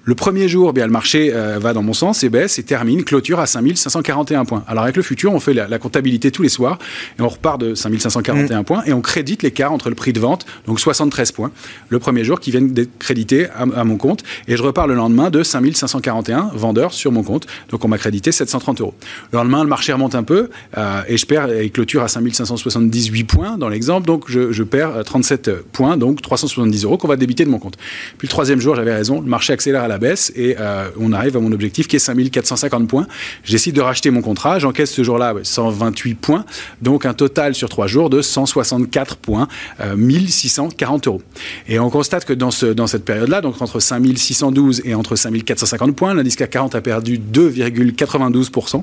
Le 0.04 0.16
premier 0.16 0.48
jour, 0.48 0.70
eh 0.70 0.72
bien, 0.72 0.86
le 0.86 0.90
marché 0.90 1.32
euh, 1.32 1.60
va 1.60 1.72
dans 1.72 1.82
mon 1.82 1.92
sens 1.92 2.24
et 2.24 2.28
baisse 2.28 2.58
et 2.58 2.64
termine, 2.64 3.04
clôture 3.04 3.38
à 3.38 3.46
5541 3.46 4.44
points. 4.44 4.64
Alors 4.66 4.82
avec 4.82 4.96
le 4.96 5.02
futur, 5.02 5.32
on 5.32 5.38
fait 5.38 5.54
la, 5.54 5.78
comptabilité 5.78 6.32
tous 6.32 6.42
les 6.42 6.48
soirs 6.48 6.78
et 7.20 7.22
on 7.22 7.28
repart 7.28 7.60
de 7.60 7.76
5541 7.76 8.62
mmh. 8.62 8.64
points 8.64 8.82
et 8.84 8.92
on 8.92 9.00
crédite 9.00 9.44
l'écart 9.44 9.72
entre 9.72 9.90
le 9.90 9.94
prix 9.94 10.12
de 10.12 10.18
vente, 10.18 10.44
donc 10.66 10.80
73 10.80 11.30
points, 11.30 11.52
le 11.88 12.00
premier 12.00 12.24
jour 12.24 12.40
qui 12.40 12.50
viennent 12.50 12.72
d'être 12.72 12.98
crédités 12.98 13.46
à, 13.50 13.84
mon 13.84 13.96
compte 13.96 14.24
et 14.48 14.56
je 14.56 14.62
repars 14.62 14.88
le 14.88 14.94
lendemain 14.94 15.30
de 15.30 15.44
5541 15.44 16.50
vendeurs 16.54 16.92
sur 16.92 17.12
mon 17.12 17.22
compte. 17.22 17.46
Donc 17.70 17.84
on 17.84 17.88
m'a 17.88 17.98
crédité 17.98 18.32
730 18.32 18.80
euros. 18.80 18.94
Le 19.32 19.38
lendemain, 19.38 19.62
le 19.62 19.68
marché 19.68 19.92
remonte 19.92 20.16
un 20.16 20.24
peu 20.24 20.50
euh, 20.76 21.02
et 21.06 21.16
je 21.16 21.26
perds 21.26 21.52
et 21.52 21.70
clôture 21.70 22.02
à 22.02 22.08
5578 22.08 23.24
points 23.24 23.56
dans 23.56 23.68
l'exemple, 23.68 24.06
donc 24.08 24.24
je, 24.28 24.50
je, 24.50 24.64
perds 24.64 25.04
37 25.04 25.48
euh, 25.48 25.62
points, 25.72 25.96
donc 25.96 26.22
370 26.22 26.84
euros 26.84 26.98
qu'on 26.98 27.08
va 27.08 27.16
débiter 27.16 27.44
de 27.44 27.50
mon 27.50 27.60
compte. 27.60 27.76
Puis 28.18 28.26
le 28.26 28.30
troisième 28.30 28.60
jour, 28.60 28.74
j'avais 28.74 28.94
raison, 28.94 29.20
le 29.20 29.28
marché 29.28 29.52
accélère 29.52 29.82
à 29.82 29.91
la 29.92 29.98
baisse 29.98 30.32
et 30.34 30.56
euh, 30.58 30.88
on 30.98 31.12
arrive 31.12 31.36
à 31.36 31.40
mon 31.40 31.52
objectif 31.52 31.86
qui 31.86 31.96
est 31.96 32.00
5450 32.00 32.88
points. 32.88 33.06
J'essaie 33.44 33.72
de 33.72 33.80
racheter 33.80 34.10
mon 34.10 34.22
contrat, 34.22 34.58
j'encaisse 34.58 34.90
ce 34.90 35.02
jour-là 35.04 35.34
128 35.42 36.14
points, 36.14 36.44
donc 36.80 37.06
un 37.06 37.14
total 37.14 37.54
sur 37.54 37.68
trois 37.68 37.86
jours 37.86 38.10
de 38.10 38.22
164 38.22 39.16
points, 39.16 39.48
1640 39.94 41.06
euh, 41.06 41.10
euros. 41.10 41.22
Et 41.68 41.78
on 41.78 41.90
constate 41.90 42.24
que 42.24 42.32
dans, 42.32 42.50
ce, 42.50 42.66
dans 42.66 42.86
cette 42.86 43.04
période-là, 43.04 43.40
donc 43.40 43.60
entre 43.60 43.80
5612 43.80 44.82
et 44.84 44.94
entre 44.94 45.14
5450 45.14 45.94
points, 45.94 46.14
l'indice 46.14 46.36
CAC 46.36 46.50
40 46.50 46.74
a 46.74 46.80
perdu 46.80 47.18
2,92%. 47.18 48.82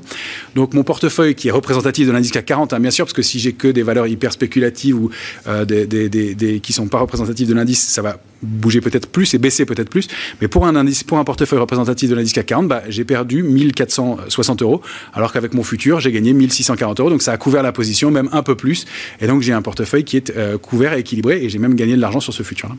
Donc 0.54 0.74
mon 0.74 0.84
portefeuille 0.84 1.34
qui 1.34 1.48
est 1.48 1.52
représentatif 1.52 2.06
de 2.06 2.12
l'indice 2.12 2.30
CAC 2.30 2.46
40, 2.46 2.72
hein, 2.72 2.80
bien 2.80 2.90
sûr, 2.90 3.04
parce 3.04 3.12
que 3.12 3.22
si 3.22 3.38
j'ai 3.40 3.52
que 3.52 3.68
des 3.68 3.82
valeurs 3.82 4.06
hyper 4.06 4.32
spéculatives 4.32 4.96
ou 4.96 5.10
euh, 5.48 5.64
des, 5.64 6.60
qui 6.60 6.72
sont 6.72 6.86
pas 6.86 7.00
représentatives 7.00 7.48
de 7.48 7.54
l'indice, 7.54 7.80
ça 7.88 8.02
va 8.02 8.18
bouger 8.42 8.80
peut-être 8.80 9.08
plus 9.08 9.34
et 9.34 9.38
baisser 9.38 9.64
peut-être 9.66 9.90
plus. 9.90 10.08
Mais 10.40 10.48
pour 10.48 10.66
un 10.66 10.76
indice, 10.76 10.99
pour 11.04 11.18
un 11.18 11.24
portefeuille 11.24 11.58
représentatif 11.58 12.10
de 12.10 12.14
l'indice 12.14 12.32
CAC 12.32 12.46
40, 12.46 12.68
bah, 12.68 12.82
j'ai 12.88 13.04
perdu 13.04 13.42
1460 13.42 14.62
euros, 14.62 14.80
alors 15.14 15.32
qu'avec 15.32 15.54
mon 15.54 15.62
futur, 15.62 16.00
j'ai 16.00 16.12
gagné 16.12 16.32
1640 16.32 17.00
euros. 17.00 17.10
Donc 17.10 17.22
ça 17.22 17.32
a 17.32 17.36
couvert 17.36 17.62
la 17.62 17.72
position, 17.72 18.10
même 18.10 18.28
un 18.32 18.42
peu 18.42 18.54
plus. 18.54 18.86
Et 19.20 19.26
donc 19.26 19.42
j'ai 19.42 19.52
un 19.52 19.62
portefeuille 19.62 20.04
qui 20.04 20.16
est 20.16 20.30
euh, 20.36 20.58
couvert 20.58 20.92
et 20.94 21.00
équilibré, 21.00 21.42
et 21.42 21.48
j'ai 21.48 21.58
même 21.58 21.74
gagné 21.74 21.96
de 21.96 22.00
l'argent 22.00 22.20
sur 22.20 22.32
ce 22.32 22.42
futur-là. 22.42 22.76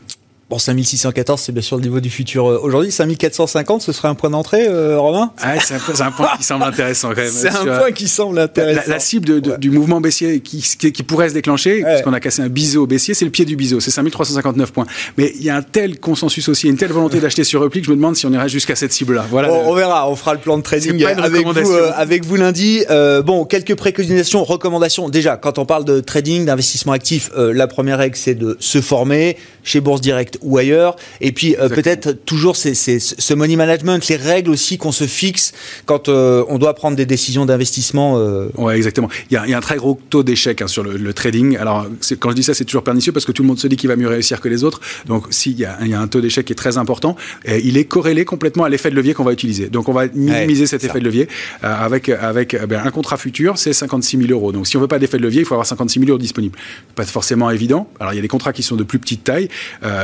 Bon, 0.52 0.58
5614, 0.58 1.40
c'est 1.40 1.52
bien 1.52 1.62
sûr 1.62 1.78
le 1.78 1.82
niveau 1.82 1.98
du 2.00 2.10
futur 2.10 2.46
euh, 2.46 2.60
aujourd'hui. 2.62 2.92
5450, 2.92 3.80
ce 3.80 3.90
serait 3.90 4.08
un 4.08 4.14
point 4.14 4.28
d'entrée, 4.28 4.66
euh, 4.68 4.98
Romain? 4.98 5.32
Ah, 5.40 5.58
C'est 5.58 5.76
un, 6.02 6.10
point 6.10 6.28
qui 6.36 6.44
semble 6.44 6.64
intéressant 6.64 7.08
quand 7.14 7.22
même. 7.22 7.30
C'est 7.32 7.48
un 7.48 7.78
point 7.78 7.90
qui 7.90 8.06
semble 8.06 8.38
intéressant. 8.38 8.82
La, 8.86 8.98
cible 8.98 9.40
du 9.40 9.70
mouvement 9.70 10.02
baissier 10.02 10.40
qui, 10.40 10.60
qui, 10.60 11.02
pourrait 11.04 11.30
se 11.30 11.34
déclencher, 11.34 11.82
puisqu'on 11.82 12.12
a 12.12 12.20
cassé 12.20 12.42
un 12.42 12.50
biseau 12.50 12.86
baissier, 12.86 13.14
c'est 13.14 13.24
le 13.24 13.30
pied 13.30 13.46
du 13.46 13.56
biseau, 13.56 13.80
c'est 13.80 13.90
5359 13.90 14.72
points. 14.72 14.84
Mais 15.16 15.32
il 15.36 15.42
y 15.42 15.48
a 15.48 15.56
un 15.56 15.62
tel 15.62 15.98
consensus 15.98 16.46
aussi, 16.50 16.68
une 16.68 16.76
telle 16.76 16.92
volonté 16.92 17.18
d'acheter 17.18 17.44
sur 17.44 17.62
repli 17.62 17.80
que 17.80 17.86
je 17.86 17.92
me 17.92 17.96
demande 17.96 18.16
si 18.16 18.26
on 18.26 18.32
irait 18.34 18.50
jusqu'à 18.50 18.76
cette 18.76 18.92
cible-là. 18.92 19.24
Voilà. 19.30 19.50
on 19.50 19.72
verra, 19.72 20.06
on 20.10 20.16
fera 20.16 20.34
le 20.34 20.40
plan 20.40 20.58
de 20.58 20.62
trading 20.62 21.02
avec 21.02 21.46
vous, 21.46 21.72
euh, 21.72 21.92
avec 21.96 22.26
vous 22.26 22.36
lundi. 22.36 22.84
bon, 23.24 23.46
quelques 23.46 23.74
préconisations, 23.74 24.44
recommandations. 24.44 25.08
Déjà, 25.08 25.38
quand 25.38 25.58
on 25.58 25.64
parle 25.64 25.86
de 25.86 26.00
trading, 26.00 26.44
d'investissement 26.44 26.92
actif, 26.92 27.30
la 27.34 27.66
première 27.66 27.96
règle, 27.96 28.16
c'est 28.16 28.34
de 28.34 28.58
se 28.60 28.82
former 28.82 29.38
chez 29.64 29.80
Bourse 29.80 30.02
Direct 30.02 30.38
ou 30.42 30.58
ailleurs. 30.58 30.96
Et 31.20 31.32
puis 31.32 31.56
euh, 31.58 31.68
peut-être 31.68 32.12
toujours 32.12 32.56
c'est, 32.56 32.74
ce 32.74 33.34
money 33.34 33.56
management, 33.56 34.06
les 34.08 34.16
règles 34.16 34.50
aussi 34.50 34.78
qu'on 34.78 34.92
se 34.92 35.04
fixe 35.04 35.52
quand 35.86 36.08
euh, 36.08 36.44
on 36.48 36.58
doit 36.58 36.74
prendre 36.74 36.96
des 36.96 37.06
décisions 37.06 37.46
d'investissement. 37.46 38.18
Euh. 38.18 38.48
Ouais, 38.56 38.76
exactement. 38.76 39.08
Il 39.30 39.34
y, 39.34 39.36
a, 39.36 39.46
il 39.46 39.50
y, 39.50 39.54
a, 39.54 39.58
un 39.58 39.60
très 39.60 39.76
gros 39.76 39.98
taux 40.10 40.22
d'échec 40.22 40.62
hein, 40.62 40.66
sur 40.66 40.82
le, 40.82 41.12
trading. 41.12 41.56
Alors 41.56 41.86
quand 42.18 42.30
je 42.30 42.36
dis 42.36 42.42
ça, 42.42 42.54
c'est 42.54 42.64
toujours 42.64 42.84
pernicieux 42.84 43.12
parce 43.12 43.26
que 43.26 43.32
tout 43.32 43.42
le 43.42 43.48
monde 43.48 43.58
se 43.58 43.66
dit 43.66 43.76
qu'il 43.76 43.88
va 43.88 43.96
mieux 43.96 44.08
réussir 44.08 44.40
que 44.40 44.48
les 44.48 44.64
autres. 44.64 44.80
Donc 45.06 45.26
s'il 45.30 45.58
y, 45.58 45.64
a 45.64 45.78
un 45.80 46.08
taux 46.08 46.20
d'échec 46.20 46.46
qui 46.46 46.52
est 46.52 46.56
très 46.56 46.78
important, 46.78 47.16
et 47.44 47.60
il 47.64 47.76
est 47.76 47.84
corrélé 47.84 48.24
complètement 48.24 48.64
à 48.64 48.68
l'effet 48.68 48.90
de 48.90 48.96
levier 48.96 49.14
qu'on 49.14 49.24
va 49.24 49.32
utiliser. 49.32 49.68
Donc 49.68 49.88
on 49.88 49.92
va 49.92 50.06
minimiser 50.08 50.66
cet 50.66 50.84
effet 50.84 51.00
de 51.00 51.04
levier 51.04 51.28
avec 51.62 52.08
avec 52.08 52.56
ben, 52.66 52.82
un 52.84 52.90
contrat 52.90 53.16
futur, 53.16 53.58
c'est 53.58 53.72
56 53.72 54.18
000 54.18 54.30
euros. 54.30 54.52
Donc 54.52 54.66
si 54.66 54.76
on 54.76 54.80
veut 54.80 54.88
pas 54.88 54.98
d'effet 54.98 55.18
de 55.18 55.22
levier, 55.22 55.40
il 55.40 55.46
faut 55.46 55.54
avoir 55.54 55.66
56 55.66 56.00
000 56.00 56.10
euros 56.10 56.18
disponibles. 56.18 56.58
Pas 56.94 57.04
forcément 57.04 57.50
évident. 57.50 57.88
Alors 58.00 58.12
il 58.12 58.16
y 58.16 58.18
a 58.18 58.22
des 58.22 58.28
contrats 58.28 58.52
qui 58.52 58.62
sont 58.62 58.76
de 58.76 58.84
plus 58.84 58.98
petite 58.98 59.24
taille. 59.24 59.48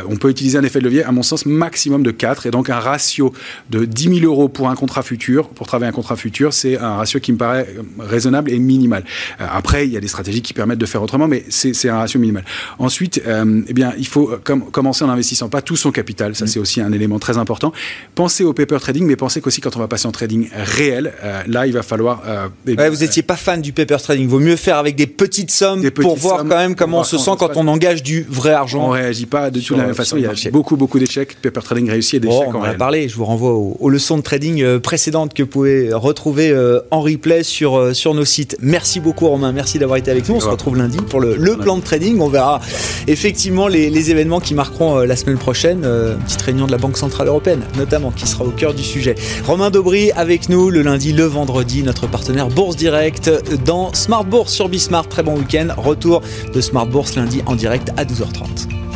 on 0.08 0.16
peut 0.16 0.27
utiliser 0.30 0.58
un 0.58 0.64
effet 0.64 0.78
de 0.78 0.84
levier 0.84 1.04
à 1.04 1.12
mon 1.12 1.22
sens, 1.22 1.46
maximum 1.46 2.02
de 2.02 2.10
4. 2.10 2.46
Et 2.46 2.50
donc 2.50 2.70
un 2.70 2.78
ratio 2.78 3.32
de 3.70 3.84
10 3.84 4.20
000 4.20 4.32
euros 4.32 4.48
pour 4.48 4.68
un 4.68 4.74
contrat 4.74 5.02
futur, 5.02 5.48
pour 5.48 5.66
travailler 5.66 5.88
un 5.88 5.92
contrat 5.92 6.16
futur, 6.16 6.52
c'est 6.52 6.78
un 6.78 6.96
ratio 6.96 7.20
qui 7.20 7.32
me 7.32 7.38
paraît 7.38 7.66
raisonnable 7.98 8.50
et 8.50 8.58
minimal. 8.58 9.04
Euh, 9.40 9.46
après, 9.50 9.86
il 9.86 9.92
y 9.92 9.96
a 9.96 10.00
des 10.00 10.08
stratégies 10.08 10.42
qui 10.42 10.52
permettent 10.52 10.78
de 10.78 10.86
faire 10.86 11.02
autrement, 11.02 11.28
mais 11.28 11.44
c'est 11.48 11.88
un 11.88 11.98
ratio 11.98 12.20
minimal. 12.20 12.44
Ensuite, 12.78 13.22
euh, 13.26 13.62
eh 13.66 13.72
bien, 13.72 13.92
il 13.98 14.06
faut 14.06 14.30
commencer 14.72 15.04
en 15.04 15.10
investissant 15.10 15.48
pas 15.48 15.62
tout 15.62 15.76
son 15.76 15.90
capital. 15.90 16.34
Ça, 16.34 16.44
mm. 16.44 16.48
c'est 16.48 16.60
aussi 16.60 16.80
un 16.80 16.92
élément 16.92 17.18
très 17.18 17.38
important. 17.38 17.72
Pensez 18.14 18.44
au 18.44 18.52
paper 18.52 18.78
trading, 18.80 19.04
mais 19.04 19.16
pensez 19.16 19.40
qu'aussi 19.40 19.60
quand 19.60 19.76
on 19.76 19.80
va 19.80 19.88
passer 19.88 20.06
en 20.06 20.12
trading 20.12 20.48
réel, 20.54 21.12
euh, 21.22 21.42
là, 21.46 21.66
il 21.66 21.72
va 21.72 21.82
falloir. 21.82 22.22
Eh 22.66 22.88
vous 22.88 22.96
n'étiez 22.96 23.22
pas 23.22 23.36
fan 23.36 23.60
du 23.60 23.72
paper 23.72 23.96
trading. 24.02 24.28
Vaut 24.28 24.38
mieux 24.38 24.56
faire 24.56 24.76
avec 24.76 24.96
des 24.96 25.06
petites 25.06 25.50
sommes 25.50 25.88
pour 25.90 26.16
voir 26.16 26.38
quand 26.38 26.56
même 26.56 26.74
comment 26.74 27.00
on 27.00 27.04
se 27.04 27.18
sent 27.18 27.32
quand 27.38 27.56
on 27.56 27.66
engage 27.68 28.02
du 28.02 28.26
vrai 28.28 28.52
argent. 28.52 28.86
On 28.86 28.90
réagit 28.90 29.26
pas 29.26 29.50
de 29.50 29.60
la 29.76 29.84
même 29.84 29.94
façon. 29.94 30.07
Il 30.16 30.22
y 30.22 30.26
a 30.26 30.50
beaucoup, 30.50 30.76
beaucoup 30.76 30.98
d'échecs, 30.98 31.36
paper 31.42 31.60
trading 31.60 31.90
réussi 31.90 32.16
et 32.16 32.20
d'échecs 32.20 32.48
on 32.54 32.58
en 32.58 32.62
a 32.62 32.74
parlé, 32.74 33.08
je 33.08 33.16
vous 33.16 33.24
renvoie 33.24 33.52
aux, 33.52 33.88
leçons 33.88 34.16
de 34.16 34.22
trading 34.22 34.62
euh, 34.62 34.78
précédentes 34.78 35.34
que 35.34 35.42
vous 35.42 35.48
pouvez 35.48 35.92
retrouver 35.92 36.50
euh, 36.50 36.80
en 36.90 37.00
replay 37.00 37.42
sur, 37.42 37.78
euh, 37.78 37.94
sur 37.94 38.14
nos 38.14 38.24
sites. 38.24 38.56
Merci 38.60 39.00
beaucoup 39.00 39.28
Romain, 39.28 39.52
merci 39.52 39.78
d'avoir 39.78 39.98
été 39.98 40.10
avec 40.10 40.28
nous. 40.28 40.36
On 40.36 40.40
se 40.40 40.48
retrouve 40.48 40.76
lundi 40.76 40.98
pour 40.98 41.20
le, 41.20 41.36
plan 41.58 41.76
de 41.76 41.82
trading. 41.82 42.20
On 42.20 42.28
verra 42.28 42.60
effectivement 43.06 43.68
les, 43.68 44.10
événements 44.10 44.40
qui 44.40 44.54
marqueront 44.54 45.00
la 45.00 45.16
semaine 45.16 45.38
prochaine. 45.38 45.84
Une 45.84 46.22
petite 46.24 46.40
réunion 46.42 46.66
de 46.66 46.72
la 46.72 46.78
Banque 46.78 46.96
Centrale 46.96 47.28
Européenne 47.28 47.62
notamment 47.76 48.10
qui 48.10 48.26
sera 48.26 48.44
au 48.44 48.50
cœur 48.50 48.74
du 48.74 48.84
sujet. 48.84 49.16
Romain 49.44 49.70
Daubry 49.70 50.12
avec 50.12 50.48
nous 50.48 50.70
le 50.70 50.82
lundi, 50.82 51.12
le 51.12 51.24
vendredi, 51.24 51.82
notre 51.82 52.06
partenaire 52.06 52.48
Bourse 52.48 52.76
Direct 52.76 53.30
dans 53.64 53.92
Smart 53.92 54.24
Bourse 54.24 54.52
sur 54.52 54.68
Bismart. 54.68 55.08
Très 55.08 55.22
bon 55.22 55.36
week-end. 55.36 55.68
Retour 55.76 56.22
de 56.54 56.60
Smart 56.60 56.86
Bourse 56.86 57.16
lundi 57.16 57.42
en 57.46 57.56
direct 57.56 57.90
à 57.96 58.04
12h30. 58.04 58.87